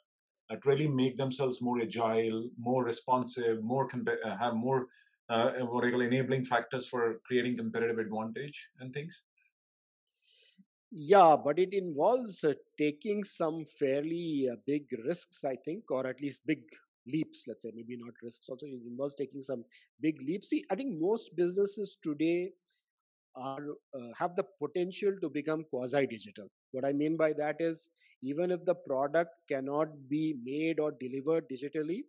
To 0.51 0.59
really 0.65 0.89
make 0.89 1.17
themselves 1.17 1.63
more 1.63 1.81
agile 1.81 2.51
more 2.59 2.85
responsive 2.85 3.63
more 3.63 3.89
uh, 4.25 4.37
have 4.37 4.55
more 4.55 4.87
uh, 5.29 5.51
what 5.61 5.89
call 5.91 6.01
enabling 6.01 6.45
factors 6.45 6.89
for 6.89 7.21
creating 7.25 7.57
competitive 7.57 7.99
advantage 7.99 8.69
and 8.81 8.93
things? 8.93 9.23
Yeah 10.91 11.37
but 11.43 11.61
it 11.61 11.73
involves 11.73 12.43
uh, 12.43 12.55
taking 12.77 13.23
some 13.23 13.65
fairly 13.65 14.49
uh, 14.53 14.57
big 14.67 14.87
risks 15.05 15.45
i 15.45 15.55
think 15.55 15.89
or 15.91 16.05
at 16.09 16.21
least 16.21 16.45
big 16.45 16.63
leaps 17.07 17.45
let's 17.47 17.63
say. 17.63 17.71
Maybe 17.75 17.97
not 17.97 18.15
risks 18.23 18.49
also 18.49 18.67
it 18.67 18.83
involves 18.87 19.15
taking 19.15 19.43
some 19.43 19.65
big 20.01 20.21
leaps. 20.21 20.51
See 20.51 20.65
i 20.69 20.75
think 20.75 21.01
most 21.01 21.37
businesses 21.37 21.97
today 22.03 22.51
are 23.37 23.65
uh, 23.95 24.13
have 24.19 24.35
the 24.37 24.45
potential 24.63 25.13
to 25.23 25.29
become 25.29 25.65
quasi 25.71 26.07
digital 26.07 26.49
what 26.73 26.85
i 26.85 26.93
mean 26.93 27.17
by 27.17 27.33
that 27.33 27.57
is 27.61 27.89
even 28.23 28.51
if 28.51 28.65
the 28.65 28.75
product 28.75 29.31
cannot 29.49 29.89
be 30.09 30.37
made 30.45 30.79
or 30.79 30.93
delivered 31.01 31.45
digitally 31.49 32.01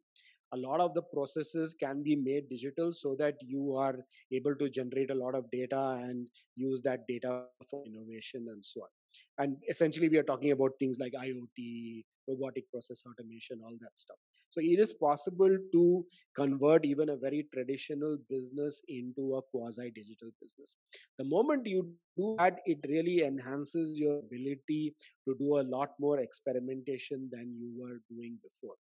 a 0.54 0.58
lot 0.58 0.82
of 0.82 0.94
the 0.94 1.02
processes 1.02 1.76
can 1.80 2.04
be 2.04 2.16
made 2.16 2.50
digital 2.50 2.92
so 2.92 3.16
that 3.18 3.36
you 3.42 3.76
are 3.76 3.96
able 4.32 4.56
to 4.56 4.70
generate 4.70 5.10
a 5.10 5.16
lot 5.16 5.34
of 5.34 5.50
data 5.50 5.98
and 6.02 6.28
use 6.56 6.82
that 6.82 7.08
data 7.08 7.44
for 7.70 7.84
innovation 7.86 8.48
and 8.50 8.64
so 8.64 8.82
on. 8.82 8.90
And 9.38 9.58
essentially 9.70 10.10
we 10.10 10.18
are 10.18 10.24
talking 10.24 10.52
about 10.52 10.72
things 10.80 10.98
like 11.00 11.14
iot 11.14 12.04
robotic 12.28 12.70
process 12.70 13.04
automation 13.08 13.62
all 13.64 13.76
that 13.80 13.98
stuff 13.98 14.18
so 14.52 14.60
it 14.60 14.80
is 14.80 14.94
possible 14.94 15.58
to 15.72 16.06
convert 16.36 16.86
even 16.86 17.10
a 17.10 17.16
very 17.16 17.48
traditional 17.54 18.18
business 18.30 18.84
into 18.90 19.36
a 19.36 19.42
quasi 19.42 19.90
digital 19.92 20.30
business. 20.42 20.76
The 21.18 21.24
moment 21.24 21.66
you 21.66 21.94
do 22.18 22.36
that, 22.38 22.60
it 22.66 22.80
really 22.90 23.24
enhances 23.24 23.98
your 23.98 24.20
ability 24.20 24.94
to 25.26 25.36
do 25.40 25.60
a 25.60 25.68
lot 25.76 25.92
more 26.00 26.20
experimentation 26.20 27.30
than 27.32 27.56
you 27.58 27.72
were 27.82 28.02
doing 28.10 28.38
before. 28.44 28.76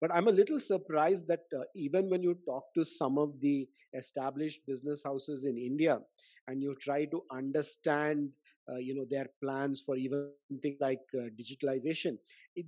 But 0.00 0.10
I'm 0.14 0.28
a 0.28 0.32
little 0.32 0.58
surprised 0.58 1.28
that 1.28 1.44
uh, 1.54 1.64
even 1.74 2.08
when 2.08 2.22
you 2.22 2.38
talk 2.46 2.64
to 2.74 2.84
some 2.84 3.18
of 3.18 3.38
the 3.40 3.68
established 3.94 4.60
business 4.66 5.02
houses 5.04 5.44
in 5.44 5.58
India 5.58 5.98
and 6.48 6.62
you 6.62 6.74
try 6.80 7.04
to 7.06 7.22
understand 7.30 8.30
uh, 8.70 8.76
you 8.76 8.94
know 8.94 9.04
their 9.08 9.26
plans 9.42 9.82
for 9.84 9.96
even 9.96 10.30
things 10.62 10.76
like 10.80 11.00
uh, 11.14 11.28
digitalization 11.40 12.16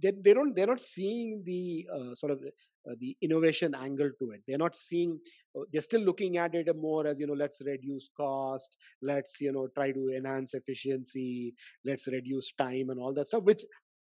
they, 0.03 0.13
they 0.25 0.35
don't 0.35 0.55
they're 0.55 0.67
not 0.67 0.81
seeing 0.81 1.43
the 1.45 1.87
uh, 1.95 2.15
sort 2.15 2.33
of 2.33 2.41
uh, 2.43 2.95
the 2.99 3.17
innovation 3.23 3.75
angle 3.75 4.11
to 4.19 4.31
it 4.33 4.43
they're 4.47 4.59
not 4.59 4.75
seeing 4.75 5.19
uh, 5.57 5.63
they're 5.73 5.83
still 5.83 6.01
looking 6.01 6.37
at 6.37 6.55
it 6.55 6.69
more 6.77 7.07
as 7.07 7.21
you 7.21 7.27
know 7.27 7.35
let's 7.35 7.63
reduce 7.65 8.11
cost 8.17 8.77
let's 9.03 9.41
you 9.41 9.53
know 9.53 9.69
try 9.75 9.93
to 9.93 10.11
enhance 10.17 10.55
efficiency 10.55 11.55
let's 11.85 12.07
reduce 12.09 12.53
time 12.53 12.91
and 12.91 12.99
all 12.99 13.13
that 13.13 13.27
stuff 13.27 13.43
which 13.43 13.63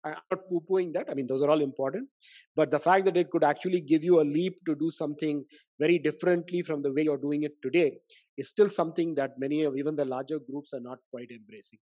I'm 0.05 0.13
not 0.29 0.41
poo-pooing 0.47 0.93
that. 0.93 1.07
I 1.09 1.15
mean, 1.15 1.25
those 1.25 1.41
are 1.41 1.49
all 1.49 1.61
important. 1.61 2.09
But 2.55 2.69
the 2.69 2.77
fact 2.77 3.05
that 3.05 3.17
it 3.17 3.31
could 3.31 3.43
actually 3.43 3.81
give 3.81 4.03
you 4.03 4.21
a 4.21 4.23
leap 4.23 4.57
to 4.67 4.75
do 4.75 4.91
something 4.91 5.43
very 5.79 5.97
differently 5.97 6.61
from 6.61 6.83
the 6.83 6.93
way 6.93 7.01
you're 7.01 7.17
doing 7.17 7.41
it 7.41 7.53
today 7.63 7.97
is 8.37 8.49
still 8.49 8.69
something 8.69 9.15
that 9.15 9.31
many 9.37 9.63
of 9.63 9.77
even 9.77 9.95
the 9.95 10.05
larger 10.05 10.39
groups 10.39 10.73
are 10.73 10.81
not 10.81 10.99
quite 11.11 11.31
embracing. 11.31 11.79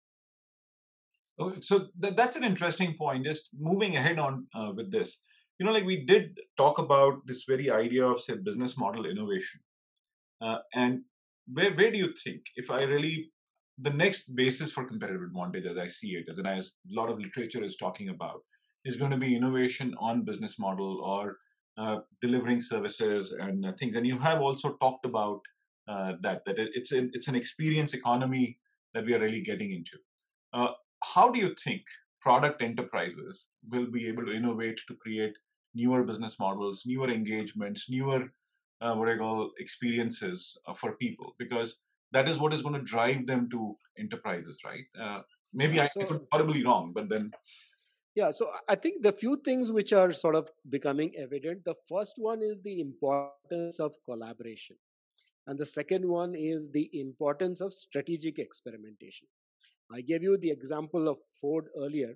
So 1.61 1.87
th- 2.01 2.15
that's 2.15 2.35
an 2.35 2.43
interesting 2.43 2.95
point. 2.95 3.25
Just 3.25 3.49
moving 3.59 3.95
ahead 3.97 4.19
on 4.19 4.47
uh, 4.53 4.71
with 4.75 4.91
this, 4.91 5.23
you 5.57 5.65
know, 5.65 5.71
like 5.71 5.85
we 5.85 6.05
did 6.05 6.37
talk 6.57 6.77
about 6.77 7.25
this 7.25 7.43
very 7.47 7.71
idea 7.71 8.05
of 8.05 8.19
say 8.19 8.35
business 8.35 8.77
model 8.77 9.05
innovation, 9.05 9.61
uh, 10.41 10.59
and 10.75 11.01
where 11.51 11.73
where 11.73 11.91
do 11.91 11.97
you 11.97 12.13
think 12.23 12.41
if 12.55 12.69
I 12.69 12.83
really 12.83 13.31
the 13.79 13.89
next 13.89 14.35
basis 14.35 14.71
for 14.71 14.85
competitive 14.85 15.23
advantage, 15.23 15.65
as 15.65 15.77
I 15.77 15.87
see 15.87 16.11
it, 16.11 16.25
as, 16.29 16.39
as 16.45 16.75
a 16.91 16.93
lot 16.93 17.09
of 17.09 17.19
literature 17.19 17.63
is 17.63 17.75
talking 17.75 18.09
about, 18.09 18.41
is 18.85 18.97
going 18.97 19.11
to 19.11 19.17
be 19.17 19.35
innovation 19.35 19.95
on 19.99 20.23
business 20.23 20.59
model 20.59 21.01
or 21.03 21.37
uh, 21.77 22.01
delivering 22.21 22.61
services 22.61 23.31
and 23.31 23.65
uh, 23.65 23.71
things. 23.79 23.95
And 23.95 24.05
you 24.05 24.19
have 24.19 24.41
also 24.41 24.77
talked 24.79 25.05
about 25.05 25.41
uh, 25.87 26.13
that 26.21 26.43
that 26.45 26.55
it's 26.57 26.91
an, 26.91 27.11
it's 27.13 27.27
an 27.27 27.35
experience 27.35 27.93
economy 27.93 28.57
that 28.93 29.05
we 29.05 29.13
are 29.13 29.19
really 29.19 29.41
getting 29.41 29.71
into. 29.71 29.97
Uh, 30.53 30.69
how 31.13 31.29
do 31.29 31.39
you 31.39 31.55
think 31.63 31.81
product 32.21 32.61
enterprises 32.61 33.51
will 33.69 33.87
be 33.87 34.07
able 34.07 34.25
to 34.25 34.33
innovate 34.33 34.79
to 34.87 34.95
create 34.95 35.35
newer 35.75 36.03
business 36.03 36.39
models, 36.39 36.83
newer 36.85 37.09
engagements, 37.09 37.89
newer 37.89 38.31
uh, 38.81 38.93
what 38.95 39.09
I 39.09 39.17
call 39.17 39.51
experiences 39.59 40.57
uh, 40.67 40.73
for 40.73 40.93
people? 40.93 41.35
Because 41.37 41.77
that 42.11 42.29
is 42.29 42.37
what 42.37 42.53
is 42.53 42.61
going 42.61 42.75
to 42.75 42.81
drive 42.81 43.25
them 43.25 43.49
to 43.49 43.75
enterprises, 43.97 44.59
right? 44.63 44.85
Uh, 44.99 45.21
maybe 45.53 45.81
I, 45.81 45.87
so, 45.87 46.01
I 46.01 46.19
horribly 46.31 46.63
wrong, 46.63 46.91
but 46.93 47.09
then. 47.09 47.31
Yeah, 48.15 48.29
so 48.29 48.47
I 48.69 48.75
think 48.75 49.01
the 49.01 49.11
few 49.11 49.37
things 49.37 49.71
which 49.71 49.91
are 49.91 50.13
sort 50.13 50.35
of 50.35 50.49
becoming 50.69 51.13
evident. 51.17 51.65
The 51.65 51.75
first 51.89 52.13
one 52.17 52.43
is 52.43 52.61
the 52.61 52.79
importance 52.79 53.79
of 53.79 53.95
collaboration, 54.05 54.77
and 55.47 55.59
the 55.59 55.65
second 55.65 56.07
one 56.07 56.35
is 56.35 56.69
the 56.71 56.89
importance 56.93 57.61
of 57.61 57.73
strategic 57.73 58.39
experimentation. 58.39 59.27
I 59.91 60.01
gave 60.01 60.23
you 60.23 60.37
the 60.37 60.51
example 60.51 61.07
of 61.07 61.17
Ford 61.39 61.67
earlier. 61.77 62.15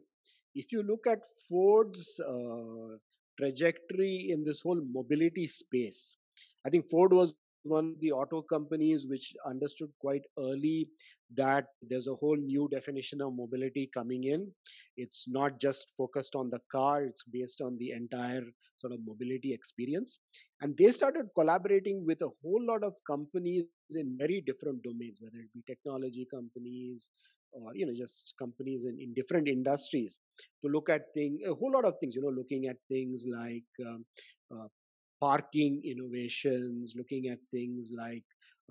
If 0.55 0.71
you 0.71 0.81
look 0.81 1.05
at 1.05 1.23
Ford's 1.49 2.19
uh, 2.19 2.97
trajectory 3.37 4.29
in 4.31 4.43
this 4.43 4.61
whole 4.61 4.81
mobility 4.91 5.47
space, 5.47 6.17
I 6.65 6.69
think 6.69 6.87
Ford 6.87 7.13
was 7.13 7.33
one 7.67 7.93
of 7.95 7.99
the 7.99 8.11
auto 8.11 8.41
companies 8.41 9.07
which 9.07 9.33
understood 9.45 9.89
quite 9.99 10.23
early 10.39 10.89
that 11.35 11.65
there's 11.81 12.07
a 12.07 12.15
whole 12.15 12.37
new 12.37 12.67
definition 12.71 13.21
of 13.21 13.35
mobility 13.35 13.89
coming 13.93 14.23
in. 14.25 14.51
It's 14.95 15.27
not 15.27 15.59
just 15.59 15.93
focused 15.97 16.35
on 16.35 16.49
the 16.49 16.59
car, 16.71 17.03
it's 17.03 17.23
based 17.23 17.61
on 17.61 17.77
the 17.77 17.91
entire 17.91 18.43
sort 18.77 18.93
of 18.93 18.99
mobility 19.05 19.53
experience. 19.53 20.19
And 20.61 20.77
they 20.77 20.91
started 20.91 21.27
collaborating 21.35 22.05
with 22.05 22.21
a 22.21 22.29
whole 22.41 22.63
lot 22.65 22.83
of 22.83 22.93
companies 23.05 23.65
in 23.91 24.17
very 24.17 24.41
different 24.45 24.83
domains, 24.83 25.19
whether 25.21 25.37
it 25.37 25.53
be 25.53 25.63
technology 25.67 26.27
companies 26.31 27.11
or 27.51 27.75
you 27.75 27.85
know 27.85 27.93
just 27.95 28.33
companies 28.37 28.85
in, 28.85 28.99
in 28.99 29.13
different 29.13 29.47
industries 29.47 30.19
to 30.63 30.69
look 30.69 30.89
at 30.89 31.13
things 31.13 31.39
a 31.47 31.53
whole 31.53 31.71
lot 31.71 31.85
of 31.85 31.93
things 31.99 32.15
you 32.15 32.21
know 32.21 32.29
looking 32.29 32.67
at 32.67 32.75
things 32.89 33.25
like 33.29 33.63
um, 33.87 34.05
uh, 34.51 34.67
parking 35.19 35.81
innovations, 35.83 36.93
looking 36.95 37.27
at 37.27 37.39
things 37.51 37.91
like 37.95 38.23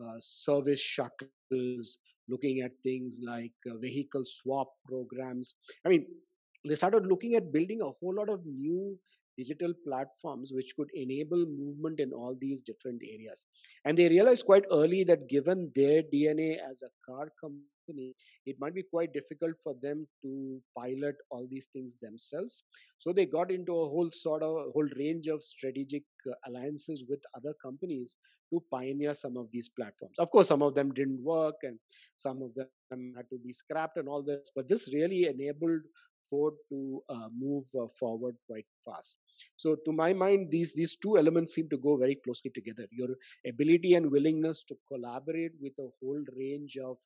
uh, 0.02 0.16
service 0.18 0.80
shuttles, 0.80 1.98
looking 2.28 2.60
at 2.60 2.72
things 2.82 3.20
like 3.22 3.52
uh, 3.70 3.76
vehicle 3.78 4.24
swap 4.24 4.68
programs. 4.86 5.56
I 5.84 5.88
mean, 5.88 6.06
they 6.64 6.74
started 6.74 7.06
looking 7.06 7.34
at 7.34 7.52
building 7.52 7.80
a 7.80 7.84
whole 7.84 8.14
lot 8.14 8.28
of 8.28 8.44
new 8.44 8.98
digital 9.36 9.72
platforms 9.86 10.52
which 10.54 10.74
could 10.76 10.88
enable 10.94 11.44
movement 11.46 12.00
in 12.00 12.12
all 12.12 12.36
these 12.40 12.62
different 12.62 13.02
areas. 13.02 13.46
And 13.84 13.96
they 13.96 14.08
realized 14.08 14.46
quite 14.46 14.64
early 14.70 15.04
that 15.04 15.28
given 15.28 15.70
their 15.74 16.02
DNA 16.02 16.56
as 16.68 16.82
a 16.82 16.90
car 17.10 17.28
company, 17.40 18.14
it 18.44 18.56
might 18.58 18.74
be 18.74 18.82
quite 18.82 19.12
difficult 19.12 19.54
for 19.62 19.74
them 19.80 20.06
to 20.22 20.60
pilot 20.76 21.16
all 21.30 21.46
these 21.50 21.68
things 21.72 21.96
themselves. 22.00 22.64
So 22.98 23.12
they 23.12 23.26
got 23.26 23.50
into 23.50 23.72
a 23.72 23.88
whole 23.88 24.10
sort 24.12 24.42
of 24.42 24.72
whole 24.72 24.88
range 24.96 25.26
of 25.28 25.42
strategic 25.42 26.02
uh, 26.28 26.34
alliances 26.48 27.04
with 27.08 27.20
other 27.34 27.54
companies 27.62 28.16
to 28.52 28.62
pioneer 28.70 29.14
some 29.14 29.36
of 29.36 29.48
these 29.52 29.68
platforms. 29.68 30.18
Of 30.18 30.30
course, 30.30 30.48
some 30.48 30.62
of 30.62 30.74
them 30.74 30.92
didn't 30.92 31.22
work 31.22 31.56
and 31.62 31.78
some 32.16 32.42
of 32.42 32.54
them 32.54 33.14
had 33.16 33.28
to 33.30 33.38
be 33.44 33.52
scrapped 33.52 33.96
and 33.96 34.08
all 34.08 34.22
this, 34.22 34.50
but 34.54 34.68
this 34.68 34.88
really 34.92 35.26
enabled 35.26 35.82
Ford 36.30 36.54
to 36.70 37.02
uh, 37.08 37.28
move 37.36 37.64
uh, 37.80 37.86
forward 37.98 38.36
quite 38.48 38.66
fast. 38.84 39.16
So, 39.56 39.76
to 39.84 39.92
my 39.92 40.12
mind, 40.12 40.48
these 40.50 40.74
these 40.74 40.96
two 40.96 41.16
elements 41.18 41.54
seem 41.54 41.68
to 41.70 41.78
go 41.78 41.96
very 41.96 42.16
closely 42.24 42.50
together. 42.54 42.86
Your 42.90 43.10
ability 43.46 43.94
and 43.94 44.10
willingness 44.10 44.64
to 44.64 44.76
collaborate 44.88 45.52
with 45.60 45.72
a 45.78 45.88
whole 46.00 46.22
range 46.36 46.76
of 46.84 46.96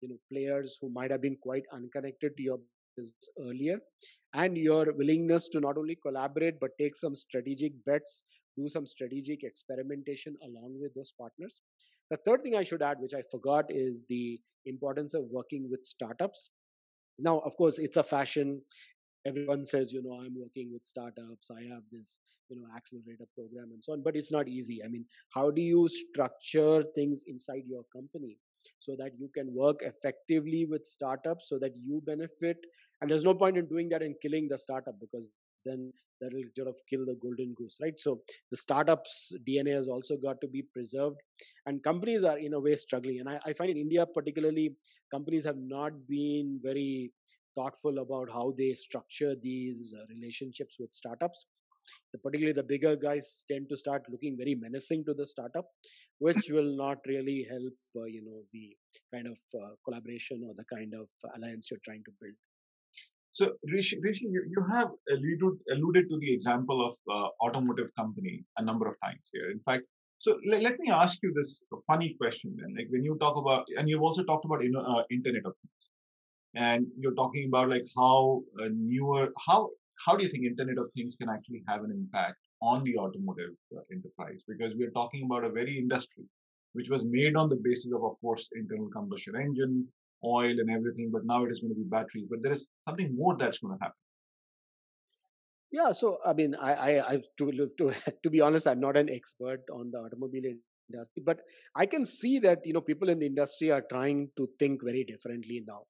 you 0.00 0.08
know 0.08 0.18
players 0.30 0.78
who 0.80 0.90
might 0.90 1.10
have 1.10 1.22
been 1.22 1.36
quite 1.40 1.64
unconnected 1.72 2.36
to 2.36 2.42
your 2.42 2.58
business 2.96 3.28
earlier 3.40 3.78
and 4.34 4.56
your 4.56 4.92
willingness 4.92 5.48
to 5.48 5.60
not 5.60 5.78
only 5.78 5.96
collaborate 6.06 6.60
but 6.60 6.70
take 6.78 6.96
some 6.96 7.14
strategic 7.14 7.72
bets 7.86 8.24
do 8.56 8.68
some 8.68 8.86
strategic 8.86 9.42
experimentation 9.44 10.36
along 10.44 10.76
with 10.80 10.92
those 10.94 11.14
partners 11.18 11.62
The 12.12 12.18
third 12.24 12.42
thing 12.44 12.54
I 12.56 12.64
should 12.68 12.82
add, 12.86 12.98
which 13.02 13.14
I 13.18 13.22
forgot, 13.30 13.70
is 13.70 14.02
the 14.08 14.40
importance 14.70 15.14
of 15.18 15.30
working 15.36 15.68
with 15.70 15.86
startups. 15.90 16.50
Now, 17.18 17.38
of 17.40 17.56
course, 17.56 17.78
it's 17.78 17.96
a 17.96 18.02
fashion. 18.02 18.62
Everyone 19.24 19.64
says, 19.64 19.92
you 19.92 20.02
know, 20.02 20.20
I'm 20.20 20.34
working 20.38 20.70
with 20.72 20.84
startups. 20.84 21.50
I 21.50 21.62
have 21.72 21.82
this, 21.92 22.20
you 22.48 22.56
know, 22.56 22.66
accelerator 22.76 23.26
program 23.36 23.70
and 23.72 23.82
so 23.82 23.92
on. 23.92 24.02
But 24.02 24.16
it's 24.16 24.32
not 24.32 24.48
easy. 24.48 24.82
I 24.84 24.88
mean, 24.88 25.04
how 25.34 25.50
do 25.50 25.60
you 25.60 25.88
structure 25.88 26.82
things 26.94 27.22
inside 27.26 27.62
your 27.66 27.84
company 27.94 28.38
so 28.80 28.96
that 28.98 29.12
you 29.18 29.28
can 29.34 29.54
work 29.54 29.80
effectively 29.82 30.66
with 30.68 30.84
startups 30.84 31.48
so 31.48 31.58
that 31.60 31.72
you 31.84 32.02
benefit? 32.04 32.58
And 33.00 33.10
there's 33.10 33.24
no 33.24 33.34
point 33.34 33.56
in 33.56 33.66
doing 33.66 33.88
that 33.90 34.02
and 34.02 34.14
killing 34.20 34.48
the 34.48 34.58
startup 34.58 34.94
because 35.00 35.30
then 35.64 35.92
that 36.20 36.32
will 36.32 36.48
sort 36.56 36.68
of 36.68 36.76
kill 36.88 37.04
the 37.04 37.16
golden 37.20 37.52
goose, 37.56 37.78
right? 37.82 37.98
So 37.98 38.20
the 38.50 38.56
startups 38.56 39.32
DNA 39.48 39.74
has 39.74 39.88
also 39.88 40.16
got 40.16 40.40
to 40.40 40.48
be 40.48 40.62
preserved, 40.72 41.16
and 41.66 41.82
companies 41.82 42.22
are 42.24 42.38
in 42.38 42.54
a 42.54 42.60
way 42.60 42.76
struggling. 42.76 43.18
And 43.20 43.28
I, 43.28 43.40
I 43.46 43.52
find 43.52 43.70
in 43.70 43.76
India 43.76 44.06
particularly, 44.06 44.76
companies 45.10 45.44
have 45.44 45.58
not 45.58 45.92
been 46.08 46.60
very 46.62 47.12
thoughtful 47.54 47.98
about 47.98 48.30
how 48.32 48.52
they 48.56 48.72
structure 48.72 49.34
these 49.40 49.94
uh, 49.98 50.04
relationships 50.14 50.76
with 50.78 50.94
startups. 50.94 51.46
The, 52.12 52.18
particularly 52.18 52.52
the 52.52 52.62
bigger 52.62 52.94
guys 52.94 53.44
tend 53.50 53.68
to 53.68 53.76
start 53.76 54.04
looking 54.08 54.36
very 54.38 54.54
menacing 54.54 55.04
to 55.06 55.14
the 55.14 55.26
startup, 55.26 55.66
which 56.20 56.48
will 56.48 56.76
not 56.76 56.98
really 57.06 57.44
help, 57.50 57.74
uh, 57.96 58.04
you 58.04 58.22
know, 58.24 58.42
the 58.52 58.76
kind 59.12 59.26
of 59.26 59.38
uh, 59.60 59.74
collaboration 59.84 60.44
or 60.48 60.54
the 60.54 60.64
kind 60.72 60.92
of 60.94 61.08
alliance 61.36 61.68
you're 61.70 61.80
trying 61.84 62.04
to 62.04 62.12
build. 62.20 62.34
So, 63.32 63.52
Rishi, 63.64 63.98
Rishi 64.00 64.26
you, 64.26 64.44
you 64.48 64.64
have 64.70 64.90
alluded, 65.10 65.58
alluded 65.72 66.10
to 66.10 66.18
the 66.18 66.32
example 66.32 66.86
of 66.86 66.94
uh, 67.10 67.28
automotive 67.44 67.90
company 67.96 68.44
a 68.58 68.62
number 68.62 68.86
of 68.86 68.94
times 69.02 69.22
here. 69.32 69.50
In 69.50 69.60
fact, 69.60 69.84
so 70.18 70.38
let, 70.48 70.62
let 70.62 70.78
me 70.78 70.90
ask 70.90 71.18
you 71.22 71.32
this 71.34 71.64
funny 71.86 72.14
question 72.20 72.54
then. 72.58 72.74
Like 72.76 72.88
when 72.90 73.02
you 73.02 73.16
talk 73.18 73.36
about, 73.36 73.66
and 73.76 73.88
you've 73.88 74.02
also 74.02 74.22
talked 74.22 74.44
about 74.44 74.60
uh, 74.60 75.02
Internet 75.10 75.46
of 75.46 75.54
Things, 75.62 75.90
and 76.54 76.86
you're 76.98 77.14
talking 77.14 77.46
about 77.46 77.70
like 77.70 77.86
how 77.96 78.42
newer, 78.70 79.32
how 79.46 79.70
how 80.04 80.16
do 80.16 80.24
you 80.24 80.30
think 80.30 80.44
Internet 80.44 80.78
of 80.78 80.90
Things 80.92 81.16
can 81.16 81.28
actually 81.28 81.62
have 81.66 81.84
an 81.84 81.90
impact 81.90 82.36
on 82.60 82.84
the 82.84 82.96
automotive 82.98 83.54
uh, 83.74 83.80
enterprise? 83.90 84.44
Because 84.46 84.74
we 84.76 84.84
are 84.84 84.90
talking 84.90 85.24
about 85.24 85.44
a 85.44 85.50
very 85.50 85.78
industry 85.78 86.24
which 86.74 86.88
was 86.88 87.04
made 87.04 87.36
on 87.36 87.48
the 87.48 87.56
basis 87.56 87.92
of, 87.92 88.02
of 88.02 88.18
course, 88.20 88.48
internal 88.54 88.88
combustion 88.88 89.36
engine, 89.36 89.86
oil 90.24 90.50
and 90.50 90.70
everything, 90.70 91.10
but 91.12 91.22
now 91.24 91.44
it 91.44 91.50
is 91.50 91.60
going 91.60 91.74
to 91.74 91.80
be 91.80 91.88
batteries. 91.88 92.26
But 92.28 92.40
there 92.42 92.52
is 92.52 92.68
something 92.88 93.14
more 93.16 93.36
that's 93.36 93.58
going 93.58 93.76
to 93.76 93.82
happen. 93.82 93.96
Yeah, 95.72 95.92
so 95.92 96.18
I 96.24 96.34
mean, 96.34 96.54
I, 96.54 96.72
I, 96.74 97.12
I 97.12 97.22
to, 97.38 97.68
to 97.78 97.92
to 98.22 98.30
be 98.30 98.40
honest, 98.40 98.66
I'm 98.66 98.80
not 98.80 98.96
an 98.96 99.08
expert 99.10 99.60
on 99.72 99.90
the 99.90 99.98
automobile 99.98 100.52
industry, 100.90 101.22
but 101.24 101.40
I 101.74 101.86
can 101.86 102.04
see 102.04 102.38
that 102.40 102.58
you 102.64 102.74
know 102.74 102.82
people 102.82 103.08
in 103.08 103.18
the 103.18 103.26
industry 103.26 103.70
are 103.70 103.82
trying 103.90 104.28
to 104.36 104.48
think 104.58 104.80
very 104.84 105.04
differently 105.04 105.64
now, 105.66 105.84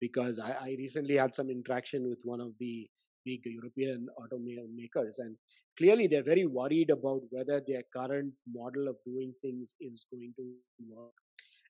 because 0.00 0.38
I, 0.38 0.50
I 0.50 0.76
recently 0.78 1.16
had 1.16 1.34
some 1.34 1.48
interaction 1.48 2.08
with 2.10 2.20
one 2.24 2.42
of 2.42 2.52
the 2.60 2.86
big 3.24 3.40
European 3.46 4.06
automakers, 4.20 5.14
and 5.18 5.36
clearly 5.78 6.08
they're 6.08 6.22
very 6.22 6.44
worried 6.44 6.90
about 6.90 7.22
whether 7.30 7.62
their 7.66 7.82
current 7.96 8.34
model 8.52 8.88
of 8.88 8.96
doing 9.06 9.32
things 9.40 9.74
is 9.80 10.04
going 10.12 10.34
to 10.36 10.44
work 10.94 11.21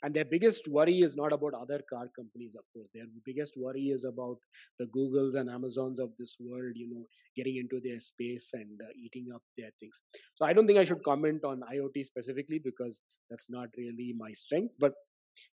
and 0.03 0.14
their 0.14 0.24
biggest 0.24 0.68
worry 0.68 1.00
is 1.00 1.16
not 1.16 1.32
about 1.32 1.55
other 1.55 1.80
car 1.88 2.09
companies 2.16 2.55
of 2.59 2.64
course. 2.72 2.88
Their 2.94 3.05
biggest 3.24 3.55
worry 3.57 3.86
is 3.96 4.05
about 4.05 4.38
the 4.78 4.86
googles 4.86 5.34
and 5.34 5.48
amazons 5.50 6.00
of 6.00 6.11
this 6.18 6.36
world 6.40 6.72
you 6.74 6.88
know 6.92 7.05
getting 7.36 7.57
into 7.57 7.80
their 7.82 7.98
space 7.98 8.50
and 8.55 8.80
uh, 8.82 8.90
eating 9.05 9.28
up 9.34 9.42
their 9.57 9.70
things. 9.80 10.03
So 10.34 10.44
i 10.46 10.53
don't 10.53 10.66
think 10.66 10.78
i 10.78 10.84
should 10.84 11.03
comment 11.05 11.44
on 11.44 11.62
iot 11.72 12.05
specifically 12.05 12.61
because 12.62 13.00
that's 13.30 13.48
not 13.50 13.68
really 13.78 14.14
my 14.16 14.32
strength. 14.32 14.74
But 14.78 14.92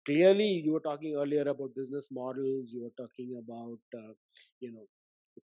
clearly 0.07 0.49
you 0.65 0.73
were 0.73 0.81
talking 0.81 1.17
earlier 1.17 1.43
about 1.43 1.75
business 1.77 2.09
models. 2.11 2.73
You 2.75 2.83
were 2.85 2.97
talking 3.03 3.31
about 3.43 3.81
uh, 4.03 4.13
you 4.61 4.73
know 4.73 4.87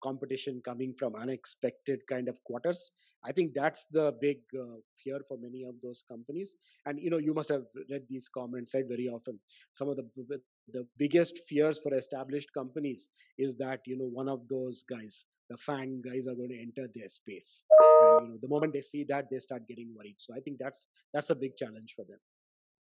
competition 0.03 0.61
coming 0.65 0.95
from 0.99 1.15
unexpected 1.15 2.01
kind 2.09 2.29
of 2.29 2.43
quarters. 2.45 2.91
I 3.25 3.33
think 3.33 3.55
that's 3.55 3.87
the 3.91 4.13
big 4.21 4.39
uh, 4.59 4.81
fear 5.03 5.21
for 5.29 5.39
many 5.41 5.63
of 5.63 5.75
those 5.81 6.05
companies. 6.09 6.57
And 6.87 6.99
you 7.01 7.11
know 7.11 7.19
you 7.19 7.35
must 7.35 7.51
have 7.51 7.63
read 7.91 8.03
these 8.09 8.29
comments 8.29 8.73
said 8.73 8.85
very 8.89 9.09
often. 9.09 9.39
Some 9.73 9.89
of 9.89 9.97
the 9.97 10.41
the 10.73 10.87
biggest 10.99 11.39
fears 11.49 11.79
for 11.79 11.95
established 11.95 12.53
companies 12.53 13.09
is 13.39 13.57
that 13.57 13.81
you 13.87 13.99
know 13.99 14.11
one 14.13 14.29
of 14.29 14.49
those 14.49 14.85
guys 14.89 15.27
the 15.51 15.57
fang 15.57 16.03
guys 16.05 16.27
are 16.27 16.35
going 16.35 16.51
to 16.51 16.61
enter 16.61 16.89
their 16.95 17.09
space. 17.09 17.65
And, 17.81 18.27
you 18.27 18.33
know 18.33 18.39
the 18.41 18.49
moment 18.49 18.73
they 18.73 18.81
see 18.81 19.05
that 19.09 19.27
they 19.31 19.39
start 19.39 19.69
getting 19.69 19.95
worried. 19.97 20.17
So 20.19 20.35
i 20.37 20.41
think 20.41 20.59
that's 20.59 20.87
that's 21.13 21.31
a 21.31 21.35
big 21.35 21.57
challenge 21.57 21.95
for 21.97 22.05
them. 22.05 22.19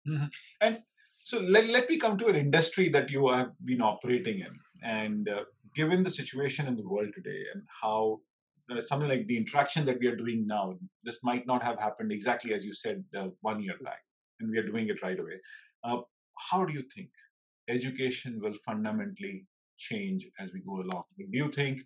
Mm-hmm. 0.09 0.27
and 0.63 0.79
so 1.23 1.39
let, 1.41 1.69
let 1.69 1.89
me 1.89 1.99
come 1.99 2.19
to 2.19 2.29
an 2.29 2.37
industry 2.37 2.89
that 2.89 3.11
you 3.11 3.29
have 3.29 3.53
been 3.65 3.83
operating 3.83 4.41
in 4.41 4.59
and 4.83 5.29
uh, 5.29 5.45
given 5.75 6.03
the 6.03 6.11
situation 6.11 6.67
in 6.67 6.77
the 6.77 6.89
world 6.89 7.09
today 7.15 7.45
and 7.53 7.63
how 7.83 8.21
uh, 8.71 8.81
something 8.81 9.09
like 9.09 9.27
the 9.27 9.37
interaction 9.37 9.85
that 9.85 9.99
we 10.01 10.07
are 10.07 10.17
doing 10.17 10.47
now, 10.47 10.75
this 11.03 11.19
might 11.23 11.47
not 11.47 11.63
have 11.63 11.79
happened 11.79 12.13
exactly 12.13 12.55
as 12.55 12.65
you 12.65 12.73
said 12.73 13.05
uh, 13.17 13.29
one 13.41 13.63
year 13.63 13.75
back, 13.83 14.01
and 14.41 14.51
we 14.51 14.59
are 14.59 14.67
doing 14.67 14.89
it 14.89 15.03
right 15.03 15.19
away. 15.19 15.41
Uh, 15.85 15.99
how 16.51 16.65
do 16.65 16.73
you 16.73 16.83
think 16.95 17.09
education 17.69 18.39
will 18.41 18.55
fundamentally 18.65 19.47
change 19.77 20.29
as 20.39 20.53
we 20.53 20.61
go 20.61 20.77
along? 20.77 21.03
Do 21.19 21.25
you 21.33 21.51
think 21.51 21.81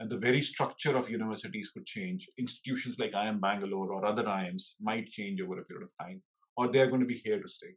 the 0.00 0.18
very 0.18 0.42
structure 0.42 0.96
of 0.96 1.08
universities 1.08 1.70
could 1.70 1.86
change? 1.86 2.28
Institutions 2.38 2.98
like 2.98 3.12
IIM 3.12 3.40
Bangalore 3.40 3.92
or 3.92 4.04
other 4.04 4.24
IIMs 4.24 4.74
might 4.80 5.06
change 5.06 5.40
over 5.40 5.58
a 5.58 5.64
period 5.64 5.84
of 5.84 6.06
time, 6.06 6.22
or 6.56 6.68
they 6.68 6.80
are 6.80 6.88
going 6.88 7.00
to 7.00 7.06
be 7.06 7.22
here 7.24 7.40
to 7.40 7.48
stay? 7.48 7.74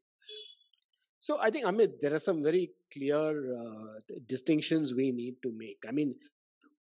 So 1.27 1.37
I 1.41 1.49
think 1.51 1.65
Amit, 1.65 1.99
there 1.99 2.13
are 2.13 2.19
some 2.19 2.41
very 2.41 2.71
clear 2.93 3.53
uh, 3.53 3.99
distinctions 4.29 4.93
we 4.93 5.11
need 5.11 5.35
to 5.43 5.51
make. 5.53 5.79
I 5.85 5.91
mean, 5.91 6.15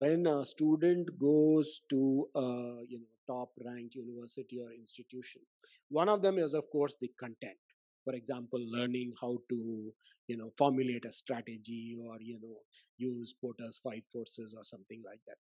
when 0.01 0.27
a 0.27 0.45
student 0.45 1.19
goes 1.19 1.81
to 1.89 2.29
a 2.35 2.49
you 2.87 2.99
know 3.01 3.15
top 3.27 3.53
ranked 3.65 3.95
university 3.95 4.61
or 4.61 4.71
institution, 4.71 5.41
one 5.89 6.11
of 6.11 6.21
them 6.21 6.39
is 6.39 6.53
of 6.53 6.67
course 6.71 6.95
the 7.01 7.11
content. 7.19 7.57
For 8.05 8.13
example, 8.13 8.61
learning 8.61 9.15
how 9.19 9.39
to 9.49 9.95
you 10.27 10.37
know 10.37 10.51
formulate 10.59 11.07
a 11.07 11.13
strategy 11.23 11.97
or 11.99 12.19
you 12.21 12.39
know 12.43 12.59
use 12.99 13.33
Porter's 13.41 13.81
five 13.83 14.05
forces 14.13 14.55
or 14.55 14.63
something 14.63 15.03
like 15.07 15.21
that. 15.27 15.39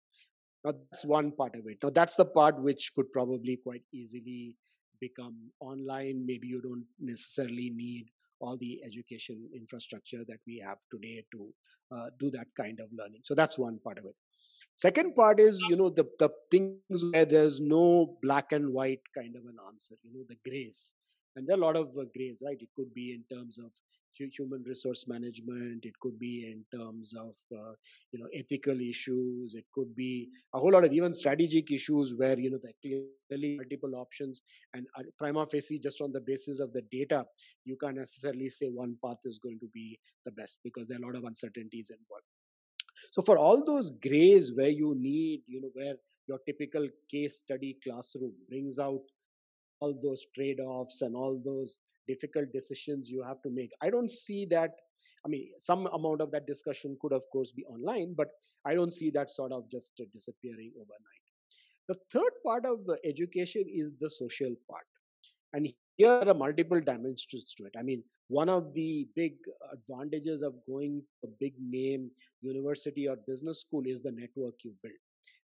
Now 0.66 0.74
that's 0.74 1.06
one 1.06 1.32
part 1.32 1.56
of 1.56 1.62
it. 1.68 1.78
Now 1.82 1.91
that's 1.91 2.16
the 2.16 2.26
part 2.26 2.62
which 2.62 2.91
could 2.97 3.14
probably 3.14 3.60
quite 3.64 3.84
easily 3.93 4.58
become 5.00 5.52
online. 5.62 6.26
Maybe 6.26 6.47
you 6.47 6.62
don't 6.62 6.88
necessarily 7.00 7.72
need 7.74 8.08
all 8.39 8.57
the 8.57 8.81
education 8.85 9.49
infrastructure 9.55 10.23
that 10.27 10.39
we 10.47 10.63
have 10.65 10.77
today 10.91 11.23
to 11.31 11.53
uh, 11.95 12.07
do 12.19 12.29
that 12.31 12.47
kind 12.57 12.79
of 12.79 12.87
learning. 12.97 13.21
So 13.23 13.35
that's 13.35 13.57
one 13.57 13.79
part 13.83 13.97
of 13.97 14.05
it. 14.05 14.15
Second 14.75 15.15
part 15.15 15.39
is, 15.39 15.61
you 15.69 15.75
know, 15.75 15.89
the, 15.89 16.05
the 16.19 16.29
things 16.51 17.03
where 17.11 17.25
there's 17.25 17.59
no 17.59 18.17
black 18.21 18.51
and 18.51 18.73
white 18.73 19.01
kind 19.15 19.35
of 19.35 19.43
an 19.43 19.57
answer, 19.67 19.95
you 20.03 20.13
know, 20.13 20.25
the 20.27 20.37
grays. 20.49 20.95
And 21.35 21.47
there 21.47 21.55
are 21.55 21.59
a 21.59 21.65
lot 21.65 21.75
of 21.75 21.87
uh, 21.97 22.05
grays, 22.15 22.41
right? 22.45 22.57
It 22.59 22.69
could 22.75 22.93
be 22.93 23.13
in 23.13 23.23
terms 23.35 23.57
of 23.57 23.71
human 24.18 24.64
resource 24.64 25.07
management 25.07 25.86
it 25.86 25.97
could 25.99 26.20
be 26.20 26.51
in 26.51 26.80
terms 26.80 27.14
of 27.14 27.36
uh, 27.57 27.74
you 28.12 28.20
know 28.20 28.28
ethical 28.36 28.80
issues 28.80 29.55
it 29.55 29.66
could 29.74 29.95
be 29.95 30.30
a 30.53 30.60
whole 30.60 30.72
lot 30.72 30.84
of 30.84 30.91
even 30.91 31.14
strategic 31.14 31.72
issues 31.72 32.14
where 32.16 32.38
you 32.38 32.49
know 32.51 32.60
there 32.62 32.74
clearly 32.82 33.55
multiple 33.57 33.95
options 33.95 34.41
and 34.74 34.88
uh, 34.97 35.03
prima 35.18 35.45
facie 35.45 35.80
just 35.80 36.01
on 36.01 36.12
the 36.12 36.22
basis 36.22 36.60
of 36.60 36.74
the 36.74 36.82
data 36.91 37.24
you 37.66 37.78
can't 37.82 37.95
necessarily 37.95 38.49
say 38.49 38.68
one 38.68 38.95
path 39.03 39.18
is 39.26 39.39
going 39.39 39.60
to 39.60 39.70
be 39.74 39.99
the 40.26 40.32
best 40.32 40.60
because 40.64 40.88
there 40.88 40.97
are 40.97 41.03
a 41.03 41.05
lot 41.05 41.16
of 41.16 41.24
uncertainties 41.24 41.89
involved. 41.89 42.26
So 43.12 43.22
for 43.22 43.38
all 43.38 43.64
those 43.66 43.91
grays 43.91 44.53
where 44.53 44.70
you 44.70 44.95
need 44.97 45.43
you 45.47 45.62
know 45.62 45.72
where 45.74 45.95
your 46.28 46.39
typical 46.45 46.88
case 47.10 47.38
study 47.38 47.78
classroom 47.84 48.34
brings 48.47 48.78
out 48.78 49.01
all 49.80 49.97
those 50.03 50.26
trade-offs 50.36 51.01
and 51.01 51.16
all 51.16 51.41
those 51.43 51.80
difficult 52.12 52.51
decisions 52.60 53.10
you 53.16 53.22
have 53.30 53.41
to 53.43 53.49
make. 53.60 53.72
I 53.82 53.89
don't 53.89 54.12
see 54.12 54.45
that 54.55 54.72
i 55.26 55.30
mean 55.32 55.47
some 55.57 55.88
amount 55.97 56.22
of 56.26 56.32
that 56.34 56.47
discussion 56.47 56.97
could 57.01 57.14
of 57.20 57.24
course 57.32 57.51
be 57.60 57.66
online 57.74 58.14
but 58.20 58.30
i 58.66 58.74
don't 58.74 58.93
see 58.99 59.10
that 59.18 59.30
sort 59.30 59.51
of 59.51 59.70
just 59.70 60.01
disappearing 60.14 60.72
overnight. 60.84 61.24
The 61.89 61.95
third 62.14 62.34
part 62.45 62.66
of 62.66 62.86
the 62.86 62.97
education 63.03 63.64
is 63.68 63.95
the 63.99 64.12
social 64.12 64.53
part. 64.70 64.86
And 65.53 65.68
here 65.97 66.22
are 66.32 66.36
multiple 66.36 66.80
dimensions 66.80 67.55
to 67.55 67.66
it. 67.66 67.74
I 67.80 67.84
mean 67.84 68.03
one 68.28 68.49
of 68.55 68.74
the 68.76 69.07
big 69.16 69.34
advantages 69.74 70.43
of 70.43 70.53
going 70.68 71.01
a 71.24 71.28
big 71.39 71.53
name 71.60 72.12
university 72.41 73.07
or 73.07 73.16
business 73.28 73.62
school 73.62 73.84
is 73.88 74.01
the 74.01 74.12
network 74.12 74.53
you 74.64 74.74
build. 74.84 75.01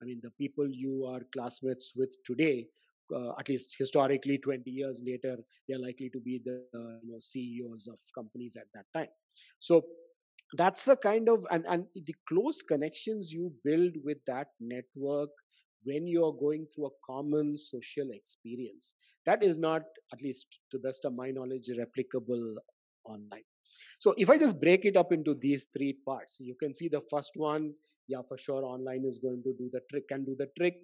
I 0.03 0.07
mean 0.07 0.21
the 0.23 0.31
people 0.43 0.67
you 0.85 1.07
are 1.13 1.21
classmates 1.35 1.93
with 1.95 2.17
today 2.25 2.69
uh, 3.15 3.33
at 3.39 3.49
least 3.49 3.77
historically 3.79 4.39
20 4.39 4.71
years 4.71 5.03
later 5.05 5.37
they're 5.69 5.79
likely 5.79 6.11
to 6.11 6.21
be 6.21 6.41
the 6.45 6.65
uh, 6.75 6.99
you 7.03 7.13
know, 7.13 7.19
ceos 7.21 7.89
of 7.89 7.99
companies 8.15 8.57
at 8.57 8.67
that 8.75 8.87
time. 8.97 9.09
So 9.59 9.85
that's 10.57 10.89
a 10.89 10.97
kind 10.97 11.29
of 11.29 11.45
and, 11.51 11.65
and 11.69 11.87
the 11.95 12.15
close 12.29 12.63
connections 12.63 13.33
you 13.33 13.53
build 13.65 13.93
with 14.05 14.19
that 14.27 14.49
network 14.61 15.31
when 15.85 16.07
you're 16.07 16.33
going 16.33 16.67
through 16.75 16.87
a 16.87 16.91
common 17.07 17.57
social 17.57 18.11
experience 18.13 18.95
that 19.25 19.43
is 19.43 19.59
not 19.59 19.83
at 20.13 20.21
least 20.23 20.59
to 20.71 20.79
the 20.79 20.89
best 20.89 21.05
of 21.05 21.15
my 21.15 21.31
knowledge 21.31 21.69
replicable 21.79 22.55
online. 23.05 23.45
So 23.99 24.15
if 24.17 24.29
i 24.29 24.37
just 24.37 24.61
break 24.61 24.85
it 24.85 24.97
up 24.97 25.13
into 25.13 25.35
these 25.35 25.69
three 25.73 25.97
parts 26.05 26.39
you 26.41 26.57
can 26.59 26.75
see 26.75 26.89
the 26.89 27.03
first 27.11 27.33
one 27.37 27.73
yeah 28.09 28.23
for 28.29 28.37
sure 28.37 28.65
online 28.65 29.05
is 29.07 29.21
going 29.21 29.43
to 29.45 29.55
do 29.57 29.69
the 29.73 29.81
trick 29.91 30.09
can 30.09 30.25
do 30.25 30.35
the 30.37 30.49
trick 30.59 30.75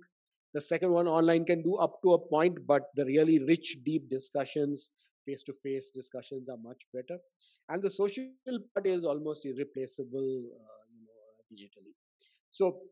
the 0.56 0.60
second 0.66 0.92
one 0.98 1.06
online 1.06 1.44
can 1.44 1.62
do 1.62 1.76
up 1.86 1.96
to 2.02 2.14
a 2.14 2.18
point 2.18 2.60
but 2.66 2.84
the 2.98 3.04
really 3.04 3.38
rich 3.52 3.76
deep 3.88 4.08
discussions 4.08 4.90
face 5.26 5.42
to 5.42 5.52
face 5.52 5.90
discussions 5.90 6.48
are 6.48 6.56
much 6.62 6.82
better. 6.94 7.18
And 7.68 7.82
the 7.82 7.90
social 7.90 8.26
part 8.72 8.86
is 8.86 9.04
almost 9.04 9.44
irreplaceable 9.44 10.30
uh, 10.60 10.82
you 10.96 11.06
know 11.06 11.20
digitally. 11.52 11.94
So 12.50 12.82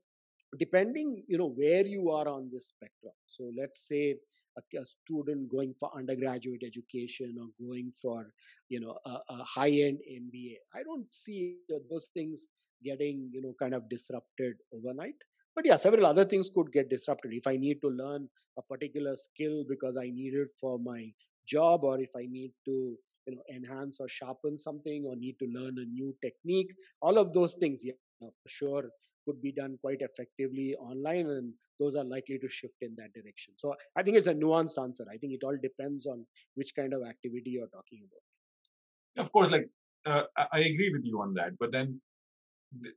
depending 0.59 1.23
you 1.27 1.39
know 1.39 1.51
where 1.51 1.85
you 1.87 2.11
are 2.11 2.29
on 2.29 2.49
this 2.53 2.69
spectrum 2.69 3.13
so 3.27 3.51
let's 3.59 3.89
say 3.89 4.15
a, 4.57 4.79
a 4.81 4.87
student 4.87 5.51
going 5.51 5.75
for 5.79 5.91
undergraduate 5.97 6.63
education 6.65 7.35
or 7.41 7.49
going 7.67 7.91
for 7.91 8.27
you 8.69 8.81
know 8.81 8.97
a, 9.05 9.19
a 9.31 9.43
high 9.43 9.71
end 9.87 9.99
mba 10.23 10.55
i 10.75 10.83
don't 10.83 11.13
see 11.13 11.57
those 11.91 12.07
things 12.15 12.47
getting 12.85 13.29
you 13.33 13.43
know 13.43 13.55
kind 13.59 13.75
of 13.75 13.89
disrupted 13.89 14.55
overnight 14.73 15.17
but 15.55 15.67
yeah 15.67 15.77
several 15.77 16.07
other 16.07 16.25
things 16.25 16.51
could 16.55 16.73
get 16.73 16.89
disrupted. 16.89 17.33
If 17.33 17.47
i 17.47 17.57
need 17.57 17.81
to 17.83 17.89
learn 17.89 18.29
a 18.59 18.63
particular 18.63 19.17
skill 19.17 19.65
because 19.69 19.97
i 19.97 20.11
need 20.11 20.35
it 20.35 20.51
for 20.61 20.79
my 20.79 21.13
job 21.47 21.85
or 21.85 22.01
if 22.01 22.11
i 22.17 22.27
need 22.27 22.53
to 22.65 22.97
you 23.27 23.37
know 23.37 23.43
enhance 23.55 24.01
or 24.01 24.09
sharpen 24.09 24.57
something 24.59 25.05
or 25.07 25.17
need 25.17 25.39
to 25.39 25.47
learn 25.47 25.79
a 25.79 25.85
new 25.85 26.15
technique 26.23 26.75
all 27.01 27.19
of 27.19 27.33
those 27.33 27.55
things 27.55 27.83
yeah 27.85 27.95
for 28.21 28.49
sure 28.49 28.85
could 29.27 29.41
be 29.41 29.53
done 29.53 29.77
quite 29.81 30.01
effectively 30.01 30.75
online 30.77 31.27
and 31.27 31.55
those 31.81 31.97
are 31.97 32.05
likely 32.05 32.39
to 32.39 32.49
shift 32.49 32.77
in 32.83 32.95
that 32.97 33.13
direction. 33.13 33.55
So 33.57 33.75
i 33.97 34.03
think 34.03 34.17
it's 34.17 34.27
a 34.27 34.35
nuanced 34.35 34.81
answer. 34.81 35.05
I 35.11 35.17
think 35.17 35.33
it 35.33 35.45
all 35.45 35.57
depends 35.61 36.07
on 36.07 36.27
which 36.55 36.75
kind 36.75 36.93
of 36.93 37.03
activity 37.03 37.51
you're 37.51 37.69
talking 37.69 38.01
about. 38.07 39.25
Of 39.25 39.33
course 39.33 39.51
like 39.51 39.69
uh, 40.07 40.25
i 40.53 40.59
agree 40.59 40.91
with 40.93 41.05
you 41.05 41.21
on 41.21 41.35
that 41.35 41.59
but 41.59 41.73
then 41.73 41.87
th- 41.87 42.01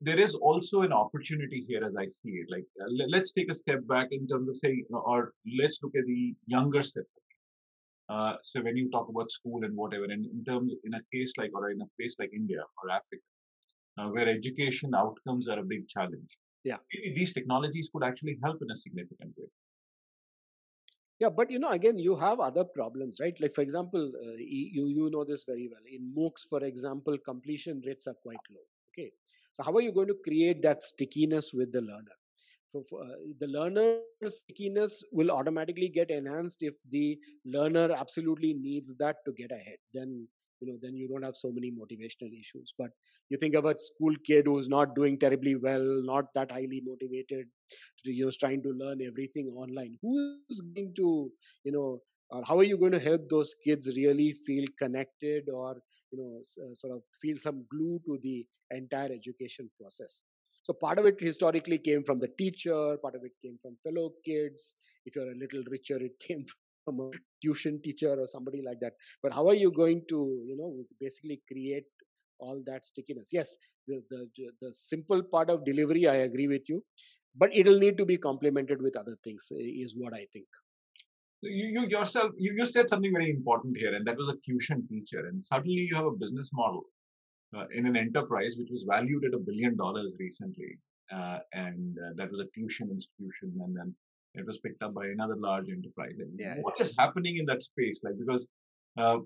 there 0.01 0.19
is 0.19 0.33
also 0.35 0.81
an 0.81 0.91
opportunity 0.91 1.63
here 1.67 1.83
as 1.83 1.95
i 1.95 2.05
see 2.05 2.31
it 2.41 2.47
like 2.49 2.65
uh, 2.81 2.89
let's 3.09 3.31
take 3.31 3.51
a 3.51 3.55
step 3.55 3.79
back 3.87 4.07
in 4.11 4.27
terms 4.27 4.49
of 4.49 4.57
say 4.57 4.83
or 4.91 5.33
let's 5.59 5.79
look 5.83 5.95
at 5.95 6.05
the 6.05 6.35
younger 6.45 6.83
set 6.83 7.03
uh, 8.09 8.35
so 8.41 8.61
when 8.61 8.77
you 8.77 8.89
talk 8.89 9.09
about 9.09 9.29
school 9.31 9.63
and 9.63 9.75
whatever 9.75 10.05
and 10.05 10.25
in 10.25 10.43
terms 10.45 10.71
in 10.83 10.93
a 10.93 11.01
case 11.13 11.33
like 11.37 11.51
or 11.53 11.69
in 11.71 11.81
a 11.81 11.89
place 11.97 12.15
like 12.19 12.31
india 12.33 12.61
or 12.81 12.89
africa 12.89 13.23
uh, 13.97 14.07
where 14.09 14.29
education 14.29 14.93
outcomes 14.95 15.49
are 15.49 15.59
a 15.59 15.63
big 15.63 15.87
challenge. 15.87 16.37
Yeah. 16.63 16.77
These 17.15 17.33
technologies 17.33 17.89
could 17.91 18.03
actually 18.03 18.37
help 18.43 18.61
in 18.61 18.71
a 18.71 18.75
significant 18.75 19.33
way. 19.37 19.47
Yeah, 21.19 21.29
but 21.29 21.49
you 21.49 21.57
know, 21.57 21.69
again, 21.69 21.97
you 21.97 22.15
have 22.15 22.39
other 22.39 22.63
problems, 22.63 23.19
right? 23.19 23.33
Like, 23.39 23.53
for 23.53 23.61
example, 23.61 24.11
uh, 24.23 24.35
you 24.37 24.87
you 24.87 25.09
know 25.09 25.23
this 25.23 25.45
very 25.45 25.67
well. 25.71 25.81
In 25.91 26.13
MOOCs, 26.15 26.47
for 26.47 26.63
example, 26.63 27.17
completion 27.17 27.81
rates 27.85 28.05
are 28.05 28.13
quite 28.21 28.45
low. 28.51 28.61
Okay, 28.97 29.11
so 29.53 29.63
how 29.63 29.73
are 29.73 29.81
you 29.81 29.91
going 29.91 30.07
to 30.07 30.17
create 30.23 30.61
that 30.63 30.81
stickiness 30.81 31.51
with 31.53 31.71
the 31.71 31.81
learner? 31.81 32.17
So 32.67 32.83
for 32.89 33.03
uh, 33.03 33.15
the 33.39 33.47
learner 33.47 33.99
stickiness 34.25 35.03
will 35.11 35.31
automatically 35.31 35.89
get 35.89 36.09
enhanced 36.09 36.63
if 36.63 36.73
the 36.89 37.17
learner 37.45 37.91
absolutely 37.91 38.53
needs 38.53 38.95
that 38.97 39.17
to 39.25 39.31
get 39.31 39.51
ahead. 39.51 39.77
Then 39.93 40.27
you 40.59 40.67
know 40.67 40.77
then 40.81 40.95
you 40.95 41.07
don't 41.07 41.23
have 41.23 41.35
so 41.35 41.51
many 41.51 41.71
motivational 41.71 42.31
issues 42.39 42.73
but 42.77 42.89
you 43.29 43.37
think 43.37 43.53
about 43.53 43.79
school 43.79 44.15
kid 44.25 44.45
who's 44.47 44.67
not 44.67 44.95
doing 44.95 45.17
terribly 45.19 45.55
well 45.55 45.85
not 46.03 46.33
that 46.33 46.51
highly 46.51 46.81
motivated 46.83 47.45
you're 48.03 48.31
trying 48.39 48.63
to 48.63 48.69
learn 48.69 48.99
everything 49.05 49.53
online 49.55 49.97
who's 50.01 50.61
going 50.73 50.91
to 50.95 51.31
you 51.63 51.71
know 51.71 51.99
how 52.47 52.57
are 52.57 52.63
you 52.63 52.77
going 52.77 52.91
to 52.91 52.99
help 52.99 53.29
those 53.29 53.55
kids 53.63 53.87
really 53.95 54.33
feel 54.47 54.65
connected 54.79 55.47
or 55.53 55.77
you 56.17 56.23
know 56.23 56.65
uh, 56.65 56.73
sort 56.75 56.93
of 56.93 57.03
feel 57.21 57.37
some 57.37 57.65
glue 57.69 57.99
to 58.05 58.19
the 58.21 58.45
entire 58.71 59.11
education 59.11 59.69
process. 59.79 60.23
So 60.63 60.73
part 60.73 60.99
of 60.99 61.05
it 61.05 61.15
historically 61.19 61.77
came 61.77 62.03
from 62.03 62.17
the 62.17 62.27
teacher 62.37 62.97
part 63.01 63.15
of 63.15 63.23
it 63.23 63.33
came 63.43 63.57
from 63.61 63.77
fellow 63.83 64.11
kids. 64.25 64.75
If 65.05 65.15
you're 65.15 65.31
a 65.31 65.39
little 65.43 65.63
richer 65.71 65.97
it 65.97 66.19
came 66.27 66.45
from 66.83 66.99
a 66.99 67.11
tuition 67.43 67.81
teacher 67.81 68.13
or 68.19 68.27
somebody 68.27 68.61
like 68.65 68.79
that. 68.81 68.93
But 69.21 69.33
how 69.33 69.47
are 69.47 69.53
you 69.53 69.71
going 69.71 70.03
to 70.09 70.19
you 70.45 70.57
know 70.57 70.71
basically 70.99 71.41
create 71.47 71.85
all 72.39 72.61
that 72.65 72.85
stickiness? 72.85 73.29
Yes 73.31 73.57
the 73.87 74.03
the, 74.09 74.49
the 74.61 74.73
simple 74.73 75.23
part 75.23 75.49
of 75.49 75.65
delivery 75.65 76.07
i 76.07 76.15
agree 76.27 76.47
with 76.47 76.69
you 76.69 76.83
but 77.35 77.55
it'll 77.55 77.79
need 77.79 77.97
to 77.97 78.05
be 78.05 78.17
complemented 78.17 78.81
with 78.81 78.95
other 78.95 79.15
things 79.23 79.47
is 79.51 79.95
what 79.97 80.13
i 80.13 80.25
think 80.33 80.45
you, 81.41 81.65
you 81.67 81.87
yourself 81.87 82.31
you, 82.37 82.53
you 82.57 82.65
said 82.65 82.89
something 82.89 83.13
very 83.13 83.29
important 83.29 83.77
here 83.77 83.93
and 83.95 84.05
that 84.05 84.17
was 84.17 84.29
a 84.29 84.37
tuition 84.45 84.85
teacher 84.87 85.27
and 85.27 85.43
suddenly 85.43 85.81
you 85.89 85.95
have 85.95 86.05
a 86.05 86.11
business 86.11 86.51
model 86.53 86.83
uh, 87.55 87.65
in 87.73 87.85
an 87.85 87.95
enterprise 87.95 88.55
which 88.57 88.69
was 88.71 88.85
valued 88.87 89.23
at 89.25 89.33
a 89.33 89.39
billion 89.39 89.75
dollars 89.77 90.15
recently 90.19 90.77
uh, 91.11 91.39
and 91.53 91.97
uh, 91.99 92.11
that 92.15 92.31
was 92.31 92.39
a 92.39 92.49
tuition 92.55 92.89
institution 92.89 93.53
and 93.63 93.75
then 93.75 93.95
it 94.37 94.45
was 94.45 94.59
picked 94.59 94.83
up 94.83 94.93
by 94.93 95.07
another 95.07 95.35
large 95.35 95.69
enterprise. 95.69 96.13
Yeah, 96.37 96.55
what 96.61 96.75
yeah. 96.77 96.85
is 96.85 96.93
happening 96.97 97.37
in 97.37 97.45
that 97.45 97.63
space? 97.63 98.01
Like 98.03 98.17
because 98.19 98.47
uh, 98.97 99.17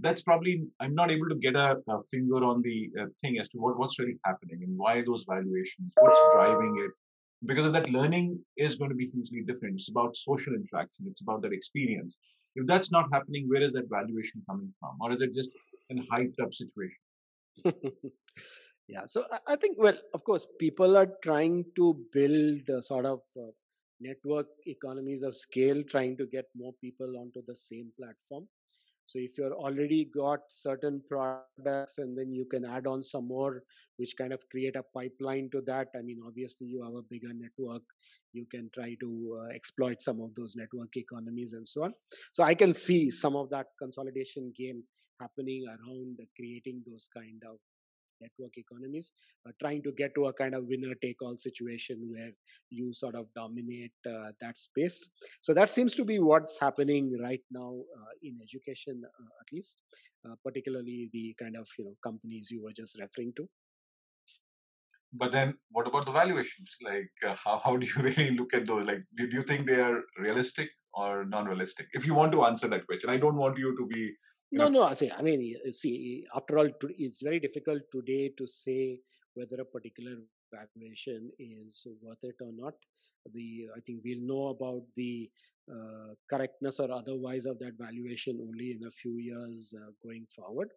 that's 0.00 0.22
probably 0.22 0.64
I'm 0.80 0.94
not 0.94 1.10
able 1.10 1.28
to 1.28 1.36
get 1.36 1.56
a, 1.56 1.76
a 1.88 2.02
finger 2.10 2.44
on 2.44 2.62
the 2.62 2.90
uh, 3.00 3.06
thing 3.20 3.38
as 3.38 3.48
to 3.50 3.58
what, 3.58 3.78
what's 3.78 3.98
really 3.98 4.18
happening 4.24 4.60
and 4.62 4.76
why 4.76 5.02
those 5.02 5.24
valuations, 5.28 5.92
what's 6.00 6.20
driving 6.32 6.74
it. 6.84 6.90
Because 7.44 7.66
of 7.66 7.72
that, 7.74 7.90
learning 7.90 8.40
is 8.56 8.76
going 8.76 8.90
to 8.90 8.96
be 8.96 9.08
hugely 9.08 9.42
different. 9.42 9.74
It's 9.74 9.90
about 9.90 10.16
social 10.16 10.54
interaction. 10.54 11.06
It's 11.10 11.20
about 11.20 11.42
that 11.42 11.52
experience. 11.52 12.18
If 12.54 12.66
that's 12.66 12.90
not 12.90 13.06
happening, 13.12 13.46
where 13.48 13.62
is 13.62 13.72
that 13.72 13.90
valuation 13.90 14.42
coming 14.48 14.72
from, 14.80 14.96
or 15.00 15.12
is 15.12 15.20
it 15.20 15.34
just 15.34 15.50
an 15.90 16.06
hyped 16.10 16.40
up 16.42 16.54
situation? 16.54 16.98
yeah 18.88 19.04
so 19.06 19.24
i 19.46 19.56
think 19.56 19.76
well 19.78 19.98
of 20.14 20.22
course 20.22 20.46
people 20.58 20.96
are 20.96 21.08
trying 21.22 21.64
to 21.74 21.86
build 22.12 22.68
a 22.68 22.80
sort 22.80 23.04
of 23.04 23.20
uh, 23.36 23.50
network 24.00 24.46
economies 24.66 25.22
of 25.22 25.34
scale 25.34 25.82
trying 25.90 26.16
to 26.16 26.26
get 26.26 26.44
more 26.54 26.72
people 26.80 27.18
onto 27.18 27.42
the 27.46 27.56
same 27.56 27.90
platform 27.98 28.46
so 29.06 29.18
if 29.18 29.38
you're 29.38 29.54
already 29.54 30.08
got 30.14 30.40
certain 30.48 31.00
products 31.08 31.98
and 31.98 32.18
then 32.18 32.32
you 32.32 32.44
can 32.44 32.64
add 32.64 32.86
on 32.86 33.02
some 33.02 33.26
more 33.26 33.62
which 33.96 34.14
kind 34.18 34.32
of 34.32 34.42
create 34.50 34.76
a 34.76 34.82
pipeline 34.94 35.48
to 35.50 35.62
that 35.66 35.88
i 35.98 36.02
mean 36.02 36.20
obviously 36.26 36.66
you 36.66 36.82
have 36.82 36.94
a 36.94 37.06
bigger 37.10 37.32
network 37.34 37.82
you 38.32 38.46
can 38.50 38.68
try 38.74 38.94
to 39.00 39.10
uh, 39.40 39.54
exploit 39.54 40.02
some 40.02 40.20
of 40.20 40.34
those 40.34 40.54
network 40.56 40.94
economies 40.96 41.54
and 41.54 41.66
so 41.66 41.84
on. 41.84 41.94
So 42.32 42.44
i 42.44 42.54
can 42.54 42.74
see 42.74 43.10
some 43.10 43.36
of 43.36 43.50
that 43.50 43.66
consolidation 43.80 44.52
game 44.56 44.82
happening 45.20 45.64
around 45.66 46.18
creating 46.36 46.82
those 46.86 47.08
kind 47.14 47.42
of 47.48 47.56
network 48.20 48.56
economies, 48.56 49.12
uh, 49.46 49.52
trying 49.60 49.82
to 49.82 49.92
get 49.92 50.14
to 50.14 50.26
a 50.26 50.32
kind 50.32 50.54
of 50.54 50.64
winner 50.66 50.94
take 51.02 51.20
all 51.22 51.36
situation 51.36 52.08
where 52.10 52.30
you 52.70 52.92
sort 52.92 53.14
of 53.14 53.26
dominate 53.34 53.92
uh, 54.06 54.32
that 54.40 54.58
space. 54.58 55.08
So 55.40 55.54
that 55.54 55.70
seems 55.70 55.94
to 55.96 56.04
be 56.04 56.18
what's 56.18 56.60
happening 56.60 57.16
right 57.22 57.42
now 57.50 57.74
uh, 57.98 58.12
in 58.22 58.38
education, 58.42 59.02
uh, 59.04 59.30
at 59.40 59.52
least, 59.52 59.82
uh, 60.28 60.34
particularly 60.44 61.10
the 61.12 61.34
kind 61.40 61.56
of 61.56 61.68
you 61.78 61.84
know 61.84 61.94
companies 62.02 62.48
you 62.50 62.62
were 62.62 62.72
just 62.76 62.98
referring 63.00 63.32
to. 63.36 63.48
But 65.12 65.32
then, 65.32 65.54
what 65.70 65.86
about 65.86 66.04
the 66.04 66.12
valuations? 66.12 66.76
Like, 66.82 67.10
uh, 67.26 67.34
how, 67.42 67.60
how 67.64 67.76
do 67.80 67.86
you 67.86 68.02
really 68.02 68.30
look 68.32 68.52
at 68.54 68.66
those? 68.66 68.86
Like, 68.86 69.02
do 69.16 69.28
you 69.30 69.42
think 69.42 69.66
they 69.66 69.80
are 69.80 70.02
realistic 70.18 70.70
or 70.92 71.24
non-realistic? 71.24 71.86
If 71.92 72.06
you 72.06 72.14
want 72.14 72.32
to 72.32 72.44
answer 72.44 72.68
that 72.68 72.86
question, 72.86 73.10
I 73.10 73.16
don't 73.16 73.36
want 73.36 73.58
you 73.58 73.76
to 73.76 73.86
be 73.86 74.12
no, 74.52 74.68
no. 74.68 74.82
I 74.82 74.92
say, 74.92 75.10
I 75.16 75.22
mean, 75.22 75.54
see, 75.72 76.24
after 76.34 76.58
all, 76.58 76.68
it's 76.98 77.22
very 77.22 77.40
difficult 77.40 77.82
today 77.92 78.32
to 78.38 78.46
say 78.46 78.98
whether 79.34 79.60
a 79.60 79.64
particular 79.64 80.16
valuation 80.52 81.30
is 81.38 81.86
worth 82.02 82.22
it 82.22 82.36
or 82.40 82.52
not. 82.52 82.74
The 83.34 83.68
I 83.76 83.80
think 83.80 84.02
we'll 84.04 84.26
know 84.26 84.48
about 84.48 84.82
the 84.94 85.28
uh, 85.68 86.14
correctness 86.30 86.78
or 86.78 86.92
otherwise 86.92 87.44
of 87.44 87.58
that 87.58 87.72
valuation 87.76 88.38
only 88.40 88.70
in 88.70 88.86
a 88.86 88.90
few 88.90 89.18
years 89.18 89.74
uh, 89.76 89.90
going 90.00 90.24
forward. 90.34 90.68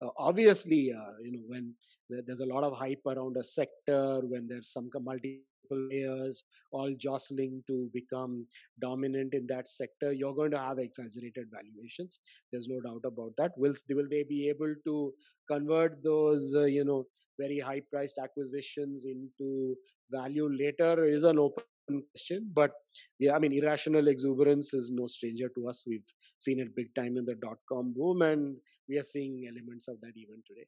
Uh, 0.00 0.08
obviously, 0.16 0.92
uh, 0.92 1.12
you 1.22 1.32
know, 1.32 1.42
when 1.46 1.74
there's 2.08 2.40
a 2.40 2.46
lot 2.46 2.64
of 2.64 2.72
hype 2.72 3.02
around 3.06 3.36
a 3.36 3.44
sector, 3.44 4.20
when 4.22 4.48
there's 4.48 4.72
some 4.72 4.88
multi 5.02 5.42
players 5.70 6.44
all 6.72 6.94
jostling 7.06 7.62
to 7.68 7.76
become 7.94 8.46
dominant 8.80 9.34
in 9.34 9.46
that 9.52 9.68
sector, 9.68 10.12
you're 10.12 10.34
going 10.34 10.50
to 10.50 10.58
have 10.58 10.78
exaggerated 10.78 11.48
valuations. 11.56 12.18
There's 12.52 12.68
no 12.68 12.80
doubt 12.80 13.04
about 13.12 13.32
that. 13.38 13.52
Will 13.56 13.74
will 13.90 14.08
they 14.10 14.24
be 14.28 14.48
able 14.48 14.74
to 14.86 15.12
convert 15.50 16.02
those, 16.04 16.54
uh, 16.56 16.64
you 16.64 16.84
know, 16.84 17.04
very 17.38 17.58
high 17.58 17.82
priced 17.92 18.18
acquisitions 18.22 19.04
into 19.04 19.76
value 20.10 20.48
later? 20.62 21.04
Is 21.04 21.24
an 21.24 21.38
open 21.38 22.02
question. 22.12 22.50
But 22.54 22.72
yeah, 23.18 23.34
I 23.34 23.38
mean, 23.38 23.52
irrational 23.52 24.08
exuberance 24.08 24.74
is 24.74 24.90
no 24.92 25.06
stranger 25.06 25.48
to 25.56 25.68
us. 25.68 25.84
We've 25.86 26.10
seen 26.38 26.60
it 26.60 26.76
big 26.76 26.94
time 26.94 27.16
in 27.16 27.24
the 27.24 27.34
dot 27.34 27.58
com 27.70 27.94
boom, 27.96 28.22
and 28.22 28.56
we 28.88 28.98
are 28.98 29.08
seeing 29.14 29.48
elements 29.48 29.88
of 29.88 30.00
that 30.02 30.12
even 30.16 30.42
today. 30.46 30.66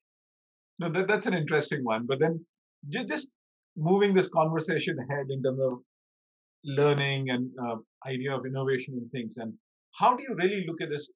No, 0.79 0.89
that, 0.89 1.07
that's 1.07 1.27
an 1.27 1.35
interesting 1.35 1.85
one. 1.85 2.07
But 2.07 2.19
then 2.19 2.45
just 2.89 3.29
moving 3.77 4.15
this 4.15 4.29
conversation 4.29 4.99
ahead 4.99 5.27
in 5.31 5.43
terms 5.43 5.61
of 5.61 5.79
learning 6.65 7.31
and 7.31 7.51
uh, 7.63 7.77
idea 8.07 8.35
of 8.35 8.47
innovation 8.47 8.95
and 8.95 9.11
things. 9.11 9.37
And 9.39 9.53
how 9.95 10.17
do 10.17 10.23
you 10.23 10.35
really 10.35 10.65
look 10.67 10.81
at 10.81 10.89
this 10.89 11.11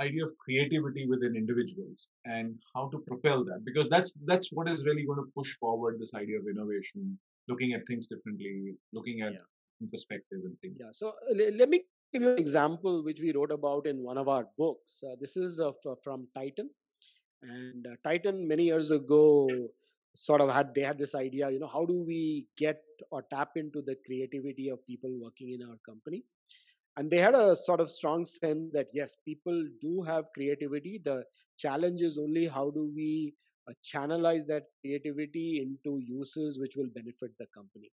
idea 0.00 0.22
of 0.24 0.32
creativity 0.38 1.06
within 1.08 1.34
individuals 1.34 2.08
and 2.24 2.54
how 2.74 2.88
to 2.90 2.98
propel 2.98 3.44
that? 3.44 3.64
Because 3.64 3.88
that's 3.88 4.14
that's 4.24 4.50
what 4.52 4.68
is 4.68 4.84
really 4.84 5.04
going 5.04 5.18
to 5.18 5.30
push 5.36 5.54
forward 5.56 5.96
this 5.98 6.14
idea 6.14 6.38
of 6.38 6.46
innovation, 6.48 7.18
looking 7.48 7.72
at 7.72 7.86
things 7.86 8.06
differently, 8.06 8.74
looking 8.92 9.22
at 9.22 9.32
yeah. 9.32 9.88
perspective 9.90 10.40
and 10.44 10.58
things. 10.60 10.76
Yeah. 10.80 10.92
So 10.92 11.08
uh, 11.08 11.52
let 11.56 11.68
me 11.68 11.84
give 12.12 12.22
you 12.22 12.32
an 12.32 12.38
example 12.38 13.04
which 13.04 13.20
we 13.20 13.32
wrote 13.32 13.52
about 13.52 13.86
in 13.86 14.02
one 14.02 14.18
of 14.18 14.28
our 14.28 14.46
books. 14.56 15.02
Uh, 15.04 15.16
this 15.20 15.36
is 15.36 15.60
uh, 15.60 15.72
from 16.02 16.28
Titan, 16.34 16.70
and 17.42 17.86
uh, 17.86 17.96
Titan 18.02 18.46
many 18.46 18.64
years 18.64 18.90
ago 18.90 19.48
sort 20.26 20.40
of 20.40 20.50
had 20.50 20.74
they 20.74 20.80
had 20.80 20.98
this 20.98 21.14
idea 21.14 21.48
you 21.50 21.60
know 21.60 21.70
how 21.72 21.84
do 21.84 22.02
we 22.02 22.46
get 22.56 22.82
or 23.10 23.22
tap 23.30 23.50
into 23.56 23.80
the 23.80 23.96
creativity 24.04 24.68
of 24.68 24.84
people 24.86 25.10
working 25.22 25.50
in 25.50 25.68
our 25.68 25.76
company? 25.86 26.24
And 26.96 27.08
they 27.10 27.18
had 27.18 27.36
a 27.36 27.54
sort 27.54 27.80
of 27.80 27.90
strong 27.90 28.24
sense 28.24 28.72
that 28.72 28.88
yes 28.92 29.16
people 29.24 29.64
do 29.80 30.02
have 30.02 30.32
creativity. 30.34 31.00
The 31.04 31.24
challenge 31.56 32.02
is 32.02 32.18
only 32.18 32.46
how 32.46 32.70
do 32.70 32.90
we 32.94 33.34
uh, 33.68 33.72
channelize 33.84 34.46
that 34.46 34.64
creativity 34.80 35.60
into 35.62 36.00
uses 36.00 36.58
which 36.58 36.74
will 36.76 36.88
benefit 36.92 37.30
the 37.38 37.46
company. 37.54 37.92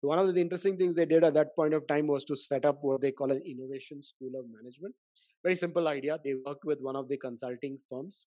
So 0.00 0.08
one 0.08 0.18
of 0.18 0.34
the 0.34 0.40
interesting 0.40 0.76
things 0.76 0.96
they 0.96 1.06
did 1.06 1.24
at 1.24 1.34
that 1.34 1.54
point 1.56 1.72
of 1.72 1.86
time 1.86 2.08
was 2.08 2.24
to 2.26 2.36
set 2.36 2.64
up 2.66 2.78
what 2.82 3.00
they 3.00 3.12
call 3.12 3.30
an 3.30 3.40
innovation 3.46 4.02
school 4.02 4.32
of 4.38 4.46
management. 4.50 4.94
Very 5.42 5.54
simple 5.54 5.88
idea. 5.88 6.18
They 6.22 6.34
worked 6.44 6.64
with 6.64 6.80
one 6.80 6.96
of 6.96 7.08
the 7.08 7.16
consulting 7.16 7.78
firms 7.88 8.26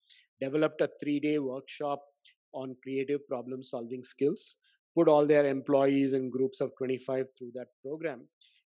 developed 0.41 0.81
a 0.81 0.89
3 0.99 1.19
day 1.19 1.39
workshop 1.39 2.01
on 2.53 2.75
creative 2.83 3.27
problem 3.27 3.63
solving 3.63 4.03
skills 4.03 4.55
put 4.97 5.07
all 5.07 5.25
their 5.27 5.45
employees 5.45 6.13
in 6.13 6.29
groups 6.29 6.59
of 6.59 6.71
25 6.77 7.27
through 7.37 7.51
that 7.53 7.67
program. 7.83 8.21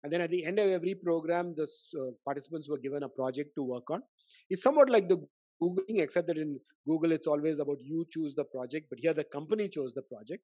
And 0.03 0.13
then 0.13 0.21
at 0.21 0.31
the 0.31 0.45
end 0.45 0.59
of 0.59 0.69
every 0.69 0.95
program 0.95 1.55
the 1.57 1.67
uh, 1.99 2.11
participants 2.25 2.69
were 2.69 2.79
given 2.79 3.03
a 3.03 3.09
project 3.09 3.55
to 3.57 3.63
work 3.63 3.91
on. 3.91 4.03
It's 4.51 4.63
somewhat 4.63 4.91
like 4.91 5.09
the 5.09 5.19
googling 5.63 6.01
except 6.01 6.29
that 6.29 6.39
in 6.39 6.61
google 6.87 7.11
it's 7.11 7.27
always 7.27 7.59
about 7.59 7.79
you 7.81 8.07
choose 8.13 8.33
the 8.35 8.45
project 8.45 8.87
but 8.89 8.99
here 9.01 9.13
the 9.13 9.25
company 9.25 9.69
chose 9.69 9.93
the 9.95 10.03
project. 10.03 10.43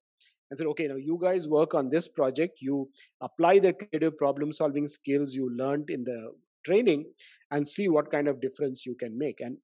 And 0.51 0.59
said 0.59 0.66
okay 0.68 0.87
now 0.87 0.97
you 0.97 1.18
guys 1.20 1.47
work 1.47 1.74
on 1.74 1.91
this 1.91 2.09
project. 2.09 2.59
You 2.61 2.89
apply 3.20 3.59
the 3.59 3.74
creative 3.74 4.16
problem 4.16 4.53
solving 4.53 4.87
skills 4.87 5.35
you 5.35 5.51
learned 5.55 5.91
in 5.91 6.05
the 6.05 6.32
training 6.64 7.05
and 7.51 7.68
see 7.68 7.89
what 7.89 8.11
kind 8.11 8.26
of 8.26 8.41
difference 8.41 8.87
you 8.87 8.95
can 8.95 9.16
make. 9.18 9.41
And 9.41 9.59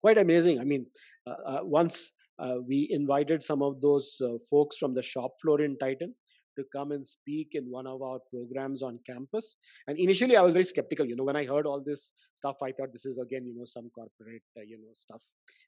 quite 0.00 0.18
amazing. 0.18 0.60
I 0.60 0.64
mean 0.64 0.86
uh, 1.26 1.40
uh, 1.52 1.60
once 1.62 2.12
uh, 2.38 2.56
we 2.66 2.88
invited 2.90 3.42
some 3.42 3.62
of 3.62 3.80
those 3.80 4.20
uh, 4.22 4.38
folks 4.50 4.76
from 4.76 4.94
the 4.94 5.02
shop 5.02 5.32
floor 5.40 5.60
in 5.60 5.76
Titan 5.78 6.14
to 6.56 6.64
come 6.72 6.92
and 6.92 7.06
speak 7.06 7.48
in 7.52 7.64
one 7.64 7.86
of 7.86 8.00
our 8.02 8.18
programs 8.32 8.82
on 8.82 8.98
campus. 9.06 9.56
And 9.88 9.98
initially, 9.98 10.36
I 10.36 10.42
was 10.42 10.52
very 10.52 10.64
skeptical. 10.64 11.06
You 11.06 11.16
know, 11.16 11.24
when 11.24 11.36
I 11.36 11.44
heard 11.44 11.66
all 11.66 11.82
this 11.84 12.12
stuff, 12.34 12.56
I 12.62 12.72
thought 12.72 12.92
this 12.92 13.06
is 13.06 13.18
again, 13.18 13.46
you 13.46 13.54
know, 13.56 13.64
some 13.64 13.90
corporate, 13.94 14.42
uh, 14.56 14.62
you 14.62 14.78
know, 14.78 14.92
stuff, 14.92 15.22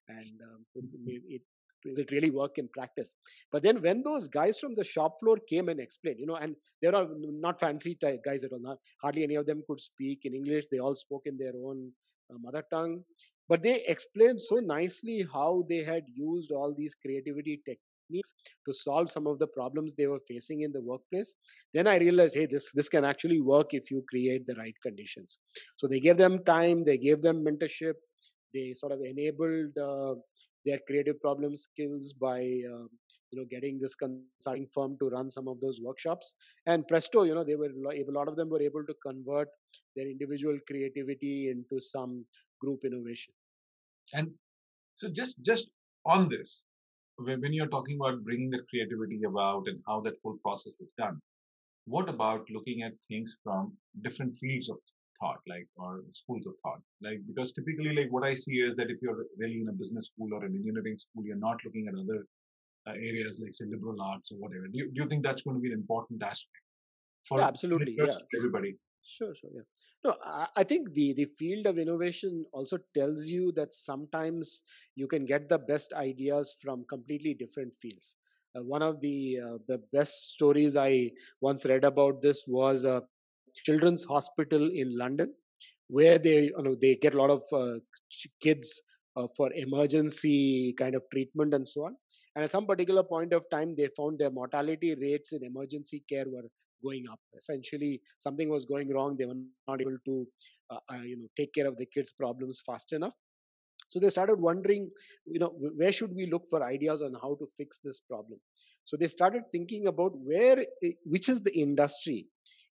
and 0.08 0.40
um, 0.42 0.64
it, 1.06 1.42
does 1.84 1.98
it 1.98 2.10
really 2.10 2.30
work 2.30 2.58
in 2.58 2.68
practice? 2.68 3.14
But 3.52 3.62
then 3.62 3.80
when 3.80 4.02
those 4.02 4.28
guys 4.28 4.58
from 4.58 4.74
the 4.74 4.84
shop 4.84 5.16
floor 5.20 5.36
came 5.48 5.68
and 5.68 5.78
explained, 5.78 6.18
you 6.18 6.26
know, 6.26 6.36
and 6.36 6.56
they 6.82 6.88
are 6.88 7.06
not 7.20 7.60
fancy 7.60 7.96
guys 8.24 8.44
at 8.44 8.52
all. 8.52 8.60
Not, 8.60 8.78
hardly 9.02 9.22
any 9.22 9.36
of 9.36 9.46
them 9.46 9.62
could 9.68 9.80
speak 9.80 10.20
in 10.24 10.34
English. 10.34 10.64
They 10.70 10.78
all 10.78 10.96
spoke 10.96 11.22
in 11.26 11.36
their 11.36 11.52
own 11.64 11.92
uh, 12.32 12.38
mother 12.38 12.64
tongue 12.72 13.04
but 13.48 13.62
they 13.62 13.84
explained 13.86 14.40
so 14.40 14.56
nicely 14.56 15.26
how 15.32 15.64
they 15.68 15.82
had 15.82 16.04
used 16.14 16.50
all 16.52 16.74
these 16.76 16.94
creativity 16.94 17.60
techniques 17.64 18.34
to 18.64 18.72
solve 18.72 19.10
some 19.10 19.26
of 19.26 19.38
the 19.38 19.46
problems 19.46 19.94
they 19.94 20.06
were 20.06 20.20
facing 20.28 20.62
in 20.62 20.72
the 20.72 20.80
workplace. 20.80 21.34
Then 21.74 21.86
i 21.86 21.96
realized 21.98 22.36
hey 22.36 22.46
this 22.46 22.70
this 22.72 22.88
can 22.88 23.04
actually 23.04 23.40
work 23.40 23.74
if 23.74 23.90
you 23.90 24.02
create 24.08 24.46
the 24.46 24.54
right 24.54 24.74
conditions. 24.82 25.38
So 25.76 25.88
they 25.88 26.00
gave 26.00 26.16
them 26.16 26.44
time 26.44 26.84
they 26.84 26.98
gave 26.98 27.22
them 27.22 27.44
mentorship 27.44 27.94
they 28.54 28.74
sort 28.74 28.92
of 28.92 29.00
enabled 29.00 29.76
uh, 29.78 30.14
their 30.64 30.78
creative 30.86 31.20
problem 31.20 31.56
skills 31.56 32.12
by 32.12 32.38
uh, 32.38 32.86
you 33.30 33.38
know 33.38 33.46
getting 33.50 33.78
this 33.80 33.94
consulting 33.94 34.66
firm 34.74 34.96
to 34.98 35.08
run 35.08 35.28
some 35.30 35.48
of 35.48 35.60
those 35.60 35.80
workshops 35.82 36.34
and 36.66 36.86
presto 36.88 37.24
you 37.24 37.34
know 37.34 37.44
they 37.44 37.56
were 37.56 37.70
a 37.92 38.12
lot 38.18 38.28
of 38.28 38.36
them 38.36 38.48
were 38.48 38.62
able 38.62 38.84
to 38.86 38.94
convert 39.04 39.48
their 39.96 40.08
individual 40.08 40.58
creativity 40.68 41.50
into 41.50 41.80
some 41.80 42.24
group 42.60 42.84
innovation. 42.84 43.32
And 44.12 44.30
so 44.96 45.08
just 45.10 45.42
just 45.42 45.70
on 46.04 46.28
this, 46.28 46.64
when 47.18 47.52
you're 47.52 47.74
talking 47.74 47.98
about 48.00 48.22
bringing 48.24 48.50
the 48.50 48.62
creativity 48.70 49.22
about 49.24 49.64
and 49.66 49.80
how 49.86 50.00
that 50.02 50.14
whole 50.22 50.38
process 50.42 50.72
was 50.80 50.92
done, 50.98 51.20
what 51.86 52.08
about 52.08 52.46
looking 52.50 52.82
at 52.82 52.92
things 53.08 53.36
from 53.42 53.72
different 54.02 54.38
fields 54.38 54.68
of 54.68 54.76
thought, 55.20 55.40
like 55.48 55.66
or 55.76 56.02
schools 56.12 56.46
of 56.46 56.54
thought? 56.62 56.80
Like 57.02 57.20
because 57.26 57.52
typically, 57.52 57.94
like 57.94 58.10
what 58.10 58.24
I 58.24 58.34
see 58.34 58.56
is 58.56 58.76
that 58.76 58.90
if 58.90 58.98
you're 59.02 59.24
really 59.38 59.60
in 59.60 59.68
a 59.68 59.72
business 59.72 60.06
school 60.06 60.32
or 60.32 60.44
an 60.44 60.54
engineering 60.54 60.98
school, 60.98 61.24
you're 61.24 61.36
not 61.36 61.58
looking 61.64 61.86
at 61.88 61.94
other 61.94 62.26
uh, 62.86 62.92
areas 62.92 63.40
like 63.42 63.54
say 63.54 63.64
liberal 63.68 64.00
arts 64.00 64.32
or 64.32 64.38
whatever. 64.38 64.66
Do 64.68 64.78
you, 64.78 64.90
do 64.92 65.02
you 65.02 65.08
think 65.08 65.24
that's 65.24 65.42
going 65.42 65.56
to 65.56 65.60
be 65.60 65.72
an 65.72 65.78
important 65.78 66.22
aspect 66.22 66.64
for 67.24 67.40
yeah, 67.40 67.48
absolutely 67.48 67.96
yeah. 67.98 68.12
everybody? 68.38 68.76
Sure, 69.08 69.34
sure, 69.34 69.50
yeah. 69.54 69.62
No, 70.04 70.16
I, 70.24 70.46
I 70.56 70.64
think 70.64 70.92
the 70.92 71.14
the 71.14 71.26
field 71.26 71.66
of 71.66 71.78
innovation 71.78 72.44
also 72.52 72.78
tells 72.94 73.28
you 73.28 73.52
that 73.52 73.72
sometimes 73.72 74.62
you 74.94 75.06
can 75.06 75.24
get 75.24 75.48
the 75.48 75.58
best 75.58 75.92
ideas 75.92 76.56
from 76.60 76.84
completely 76.88 77.34
different 77.34 77.74
fields. 77.80 78.16
Uh, 78.56 78.62
one 78.62 78.82
of 78.82 79.00
the 79.00 79.38
uh, 79.44 79.58
the 79.68 79.80
best 79.92 80.32
stories 80.34 80.76
I 80.76 81.12
once 81.40 81.64
read 81.66 81.84
about 81.84 82.20
this 82.20 82.44
was 82.48 82.84
a 82.84 83.02
children's 83.64 84.04
hospital 84.04 84.70
in 84.72 84.96
London, 84.96 85.34
where 85.88 86.18
they 86.18 86.44
you 86.44 86.62
know 86.62 86.76
they 86.80 86.96
get 86.96 87.14
a 87.14 87.18
lot 87.18 87.30
of 87.30 87.42
uh, 87.52 87.78
kids 88.40 88.82
uh, 89.16 89.26
for 89.36 89.50
emergency 89.54 90.74
kind 90.78 90.94
of 90.94 91.02
treatment 91.12 91.54
and 91.54 91.68
so 91.68 91.86
on. 91.86 91.96
And 92.34 92.44
at 92.44 92.50
some 92.50 92.66
particular 92.66 93.02
point 93.02 93.32
of 93.32 93.44
time, 93.50 93.74
they 93.76 93.88
found 93.96 94.18
their 94.18 94.30
mortality 94.30 94.94
rates 95.00 95.32
in 95.32 95.42
emergency 95.42 96.04
care 96.08 96.26
were 96.26 96.48
going 96.84 97.04
up. 97.10 97.20
Essentially, 97.36 98.00
something 98.18 98.50
was 98.50 98.66
going 98.66 98.92
wrong. 98.92 99.16
They 99.18 99.24
were 99.24 99.40
not 99.66 99.80
able 99.80 99.96
to, 100.04 100.26
uh, 100.70 100.78
uh, 100.92 101.02
you 101.02 101.16
know, 101.16 101.28
take 101.36 101.54
care 101.54 101.66
of 101.66 101.78
the 101.78 101.86
kids' 101.86 102.12
problems 102.12 102.60
fast 102.64 102.92
enough. 102.92 103.14
So 103.88 104.00
they 104.00 104.08
started 104.08 104.40
wondering, 104.40 104.90
you 105.26 105.38
know, 105.38 105.54
where 105.76 105.92
should 105.92 106.14
we 106.14 106.26
look 106.26 106.42
for 106.50 106.62
ideas 106.62 107.02
on 107.02 107.14
how 107.22 107.36
to 107.36 107.46
fix 107.56 107.78
this 107.82 108.00
problem? 108.00 108.40
So 108.84 108.96
they 108.96 109.06
started 109.06 109.42
thinking 109.52 109.86
about 109.86 110.12
where, 110.16 110.58
eh, 110.82 110.92
which 111.04 111.28
is 111.28 111.42
the 111.42 111.56
industry 111.56 112.26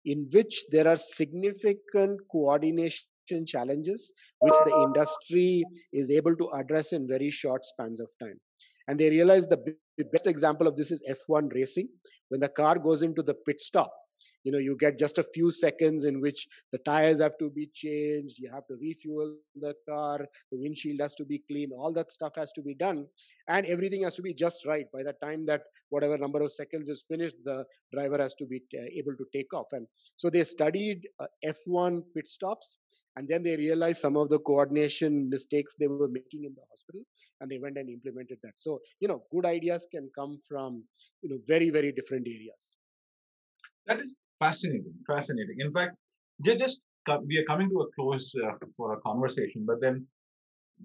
in 0.05 0.27
which 0.31 0.65
there 0.71 0.87
are 0.87 0.97
significant 0.97 2.19
coordination 2.31 3.05
challenges 3.47 4.13
which 4.39 4.53
the 4.65 4.83
industry 4.83 5.63
is 5.91 6.11
able 6.11 6.35
to 6.35 6.49
address 6.53 6.93
in 6.93 7.07
very 7.07 7.31
short 7.31 7.65
spans 7.65 7.99
of 7.99 8.07
time. 8.21 8.39
And 8.87 8.99
they 8.99 9.09
realize 9.09 9.47
the 9.47 9.57
best 10.11 10.27
example 10.27 10.67
of 10.67 10.75
this 10.75 10.91
is 10.91 11.03
f1 11.09 11.51
racing. 11.53 11.89
When 12.29 12.39
the 12.39 12.49
car 12.49 12.77
goes 12.77 13.01
into 13.01 13.23
the 13.23 13.33
pit 13.33 13.59
stop 13.59 13.91
you 14.43 14.51
know 14.51 14.57
you 14.57 14.77
get 14.79 14.99
just 14.99 15.17
a 15.17 15.23
few 15.23 15.51
seconds 15.51 16.05
in 16.05 16.21
which 16.21 16.47
the 16.71 16.77
tires 16.79 17.21
have 17.21 17.37
to 17.37 17.49
be 17.49 17.69
changed 17.73 18.39
you 18.39 18.49
have 18.51 18.65
to 18.67 18.75
refuel 18.81 19.35
the 19.55 19.73
car 19.87 20.19
the 20.51 20.57
windshield 20.59 20.99
has 20.99 21.15
to 21.15 21.25
be 21.25 21.41
clean 21.49 21.69
all 21.77 21.93
that 21.93 22.11
stuff 22.11 22.33
has 22.35 22.51
to 22.51 22.61
be 22.61 22.75
done 22.75 23.05
and 23.47 23.65
everything 23.65 24.03
has 24.03 24.15
to 24.15 24.21
be 24.21 24.33
just 24.33 24.65
right. 24.65 24.85
By 24.91 25.03
the 25.03 25.13
time 25.13 25.45
that 25.45 25.61
whatever 25.89 26.17
number 26.17 26.41
of 26.41 26.51
seconds 26.51 26.89
is 26.89 27.05
finished 27.07 27.35
the 27.43 27.65
driver 27.93 28.17
has 28.17 28.33
to 28.35 28.45
be 28.45 28.61
t- 28.71 28.77
uh, 28.77 28.85
able 28.97 29.15
to 29.17 29.25
take 29.33 29.53
off. 29.53 29.67
And 29.71 29.87
so 30.17 30.29
they 30.29 30.43
studied 30.43 31.07
uh, 31.19 31.27
f1 31.45 32.01
pit 32.15 32.27
stops 32.27 32.77
and 33.15 33.27
then 33.27 33.43
they 33.43 33.55
realized 33.55 34.01
some 34.01 34.17
of 34.17 34.29
the 34.29 34.39
coordination 34.39 35.29
mistakes 35.29 35.75
they 35.79 35.87
were 35.87 36.07
making 36.07 36.43
in 36.45 36.53
the 36.55 36.61
hospital 36.69 37.01
and 37.39 37.49
they 37.49 37.59
went 37.59 37.77
and 37.77 37.89
implemented 37.89 38.39
that. 38.43 38.53
So 38.55 38.79
you 38.99 39.07
know 39.07 39.23
good 39.31 39.45
ideas 39.45 39.87
can 39.91 40.09
come 40.17 40.39
from 40.47 40.83
you 41.21 41.29
know 41.29 41.37
very 41.47 41.69
very 41.69 41.91
different 41.91 42.27
areas 42.27 42.75
that 43.87 43.99
is 43.99 44.19
fascinating. 44.39 44.93
Fascinating. 45.07 45.57
In 45.59 45.71
fact, 45.71 45.95
just 46.43 46.81
we 47.25 47.37
are 47.37 47.43
coming 47.43 47.69
to 47.69 47.81
a 47.81 47.91
close 47.93 48.33
uh, 48.43 48.51
for 48.75 48.93
a 48.93 49.01
conversation, 49.01 49.63
but 49.65 49.79
then 49.81 50.05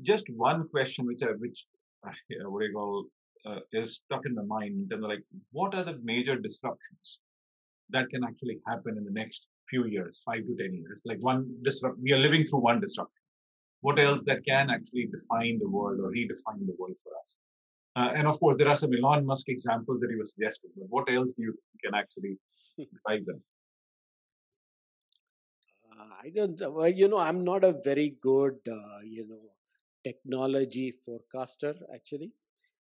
just 0.03 0.29
one 0.31 0.69
question 0.69 1.07
which 1.07 1.23
I, 1.23 1.33
which 1.39 1.67
uh, 2.07 2.51
what 2.51 2.65
you 2.65 2.73
call 2.73 3.05
uh, 3.47 3.61
is 3.73 3.95
stuck 3.95 4.27
in 4.27 4.35
the 4.35 4.43
mind. 4.45 4.93
And 4.93 5.03
like, 5.03 5.23
what 5.53 5.75
are 5.75 5.83
the 5.83 5.99
major 6.03 6.37
disruptions 6.37 7.21
that 7.91 8.09
can 8.11 8.23
actually 8.25 8.59
happen 8.67 8.97
in 8.99 9.05
the 9.05 9.11
next 9.11 9.49
few 9.69 9.87
years, 9.87 10.23
five 10.25 10.43
to 10.47 10.57
ten 10.57 10.75
years? 10.75 11.03
Like 11.05 11.19
one 11.23 11.49
disrupt, 11.63 11.99
we 12.01 12.13
are 12.13 12.19
living 12.19 12.47
through 12.47 12.61
one 12.61 12.81
disruption. 12.81 13.23
What 13.81 13.99
else 13.99 14.23
that 14.25 14.45
can 14.45 14.69
actually 14.69 15.07
define 15.07 15.59
the 15.59 15.69
world 15.69 16.01
or 16.01 16.11
redefine 16.11 16.67
the 16.67 16.77
world 16.79 16.99
for 17.03 17.13
us? 17.21 17.39
Uh, 17.97 18.13
and 18.15 18.27
of 18.27 18.39
course, 18.39 18.57
there 18.57 18.69
are 18.69 18.77
some 18.77 18.95
Elon 18.95 19.27
Musk 19.27 19.49
examples 19.49 20.01
that 20.01 20.11
he 20.11 20.17
was 20.17 20.33
suggesting. 20.33 20.71
But 20.77 20.89
what 20.89 21.11
else 21.11 21.33
do 21.33 21.43
you 21.43 21.53
think 21.53 21.83
can 21.85 21.95
actually 21.95 22.39
drive 23.07 23.27
them? 23.27 23.43
Uh, 25.91 26.15
I 26.23 26.31
don't. 26.31 26.61
Well, 26.73 26.89
you 26.89 27.09
know, 27.09 27.19
I'm 27.19 27.43
not 27.45 27.65
a 27.65 27.73
very 27.85 28.17
good, 28.23 28.59
uh, 28.69 29.01
you 29.03 29.27
know, 29.29 29.51
technology 30.05 30.93
forecaster 31.05 31.75
actually. 31.95 32.33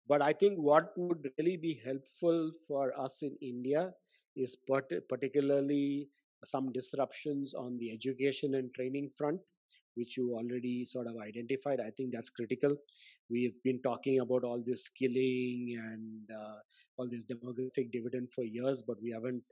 But 0.08 0.22
I 0.22 0.34
think 0.34 0.58
what 0.58 0.94
would 0.98 1.30
really 1.38 1.56
be 1.58 1.80
helpful 1.86 2.52
for 2.68 3.00
us 3.00 3.22
in 3.22 3.38
India 3.42 3.94
is 4.36 4.56
part- 4.56 5.08
particularly 5.08 6.10
some 6.44 6.72
disruptions 6.72 7.54
on 7.54 7.78
the 7.78 7.92
education 7.92 8.56
and 8.56 8.74
training 8.74 9.10
front 9.10 9.40
which 10.00 10.18
you 10.18 10.26
already 10.42 10.86
sort 10.86 11.08
of 11.12 11.16
identified. 11.30 11.80
I 11.86 11.92
think 11.96 12.14
that's 12.14 12.32
critical. 12.40 12.76
We've 13.30 13.58
been 13.64 13.82
talking 13.90 14.20
about 14.26 14.44
all 14.44 14.64
this 14.66 14.86
skilling 14.86 15.78
and 15.90 16.38
uh, 16.42 16.60
all 16.98 17.08
this 17.14 17.26
demographic 17.34 17.92
dividend 17.92 18.30
for 18.36 18.44
years, 18.44 18.84
but 18.90 18.98
we 19.04 19.12
haven't 19.12 19.44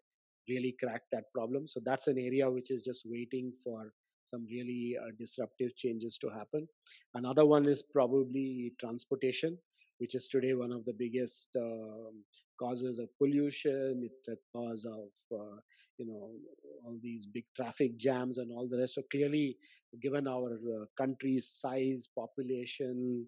really 0.49 0.75
cracked 0.81 1.11
that 1.11 1.25
problem. 1.35 1.67
So 1.67 1.81
that's 1.83 2.07
an 2.07 2.17
area 2.17 2.49
which 2.49 2.71
is 2.71 2.83
just 2.89 3.03
waiting 3.05 3.51
for 3.63 3.91
some 4.25 4.45
really 4.49 4.95
uh, 5.01 5.11
disruptive 5.17 5.75
changes 5.75 6.17
to 6.21 6.29
happen. 6.29 6.67
Another 7.13 7.45
one 7.45 7.65
is 7.65 7.83
probably 7.97 8.73
transportation, 8.79 9.57
which 9.99 10.15
is 10.15 10.27
today 10.27 10.53
one 10.53 10.71
of 10.71 10.85
the 10.85 10.93
biggest 10.93 11.49
um, 11.55 12.23
causes 12.59 12.99
of 12.99 13.09
pollution. 13.17 14.07
It's 14.09 14.27
a 14.29 14.37
cause 14.53 14.85
of 14.85 15.37
uh, 15.37 15.59
you 15.97 16.05
know 16.05 16.31
all 16.85 16.97
these 17.01 17.25
big 17.25 17.45
traffic 17.55 17.97
jams 17.97 18.37
and 18.37 18.51
all 18.51 18.67
the 18.69 18.77
rest. 18.77 18.95
So 18.95 19.03
clearly, 19.11 19.57
given 20.01 20.27
our 20.27 20.53
uh, 20.53 20.85
country's 20.97 21.47
size, 21.49 22.07
population, 22.15 23.25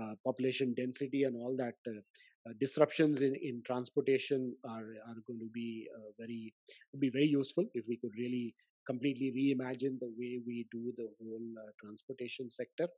uh, 0.00 0.14
population 0.24 0.74
density, 0.76 1.24
and 1.24 1.36
all 1.36 1.56
that, 1.58 1.74
uh, 1.86 2.00
uh, 2.48 2.52
disruptions 2.60 3.22
in, 3.22 3.34
in 3.34 3.62
transportation 3.66 4.54
are 4.64 4.90
are 5.08 5.20
going 5.26 5.38
to 5.38 5.50
be 5.52 5.88
uh, 5.96 6.10
very 6.18 6.52
be 6.98 7.10
very 7.10 7.26
useful 7.26 7.64
if 7.74 7.84
we 7.88 7.96
could 7.96 8.12
really 8.18 8.54
completely 8.84 9.30
reimagine 9.30 9.96
the 10.00 10.12
way 10.18 10.40
we 10.44 10.66
do 10.72 10.92
the 10.96 11.08
whole 11.20 11.48
transportation 11.80 12.50
sector. 12.50 12.88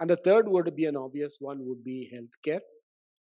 And 0.00 0.10
the 0.10 0.16
third 0.16 0.48
would 0.48 0.74
be 0.76 0.84
an 0.84 0.96
obvious 0.96 1.38
one 1.40 1.66
would 1.66 1.82
be 1.82 2.10
healthcare. 2.14 2.60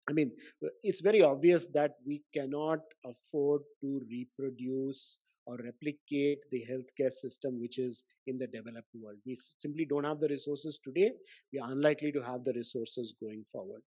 I 0.09 0.13
mean, 0.13 0.33
uh, 0.65 0.69
it's 0.83 1.01
very 1.01 1.23
obvious 1.23 1.69
that 1.75 1.93
we 2.07 2.23
cannot 2.35 2.81
afford 3.05 3.63
to 3.83 4.01
reproduce 4.11 5.19
or 5.47 5.59
replicate 5.65 6.39
the 6.51 6.65
healthcare 6.71 7.11
system 7.11 7.61
which 7.61 7.79
is 7.79 8.05
in 8.27 8.39
the 8.39 8.47
developed 8.47 8.89
world. 8.95 9.19
We 9.27 9.35
simply 9.37 9.87
don't 9.87 10.05
have 10.05 10.21
the 10.21 10.29
resources 10.29 10.79
today. 10.83 11.13
We 11.53 11.59
are 11.59 11.71
unlikely 11.71 12.13
to 12.13 12.23
have 12.23 12.45
the 12.45 12.53
resources 12.53 13.15
going 13.21 13.45
forward. 13.51 13.83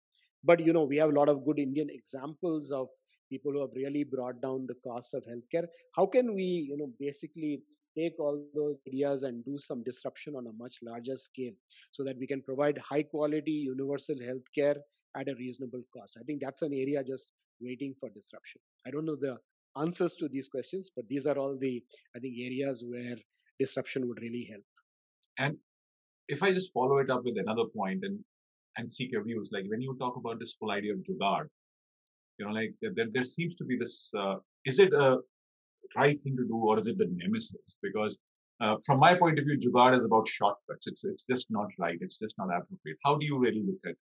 But 0.45 0.61
you 0.61 0.73
know, 0.73 0.85
we 0.85 0.97
have 0.99 1.11
a 1.11 1.19
lot 1.19 1.29
of 1.29 1.45
good 1.45 1.59
Indian 1.59 1.89
examples 1.91 2.71
of 2.71 2.89
people 3.31 3.53
who 3.53 3.61
have 3.61 3.75
really 3.75 4.05
brought 4.05 4.41
down 4.41 4.67
the 4.67 4.77
costs 4.87 5.15
of 5.15 5.25
healthcare. 5.25 5.67
How 5.95 6.07
can 6.07 6.35
we, 6.35 6.45
you 6.45 6.77
know, 6.77 6.91
basically 7.01 7.63
take 7.97 8.19
all 8.19 8.43
those 8.55 8.79
ideas 8.87 9.23
and 9.23 9.45
do 9.45 9.59
some 9.59 9.83
disruption 9.83 10.35
on 10.37 10.47
a 10.47 10.53
much 10.53 10.79
larger 10.83 11.17
scale 11.17 11.53
so 11.93 12.05
that 12.05 12.19
we 12.19 12.27
can 12.27 12.43
provide 12.43 12.79
high 12.79 13.03
quality 13.03 13.53
universal 13.53 14.17
healthcare 14.17 14.77
at 15.17 15.29
a 15.29 15.35
reasonable 15.39 15.83
cost. 15.93 16.17
I 16.21 16.25
think 16.25 16.43
that's 16.43 16.63
an 16.63 16.75
area 16.75 17.03
just 17.03 17.33
waiting 17.61 17.95
for 17.99 18.11
disruption. 18.11 18.61
I 18.87 18.91
don't 18.91 19.07
know 19.07 19.17
the 19.17 19.37
answers 19.81 20.15
to 20.17 20.29
these 20.29 20.49
questions, 20.49 20.91
but 20.95 21.09
these 21.09 21.27
are 21.27 21.39
all 21.39 21.57
the 21.59 21.83
I 22.15 22.19
think 22.19 22.35
areas 22.39 22.85
where 22.87 23.17
disruption 23.59 24.09
would 24.09 24.21
really 24.21 24.47
help. 24.51 24.65
And 25.39 25.57
if 26.29 26.43
I 26.43 26.53
just 26.53 26.73
follow 26.73 26.99
it 26.99 27.11
up 27.11 27.25
with 27.25 27.39
another 27.39 27.65
point 27.77 28.05
and 28.05 28.19
and 28.79 28.93
seek 28.93 29.13
your 29.13 29.25
views, 29.25 29.51
like 29.53 29.65
when 29.69 29.81
you 29.81 29.97
talk 29.99 30.17
about 30.17 30.39
this 30.39 30.55
whole 30.61 30.71
idea 30.71 30.93
of 30.93 30.99
jugaad, 30.99 31.47
you 32.39 32.45
know, 32.45 32.53
like 32.53 32.75
there, 32.83 33.07
there 33.11 33.25
seems 33.25 33.55
to 33.57 33.65
be 33.65 33.77
this. 33.77 34.11
Uh, 34.15 34.37
is 34.67 34.79
it 34.79 34.93
a 34.93 35.17
right 35.97 36.21
thing 36.21 36.37
to 36.37 36.45
do, 36.45 36.57
or 36.57 36.79
is 36.79 36.87
it 36.87 36.99
the 36.99 37.09
nemesis? 37.11 37.79
Because 37.83 38.19
uh, 38.61 38.77
from 38.87 39.01
my 39.01 39.15
point 39.15 39.39
of 39.39 39.45
view, 39.45 39.59
jugaad 39.59 39.97
is 39.97 40.05
about 40.05 40.29
shortcuts. 40.29 40.87
It's 40.87 41.05
it's 41.05 41.25
just 41.31 41.47
not 41.51 41.69
right. 41.79 41.99
It's 42.01 42.19
just 42.19 42.37
not 42.39 42.49
appropriate. 42.49 42.99
How 43.05 43.17
do 43.17 43.27
you 43.27 43.39
really 43.39 43.63
look 43.67 43.81
at 43.87 43.97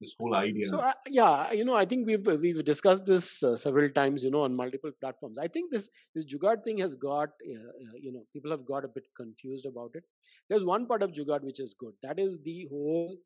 this 0.00 0.14
whole 0.18 0.34
idea? 0.34 0.68
So 0.68 0.78
uh, 0.78 0.92
yeah, 1.08 1.52
you 1.52 1.64
know, 1.64 1.74
I 1.74 1.84
think 1.84 2.06
we've 2.06 2.26
we've 2.26 2.64
discussed 2.64 3.06
this 3.06 3.42
uh, 3.42 3.56
several 3.56 3.88
times, 3.88 4.22
you 4.22 4.30
know, 4.30 4.42
on 4.42 4.54
multiple 4.54 4.90
platforms. 5.00 5.38
I 5.38 5.48
think 5.48 5.70
this 5.72 5.88
this 6.14 6.26
jugaad 6.26 6.64
thing 6.64 6.78
has 6.78 6.96
got, 6.96 7.28
uh, 7.50 7.68
uh, 7.84 7.96
you 8.00 8.12
know, 8.12 8.24
people 8.32 8.50
have 8.50 8.66
got 8.66 8.84
a 8.84 8.88
bit 8.88 9.04
confused 9.16 9.66
about 9.66 9.92
it. 9.94 10.04
There's 10.48 10.64
one 10.64 10.86
part 10.86 11.02
of 11.02 11.12
jugaad 11.12 11.42
which 11.42 11.60
is 11.60 11.74
good. 11.78 11.94
That 12.02 12.18
is 12.18 12.40
the 12.44 12.66
whole 12.70 13.16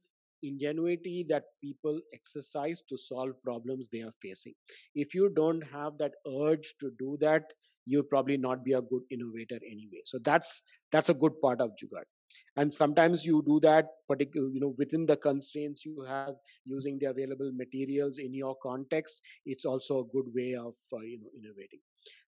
ingenuity 0.42 1.24
that 1.28 1.44
people 1.60 1.98
exercise 2.14 2.80
to 2.88 2.96
solve 2.96 3.32
problems 3.42 3.88
they 3.88 4.02
are 4.02 4.12
facing. 4.22 4.54
If 4.94 5.14
you 5.14 5.32
don't 5.34 5.62
have 5.62 5.98
that 5.98 6.12
urge 6.26 6.74
to 6.80 6.92
do 6.98 7.16
that, 7.20 7.42
you'll 7.88 8.08
probably 8.12 8.36
not 8.36 8.64
be 8.64 8.72
a 8.72 8.82
good 8.82 9.02
innovator 9.10 9.58
anyway. 9.66 10.02
So 10.04 10.18
that's 10.22 10.62
that's 10.92 11.08
a 11.08 11.14
good 11.14 11.40
part 11.40 11.60
of 11.60 11.70
jugaad. 11.82 12.08
And 12.56 12.74
sometimes 12.74 13.24
you 13.24 13.42
do 13.46 13.58
that, 13.60 13.86
particular 14.06 14.48
you 14.48 14.60
know, 14.60 14.74
within 14.76 15.06
the 15.06 15.16
constraints 15.16 15.84
you 15.86 16.04
have, 16.06 16.34
using 16.64 16.98
the 17.00 17.06
available 17.06 17.50
materials 17.54 18.18
in 18.18 18.34
your 18.34 18.56
context. 18.62 19.22
It's 19.46 19.64
also 19.64 20.00
a 20.00 20.08
good 20.16 20.26
way 20.34 20.54
of 20.54 20.74
uh, 20.92 21.00
you 21.00 21.18
know 21.20 21.30
innovating. 21.36 21.80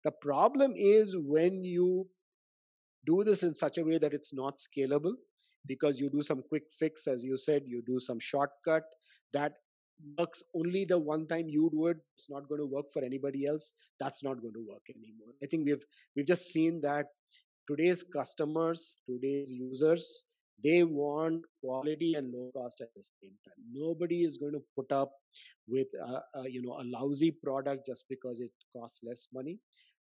The 0.05 0.13
problem 0.13 0.75
is 0.77 1.17
when 1.19 1.65
you 1.65 2.07
do 3.07 3.25
this 3.25 3.43
in 3.43 3.55
such 3.55 3.79
a 3.79 3.85
way 3.85 3.99
that 3.99 4.15
it's 4.15 4.33
not 4.33 4.59
scalable 4.59 5.15
because 5.67 6.01
you 6.01 6.11
do 6.11 6.23
some 6.23 6.43
quick 6.49 6.65
fix, 6.79 7.07
as 7.07 7.25
you 7.25 7.37
said, 7.37 7.63
you 7.67 7.83
do 7.87 7.99
some 7.99 8.19
shortcut 8.21 8.85
that 9.33 9.53
works 10.19 10.43
only 10.55 10.85
the 10.85 10.99
one 10.99 11.27
time 11.27 11.49
you 11.49 11.71
do 11.73 11.87
it. 11.89 11.99
It's 12.17 12.31
not 12.31 12.49
going 12.49 12.61
to 12.61 12.67
work 12.67 12.87
for 12.93 13.05
anybody 13.05 13.47
else. 13.47 13.73
That's 13.99 14.23
not 14.23 14.41
going 14.41 14.55
to 14.55 14.65
work 14.69 14.83
anymore. 14.91 15.35
I 15.43 15.47
think 15.47 15.67
we've 15.67 15.85
we've 16.15 16.27
just 16.27 16.47
seen 16.53 16.81
that 16.83 17.07
today's 17.69 18.03
customers, 18.03 18.99
today's 19.07 19.51
users, 19.51 20.25
they 20.63 20.83
want 20.83 21.43
quality 21.63 22.15
and 22.15 22.33
low 22.33 22.51
cost 22.55 22.81
at 22.81 22.89
the 22.97 23.03
same 23.03 23.37
time. 23.45 23.65
Nobody 23.73 24.25
is 24.25 24.39
going 24.39 24.55
to 24.55 24.63
put 24.75 24.91
up 24.93 25.13
with 25.69 25.89
a, 25.95 26.23
a 26.41 26.51
you 26.51 26.63
know 26.63 26.79
a 26.81 26.85
lousy 26.85 27.31
product 27.31 27.87
just 27.87 28.07
because 28.09 28.41
it 28.41 28.53
costs 28.77 29.01
less 29.05 29.29
money. 29.33 29.59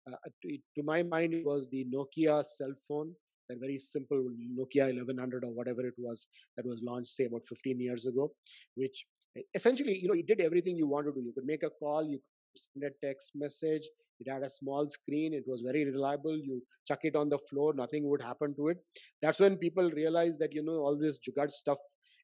Uh, 0.10 0.16
to, 0.42 0.58
to 0.76 0.84
my 0.84 1.04
mind, 1.04 1.34
it 1.34 1.46
was 1.46 1.68
the 1.70 1.86
Nokia 1.94 2.44
cell 2.46 2.74
phone 2.88 3.14
that 3.50 3.60
very 3.60 3.78
simple 3.78 4.18
Nokia 4.58 4.86
1100 4.88 5.44
or 5.44 5.52
whatever 5.52 5.86
it 5.86 5.94
was 5.98 6.28
that 6.56 6.66
was 6.66 6.82
launched, 6.84 7.14
say 7.14 7.26
about 7.26 7.46
15 7.48 7.80
years 7.80 8.06
ago, 8.06 8.32
which 8.76 9.06
essentially, 9.54 9.98
you 10.02 10.08
know, 10.08 10.14
you 10.14 10.24
did 10.24 10.42
everything 10.42 10.78
you 10.78 10.88
wanted 10.88 11.14
to 11.14 11.22
do. 11.22 11.26
You 11.28 11.34
could 11.34 11.46
make 11.46 11.64
a 11.64 11.70
call, 11.70 12.04
you 12.04 12.18
could 12.18 12.62
send 12.62 12.84
a 12.84 13.06
text 13.06 13.34
message. 13.36 13.84
It 14.20 14.32
had 14.32 14.42
a 14.42 14.50
small 14.50 14.90
screen. 14.90 15.34
It 15.34 15.44
was 15.46 15.62
very 15.62 15.86
reliable. 15.86 16.36
You 16.36 16.64
chuck 16.88 17.00
it 17.04 17.16
on 17.16 17.30
the 17.30 17.38
floor, 17.38 17.74
nothing 17.76 18.10
would 18.10 18.22
happen 18.22 18.56
to 18.56 18.70
it. 18.70 18.78
That's 19.22 19.40
when 19.40 19.58
people 19.58 19.92
realize 19.92 20.38
that 20.40 20.54
you 20.54 20.64
know 20.64 20.78
all 20.78 20.98
this 20.98 21.20
jugaad 21.20 21.52
stuff 21.52 21.78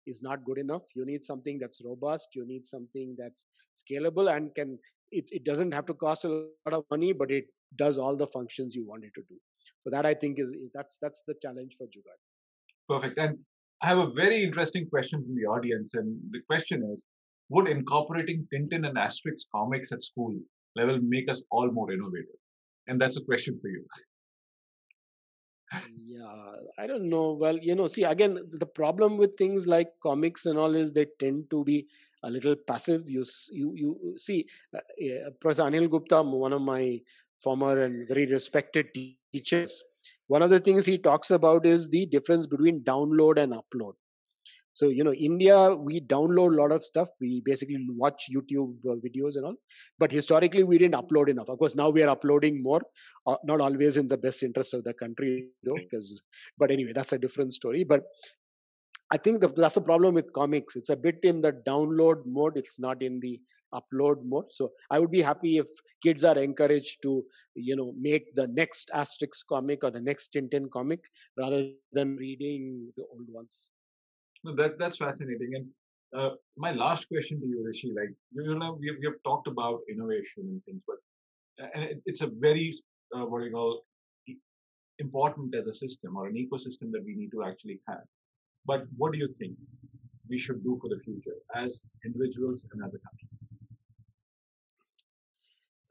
is 0.08 0.22
not 0.22 0.44
good 0.44 0.58
enough. 0.58 0.84
You 0.96 1.06
need 1.06 1.24
something 1.24 1.60
that's 1.60 1.82
robust. 1.86 2.30
You 2.34 2.46
need 2.46 2.66
something 2.66 3.16
that's 3.18 3.46
scalable 3.76 4.36
and 4.36 4.54
can. 4.56 4.80
It, 5.12 5.30
it 5.32 5.46
doesn't 5.46 5.72
have 5.74 5.86
to 5.86 5.94
cost 5.94 6.26
a 6.26 6.30
lot 6.30 6.74
of 6.74 6.86
money, 6.90 7.14
but 7.14 7.30
it 7.30 7.46
does 7.78 8.00
all 8.00 8.16
the 8.16 8.26
functions 8.26 8.74
you 8.74 8.88
want 8.88 9.04
it 9.04 9.12
to 9.14 9.22
do. 9.30 9.36
So 9.78 9.92
that 9.92 10.06
I 10.06 10.16
think 10.16 10.40
is, 10.40 10.50
is 10.50 10.72
that's 10.74 10.98
that's 11.02 11.24
the 11.28 11.36
challenge 11.42 11.76
for 11.78 11.86
Jugaad. 11.86 12.20
Perfect. 12.90 13.18
And 13.20 13.38
I 13.84 13.88
have 13.88 13.98
a 13.98 14.12
very 14.12 14.42
interesting 14.42 14.88
question 14.90 15.22
from 15.24 15.36
the 15.36 15.46
audience, 15.46 15.94
and 15.94 16.18
the 16.32 16.40
question 16.50 16.90
is: 16.94 17.06
Would 17.50 17.68
incorporating 17.68 18.48
Tintin 18.52 18.88
and 18.88 18.98
Asterix 18.98 19.46
comics 19.54 19.92
at 19.92 20.04
school 20.04 20.34
level 20.78 21.00
make 21.02 21.30
us 21.30 21.44
all 21.52 21.70
more 21.70 21.92
innovative? 21.92 22.40
And 22.88 23.00
that's 23.00 23.18
a 23.18 23.22
question 23.22 23.60
for 23.62 23.68
you. 23.68 23.86
yeah, 26.06 26.54
I 26.80 26.88
don't 26.88 27.10
know. 27.10 27.34
Well, 27.34 27.58
you 27.58 27.76
know, 27.76 27.88
see, 27.88 28.04
again, 28.04 28.40
the 28.52 28.66
problem 28.66 29.18
with 29.18 29.36
things 29.36 29.68
like 29.68 29.90
comics 30.02 30.46
and 30.46 30.58
all 30.58 30.76
is 30.76 30.94
they 30.94 31.08
tend 31.20 31.50
to 31.50 31.66
be 31.66 31.88
a 32.24 32.30
little 32.30 32.56
passive. 32.56 33.10
You, 33.10 33.26
you, 33.52 33.74
you 33.76 34.14
see, 34.18 34.48
uh, 34.74 35.30
Professor 35.42 35.64
Anil 35.64 35.90
Gupta, 35.90 36.22
one 36.22 36.54
of 36.54 36.62
my 36.62 37.02
former 37.38 37.82
and 37.82 38.08
very 38.08 38.28
respected 38.28 38.94
teachers, 39.34 39.84
one 40.28 40.42
of 40.42 40.50
the 40.50 40.60
things 40.60 40.86
he 40.86 40.98
talks 40.98 41.32
about 41.32 41.66
is 41.66 41.90
the 41.90 42.06
difference 42.06 42.48
between 42.48 42.84
download 42.84 43.38
and 43.38 43.54
upload. 43.54 43.94
So, 44.76 44.88
you 44.88 45.04
know, 45.04 45.14
India, 45.14 45.76
we 45.76 46.02
download 46.02 46.54
a 46.54 46.62
lot 46.62 46.72
of 46.72 46.84
stuff. 46.84 47.10
We 47.22 47.44
basically 47.46 47.78
watch 47.90 48.24
YouTube 48.36 48.78
uh, 48.90 48.96
videos 48.96 49.36
and 49.36 49.46
all. 49.46 49.56
But 50.00 50.12
historically, 50.12 50.64
we 50.64 50.80
didn't 50.80 50.96
upload 50.96 51.30
enough. 51.30 51.48
Of 51.48 51.60
course, 51.60 51.76
now 51.76 51.90
we 51.90 52.02
are 52.02 52.10
uploading 52.10 52.64
more, 52.64 52.82
uh, 53.28 53.36
not 53.44 53.62
always 53.62 53.98
in 53.98 54.08
the 54.08 54.18
best 54.18 54.42
interest 54.42 54.74
of 54.74 54.84
the 54.84 54.96
country, 54.96 55.50
though. 55.64 55.76
Because, 55.76 56.20
but 56.58 56.72
anyway, 56.72 56.92
that's 56.96 57.14
a 57.14 57.20
different 57.20 57.54
story. 57.54 57.84
But 57.84 58.02
I 59.12 59.18
think 59.18 59.42
the, 59.42 59.50
that's 59.56 59.76
the 59.76 59.82
problem 59.82 60.16
with 60.16 60.34
comics. 60.34 60.76
It's 60.76 60.90
a 60.90 60.96
bit 60.96 61.20
in 61.22 61.42
the 61.42 61.52
download 61.52 62.24
mode. 62.26 62.54
It's 62.56 62.80
not 62.80 63.04
in 63.04 63.20
the 63.22 63.40
upload 63.80 64.24
more. 64.24 64.46
So 64.50 64.72
i 64.90 65.00
would 65.00 65.12
be 65.12 65.22
happy 65.22 65.58
if 65.58 65.68
kids 66.02 66.24
are 66.24 66.38
encouraged 66.38 67.02
to 67.04 67.24
you 67.56 67.76
know 67.76 67.94
make 68.00 68.34
the 68.36 68.48
next 68.48 68.92
asterix 68.96 69.46
comic 69.54 69.84
or 69.84 69.92
the 69.92 70.02
next 70.02 70.34
tintin 70.34 70.70
comic 70.72 71.02
rather 71.38 71.70
than 71.92 72.16
reading 72.18 72.92
the 72.98 73.04
old 73.04 73.30
ones. 73.30 73.72
No, 74.44 74.56
that 74.56 74.78
that's 74.80 74.98
fascinating. 74.98 75.56
And 75.56 75.68
uh, 76.20 76.36
my 76.58 76.72
last 76.72 77.08
question 77.08 77.40
to 77.42 77.48
you 77.48 77.64
rishi 77.66 77.92
like 78.00 78.14
you 78.34 78.56
know 78.60 78.78
we 78.80 78.88
have, 78.88 78.98
we 79.00 79.06
have 79.06 79.22
talked 79.24 79.48
about 79.48 79.80
innovation 79.90 80.44
and 80.52 80.64
things 80.66 80.84
but 80.88 80.98
and 81.76 82.02
it's 82.06 82.22
a 82.22 82.28
very 82.28 82.72
uh, 83.16 83.26
what 83.26 83.40
do 83.40 83.46
you 83.46 83.52
call 83.52 83.84
important 85.00 85.56
as 85.56 85.68
a 85.68 85.74
system 85.74 86.16
or 86.18 86.28
an 86.28 86.36
ecosystem 86.36 86.92
that 86.92 87.04
we 87.06 87.16
need 87.16 87.32
to 87.32 87.44
actually 87.44 87.80
have. 87.88 88.04
But 88.66 88.86
what 88.98 89.12
do 89.14 89.18
you 89.18 89.30
think 89.40 89.54
we 90.30 90.38
should 90.38 90.64
do 90.64 90.80
for 90.82 90.90
the 90.90 91.00
future 91.04 91.38
as 91.56 91.82
individuals 92.06 92.66
and 92.72 92.84
as 92.86 92.94
a 92.94 93.00
country 93.00 93.28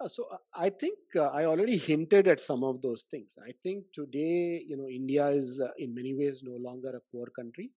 so 0.08 0.26
uh, 0.32 0.36
I 0.54 0.70
think 0.70 0.98
uh, 1.16 1.28
I 1.28 1.44
already 1.44 1.76
hinted 1.76 2.28
at 2.28 2.40
some 2.40 2.64
of 2.64 2.82
those 2.82 3.04
things. 3.10 3.36
I 3.46 3.52
think 3.62 3.84
today, 3.92 4.64
you 4.66 4.76
know, 4.76 4.88
India 4.88 5.26
is 5.28 5.60
uh, 5.60 5.70
in 5.78 5.94
many 5.94 6.14
ways 6.14 6.42
no 6.44 6.56
longer 6.56 6.90
a 6.90 7.00
poor 7.12 7.26
country. 7.28 7.70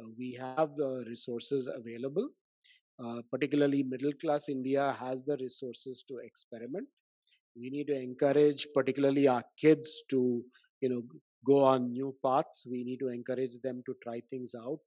Uh, 0.00 0.08
we 0.18 0.32
have 0.34 0.76
the 0.76 1.04
resources 1.06 1.68
available. 1.68 2.28
Uh, 3.02 3.22
particularly, 3.30 3.82
middle 3.82 4.12
class 4.20 4.48
India 4.48 4.96
has 4.98 5.22
the 5.22 5.36
resources 5.36 6.04
to 6.08 6.18
experiment. 6.18 6.88
We 7.56 7.70
need 7.70 7.86
to 7.88 7.96
encourage, 8.00 8.66
particularly 8.74 9.28
our 9.28 9.44
kids, 9.56 10.02
to 10.10 10.44
you 10.80 10.88
know 10.88 11.02
go 11.46 11.62
on 11.64 11.92
new 11.92 12.14
paths. 12.24 12.66
We 12.68 12.84
need 12.84 12.98
to 13.00 13.08
encourage 13.08 13.58
them 13.62 13.82
to 13.86 13.96
try 14.02 14.20
things 14.30 14.54
out. 14.54 14.80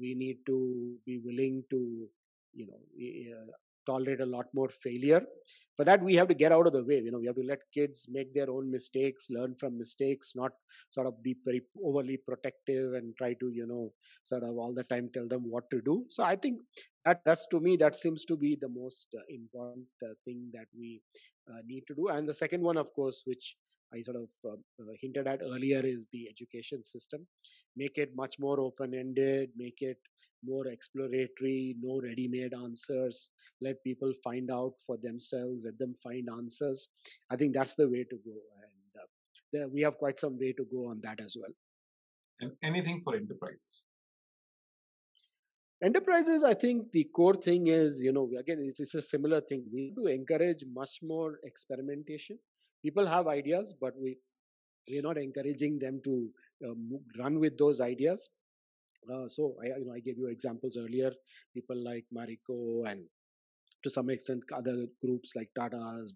we 0.00 0.10
need 0.18 0.38
to 0.48 0.56
be 1.06 1.14
willing 1.24 1.54
to 1.70 1.78
you 2.60 2.66
know 2.66 2.80
tolerate 3.86 4.20
a 4.20 4.26
lot 4.26 4.46
more 4.52 4.68
failure. 4.68 5.22
For 5.76 5.84
that 5.84 6.02
we 6.02 6.14
have 6.16 6.28
to 6.28 6.34
get 6.34 6.52
out 6.52 6.66
of 6.66 6.72
the 6.72 6.84
way 6.84 6.98
you 7.04 7.10
know 7.10 7.18
we 7.18 7.26
have 7.26 7.36
to 7.36 7.46
let 7.46 7.60
kids 7.72 8.06
make 8.10 8.32
their 8.32 8.50
own 8.50 8.70
mistakes 8.70 9.28
learn 9.30 9.54
from 9.54 9.76
mistakes 9.78 10.32
not 10.34 10.52
sort 10.88 11.06
of 11.06 11.22
be 11.22 11.36
very 11.44 11.62
overly 11.84 12.16
protective 12.16 12.94
and 12.94 13.14
try 13.16 13.34
to 13.34 13.50
you 13.50 13.66
know 13.66 13.92
sort 14.22 14.42
of 14.42 14.56
all 14.56 14.74
the 14.74 14.84
time 14.84 15.10
tell 15.12 15.28
them 15.28 15.50
what 15.50 15.70
to 15.70 15.80
do. 15.80 16.04
So 16.08 16.24
i 16.24 16.36
think 16.36 16.60
that 17.04 17.20
that's 17.24 17.46
to 17.52 17.60
me 17.60 17.76
that 17.76 17.94
seems 17.94 18.24
to 18.24 18.36
be 18.36 18.56
the 18.60 18.68
most 18.68 19.14
uh, 19.14 19.22
important 19.28 19.86
uh, 20.02 20.14
thing 20.24 20.50
that 20.52 20.66
we 20.76 21.02
uh, 21.50 21.60
need 21.66 21.84
to 21.88 21.94
do. 21.94 22.08
And 22.08 22.28
the 22.28 22.34
second 22.34 22.62
one 22.62 22.76
of 22.76 22.92
course 22.94 23.22
which 23.24 23.56
I 23.94 24.02
sort 24.02 24.16
of 24.16 24.30
uh, 24.44 24.54
uh, 24.80 24.92
hinted 25.00 25.26
at 25.26 25.40
earlier 25.42 25.80
is 25.84 26.08
the 26.12 26.28
education 26.28 26.82
system. 26.82 27.26
Make 27.76 27.98
it 27.98 28.10
much 28.16 28.36
more 28.38 28.60
open 28.60 28.94
ended, 28.94 29.50
make 29.56 29.80
it 29.80 29.98
more 30.44 30.66
exploratory, 30.66 31.76
no 31.80 32.00
ready 32.02 32.28
made 32.28 32.52
answers. 32.54 33.30
Let 33.60 33.82
people 33.84 34.12
find 34.22 34.50
out 34.50 34.74
for 34.86 34.96
themselves, 35.00 35.62
let 35.64 35.78
them 35.78 35.94
find 36.02 36.28
answers. 36.30 36.88
I 37.30 37.36
think 37.36 37.54
that's 37.54 37.74
the 37.74 37.88
way 37.88 38.04
to 38.04 38.16
go. 38.16 38.36
And 38.62 39.02
uh, 39.02 39.06
there, 39.52 39.68
we 39.68 39.82
have 39.82 39.98
quite 39.98 40.18
some 40.18 40.38
way 40.38 40.52
to 40.52 40.66
go 40.70 40.88
on 40.88 41.00
that 41.02 41.20
as 41.20 41.36
well. 41.40 41.52
And 42.40 42.52
anything 42.62 43.00
for 43.02 43.14
enterprises? 43.14 43.84
enterprises 45.82 46.42
i 46.42 46.54
think 46.54 46.90
the 46.92 47.04
core 47.14 47.34
thing 47.34 47.66
is 47.66 48.02
you 48.02 48.10
know 48.10 48.30
again 48.38 48.58
it's, 48.66 48.80
it's 48.80 48.94
a 48.94 49.02
similar 49.02 49.42
thing 49.42 49.62
we 49.70 49.82
need 49.82 49.94
to 49.94 50.06
encourage 50.06 50.64
much 50.72 51.00
more 51.02 51.38
experimentation 51.44 52.38
people 52.86 53.12
have 53.16 53.34
ideas 53.40 53.74
but 53.84 54.00
we 54.06 54.16
we're 54.88 55.06
not 55.10 55.18
encouraging 55.26 55.78
them 55.84 56.00
to 56.08 56.14
uh, 56.66 56.74
run 57.22 57.38
with 57.44 57.54
those 57.62 57.80
ideas 57.92 58.28
uh, 59.12 59.28
so 59.28 59.54
I, 59.62 59.78
you 59.78 59.84
know, 59.86 59.92
I 59.92 60.00
gave 60.00 60.18
you 60.18 60.26
examples 60.26 60.76
earlier. 60.76 61.12
People 61.54 61.76
like 61.82 62.04
Marico 62.14 62.90
and 62.90 63.04
to 63.82 63.90
some 63.90 64.10
extent 64.10 64.42
other 64.54 64.86
groups 65.04 65.32
like 65.36 65.50
Tata's, 65.54 66.14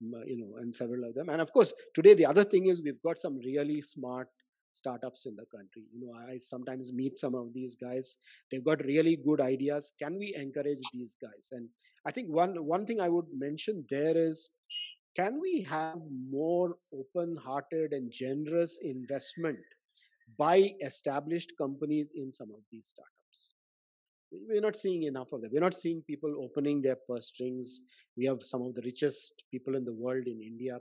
you 0.00 0.38
know, 0.38 0.56
and 0.58 0.74
several 0.74 1.04
of 1.04 1.14
them. 1.14 1.28
And 1.28 1.40
of 1.40 1.52
course, 1.52 1.72
today 1.94 2.14
the 2.14 2.26
other 2.26 2.44
thing 2.44 2.66
is 2.66 2.82
we've 2.82 3.02
got 3.02 3.18
some 3.18 3.38
really 3.38 3.80
smart 3.80 4.28
startups 4.72 5.26
in 5.26 5.36
the 5.36 5.44
country. 5.54 5.82
You 5.92 6.06
know, 6.06 6.14
I 6.14 6.38
sometimes 6.38 6.92
meet 6.92 7.18
some 7.18 7.34
of 7.34 7.52
these 7.52 7.76
guys. 7.76 8.16
They've 8.50 8.64
got 8.64 8.84
really 8.84 9.16
good 9.16 9.40
ideas. 9.40 9.92
Can 10.00 10.16
we 10.18 10.34
encourage 10.34 10.78
these 10.92 11.16
guys? 11.20 11.48
And 11.52 11.68
I 12.06 12.12
think 12.12 12.28
one 12.28 12.54
one 12.64 12.86
thing 12.86 13.00
I 13.00 13.08
would 13.08 13.26
mention 13.36 13.84
there 13.90 14.16
is 14.16 14.48
can 15.16 15.40
we 15.40 15.62
have 15.62 15.98
more 16.30 16.76
open 16.94 17.36
hearted 17.36 17.92
and 17.92 18.12
generous 18.12 18.78
investment 18.82 19.58
by 20.38 20.72
established 20.84 21.52
companies 21.58 22.12
in 22.14 22.30
some 22.30 22.50
of 22.50 22.60
these 22.70 22.86
startups? 22.86 23.54
We're 24.30 24.60
not 24.60 24.76
seeing 24.76 25.02
enough 25.04 25.32
of 25.32 25.42
that. 25.42 25.52
We're 25.52 25.60
not 25.60 25.74
seeing 25.74 26.02
people 26.06 26.32
opening 26.40 26.80
their 26.80 26.96
purse 27.08 27.26
strings. 27.26 27.82
We 28.16 28.26
have 28.26 28.42
some 28.42 28.62
of 28.62 28.74
the 28.74 28.82
richest 28.84 29.42
people 29.50 29.74
in 29.74 29.84
the 29.84 29.92
world 29.92 30.26
in 30.26 30.40
India. 30.40 30.78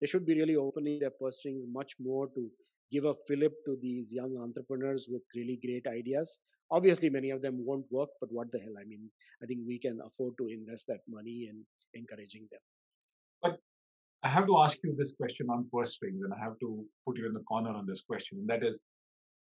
They 0.00 0.06
should 0.06 0.24
be 0.24 0.34
really 0.34 0.54
opening 0.54 1.00
their 1.00 1.10
purse 1.10 1.38
strings 1.38 1.64
much 1.68 1.94
more 2.00 2.28
to 2.28 2.50
give 2.92 3.04
a 3.04 3.14
fillip 3.26 3.52
to 3.66 3.76
these 3.80 4.12
young 4.12 4.36
entrepreneurs 4.40 5.08
with 5.10 5.22
really 5.34 5.58
great 5.64 5.86
ideas. 5.92 6.38
Obviously, 6.70 7.10
many 7.10 7.30
of 7.30 7.42
them 7.42 7.64
won't 7.66 7.86
work, 7.90 8.10
but 8.20 8.30
what 8.32 8.52
the 8.52 8.58
hell? 8.58 8.74
I 8.80 8.84
mean, 8.84 9.10
I 9.42 9.46
think 9.46 9.60
we 9.66 9.78
can 9.78 9.98
afford 10.06 10.34
to 10.38 10.46
invest 10.46 10.86
that 10.86 11.00
money 11.08 11.48
in 11.50 11.64
encouraging 11.94 12.46
them. 12.50 12.60
I 14.24 14.28
have 14.28 14.46
to 14.46 14.58
ask 14.58 14.78
you 14.84 14.94
this 14.96 15.12
question 15.12 15.48
on 15.50 15.68
purse 15.72 15.94
strings, 15.94 16.22
and 16.22 16.32
I 16.32 16.38
have 16.38 16.58
to 16.60 16.84
put 17.04 17.18
you 17.18 17.26
in 17.26 17.32
the 17.32 17.40
corner 17.40 17.70
on 17.70 17.86
this 17.86 18.02
question. 18.02 18.38
And 18.38 18.48
that 18.48 18.62
is, 18.64 18.80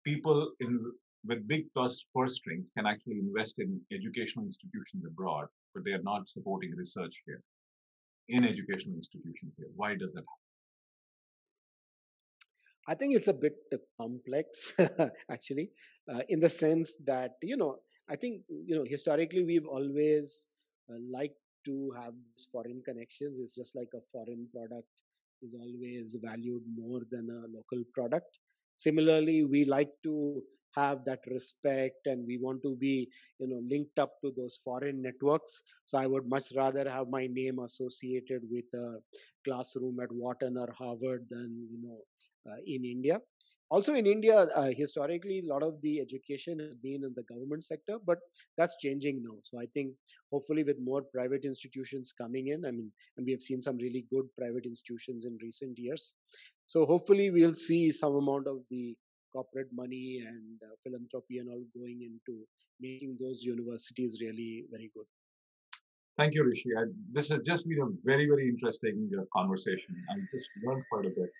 people 0.03 0.51
in 0.59 0.91
with 1.25 1.47
big 1.47 1.65
purse 1.73 2.05
strings 2.27 2.71
can 2.75 2.85
actually 2.85 3.19
invest 3.19 3.59
in 3.59 3.79
educational 3.93 4.45
institutions 4.45 5.05
abroad, 5.05 5.45
but 5.73 5.85
they 5.85 5.91
are 5.91 6.01
not 6.03 6.27
supporting 6.27 6.75
research 6.75 7.21
here 7.25 7.41
in 8.29 8.43
educational 8.43 8.95
institutions 8.95 9.55
here. 9.57 9.67
Why 9.75 9.95
does 9.95 10.13
that 10.13 10.21
happen? 10.21 10.43
I 12.85 12.95
think 12.95 13.15
it's 13.15 13.29
a 13.29 13.33
bit 13.33 13.55
complex, 13.99 14.73
actually, 15.31 15.71
uh, 16.11 16.21
in 16.27 16.39
the 16.41 16.49
sense 16.49 16.95
that 17.05 17.35
you 17.41 17.55
know, 17.55 17.79
I 18.09 18.15
think 18.15 18.41
you 18.49 18.75
know, 18.75 18.83
historically 18.85 19.43
we've 19.43 19.67
always 19.67 20.47
uh, 20.89 20.97
liked 21.09 21.37
to 21.65 21.93
have 21.99 22.13
these 22.13 22.47
foreign 22.51 22.81
connections. 22.85 23.39
It's 23.39 23.55
just 23.55 23.75
like 23.75 23.89
a 23.95 24.01
foreign 24.11 24.47
product 24.53 24.89
is 25.41 25.53
always 25.53 26.17
valued 26.21 26.63
more 26.75 27.01
than 27.11 27.29
a 27.29 27.55
local 27.55 27.83
product. 27.93 28.39
Similarly, 28.75 29.43
we 29.43 29.65
like 29.65 29.91
to 30.03 30.41
have 30.75 31.05
that 31.05 31.19
respect 31.27 32.07
and 32.07 32.25
we 32.25 32.37
want 32.37 32.61
to 32.63 32.75
be 32.75 33.07
you 33.39 33.47
know 33.47 33.61
linked 33.69 33.99
up 33.99 34.13
to 34.21 34.31
those 34.35 34.59
foreign 34.63 35.01
networks 35.01 35.61
so 35.85 35.97
i 35.97 36.05
would 36.05 36.27
much 36.27 36.51
rather 36.55 36.89
have 36.89 37.07
my 37.09 37.27
name 37.27 37.59
associated 37.59 38.41
with 38.49 38.65
a 38.73 38.97
classroom 39.45 39.99
at 40.01 40.11
wharton 40.11 40.57
or 40.57 40.69
harvard 40.77 41.25
than 41.29 41.67
you 41.71 41.79
know 41.83 41.99
in 42.65 42.85
India. 42.85 43.19
Also 43.69 43.95
in 43.95 44.05
India, 44.05 44.37
uh, 44.55 44.69
historically, 44.71 45.39
a 45.39 45.51
lot 45.51 45.63
of 45.63 45.81
the 45.81 45.99
education 45.99 46.59
has 46.59 46.75
been 46.75 47.03
in 47.03 47.13
the 47.15 47.23
government 47.23 47.63
sector, 47.63 47.97
but 48.05 48.19
that's 48.55 48.75
changing 48.79 49.23
now. 49.23 49.37
So 49.43 49.59
I 49.59 49.65
think 49.73 49.93
hopefully 50.31 50.63
with 50.63 50.77
more 50.79 51.01
private 51.01 51.43
institutions 51.43 52.13
coming 52.15 52.49
in, 52.49 52.65
I 52.65 52.71
mean, 52.71 52.91
and 53.17 53.25
we 53.25 53.31
have 53.31 53.41
seen 53.41 53.61
some 53.61 53.77
really 53.77 54.05
good 54.11 54.25
private 54.37 54.65
institutions 54.65 55.25
in 55.25 55.39
recent 55.41 55.79
years. 55.79 56.15
So 56.67 56.85
hopefully 56.85 57.31
we'll 57.31 57.55
see 57.55 57.89
some 57.91 58.15
amount 58.15 58.47
of 58.47 58.57
the 58.69 58.95
corporate 59.31 59.69
money 59.73 60.21
and 60.23 60.59
uh, 60.61 60.75
philanthropy 60.83 61.39
and 61.39 61.49
all 61.49 61.63
going 61.75 61.99
into 62.03 62.45
making 62.79 63.17
those 63.19 63.41
universities 63.41 64.19
really 64.21 64.65
very 64.69 64.91
good. 64.95 65.05
Thank 66.15 66.35
you, 66.35 66.43
Rishi. 66.43 66.69
I, 66.77 66.83
this 67.11 67.29
has 67.29 67.39
just 67.43 67.67
been 67.67 67.81
a 67.81 67.89
very, 68.03 68.27
very 68.27 68.47
interesting 68.47 69.09
uh, 69.17 69.23
conversation. 69.35 69.95
I 70.11 70.19
just 70.31 70.47
learned 70.63 70.83
quite 70.91 71.07
a 71.07 71.09
bit. 71.09 71.31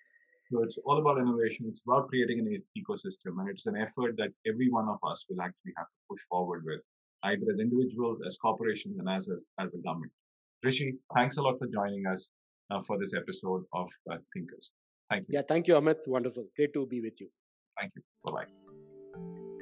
So 0.50 0.62
it's 0.62 0.78
all 0.84 0.98
about 0.98 1.18
innovation. 1.18 1.66
It's 1.68 1.82
about 1.86 2.08
creating 2.08 2.40
an 2.40 2.62
ecosystem, 2.78 3.40
and 3.40 3.48
it's 3.48 3.66
an 3.66 3.76
effort 3.76 4.16
that 4.18 4.30
every 4.46 4.70
one 4.70 4.88
of 4.88 4.98
us 5.10 5.24
will 5.28 5.40
actually 5.40 5.72
have 5.76 5.86
to 5.86 5.98
push 6.10 6.20
forward 6.30 6.64
with, 6.64 6.80
either 7.24 7.46
as 7.52 7.60
individuals, 7.60 8.20
as 8.26 8.36
corporations, 8.36 8.98
and 8.98 9.08
as 9.08 9.28
as, 9.28 9.46
as 9.58 9.72
the 9.72 9.78
government. 9.78 10.12
Rishi, 10.62 10.94
thanks 11.14 11.38
a 11.38 11.42
lot 11.42 11.58
for 11.58 11.66
joining 11.66 12.06
us 12.06 12.30
uh, 12.70 12.80
for 12.80 12.98
this 12.98 13.14
episode 13.14 13.64
of 13.72 13.90
uh, 14.10 14.16
Thinkers. 14.32 14.72
Thank 15.10 15.28
you. 15.28 15.34
Yeah, 15.34 15.42
thank 15.46 15.68
you, 15.68 15.74
Amit. 15.74 16.06
Wonderful. 16.06 16.46
Great 16.56 16.72
to 16.74 16.86
be 16.86 17.00
with 17.00 17.20
you. 17.20 17.28
Thank 17.78 17.92
you. 17.96 18.02
Bye 18.24 18.44
bye. 18.44 19.53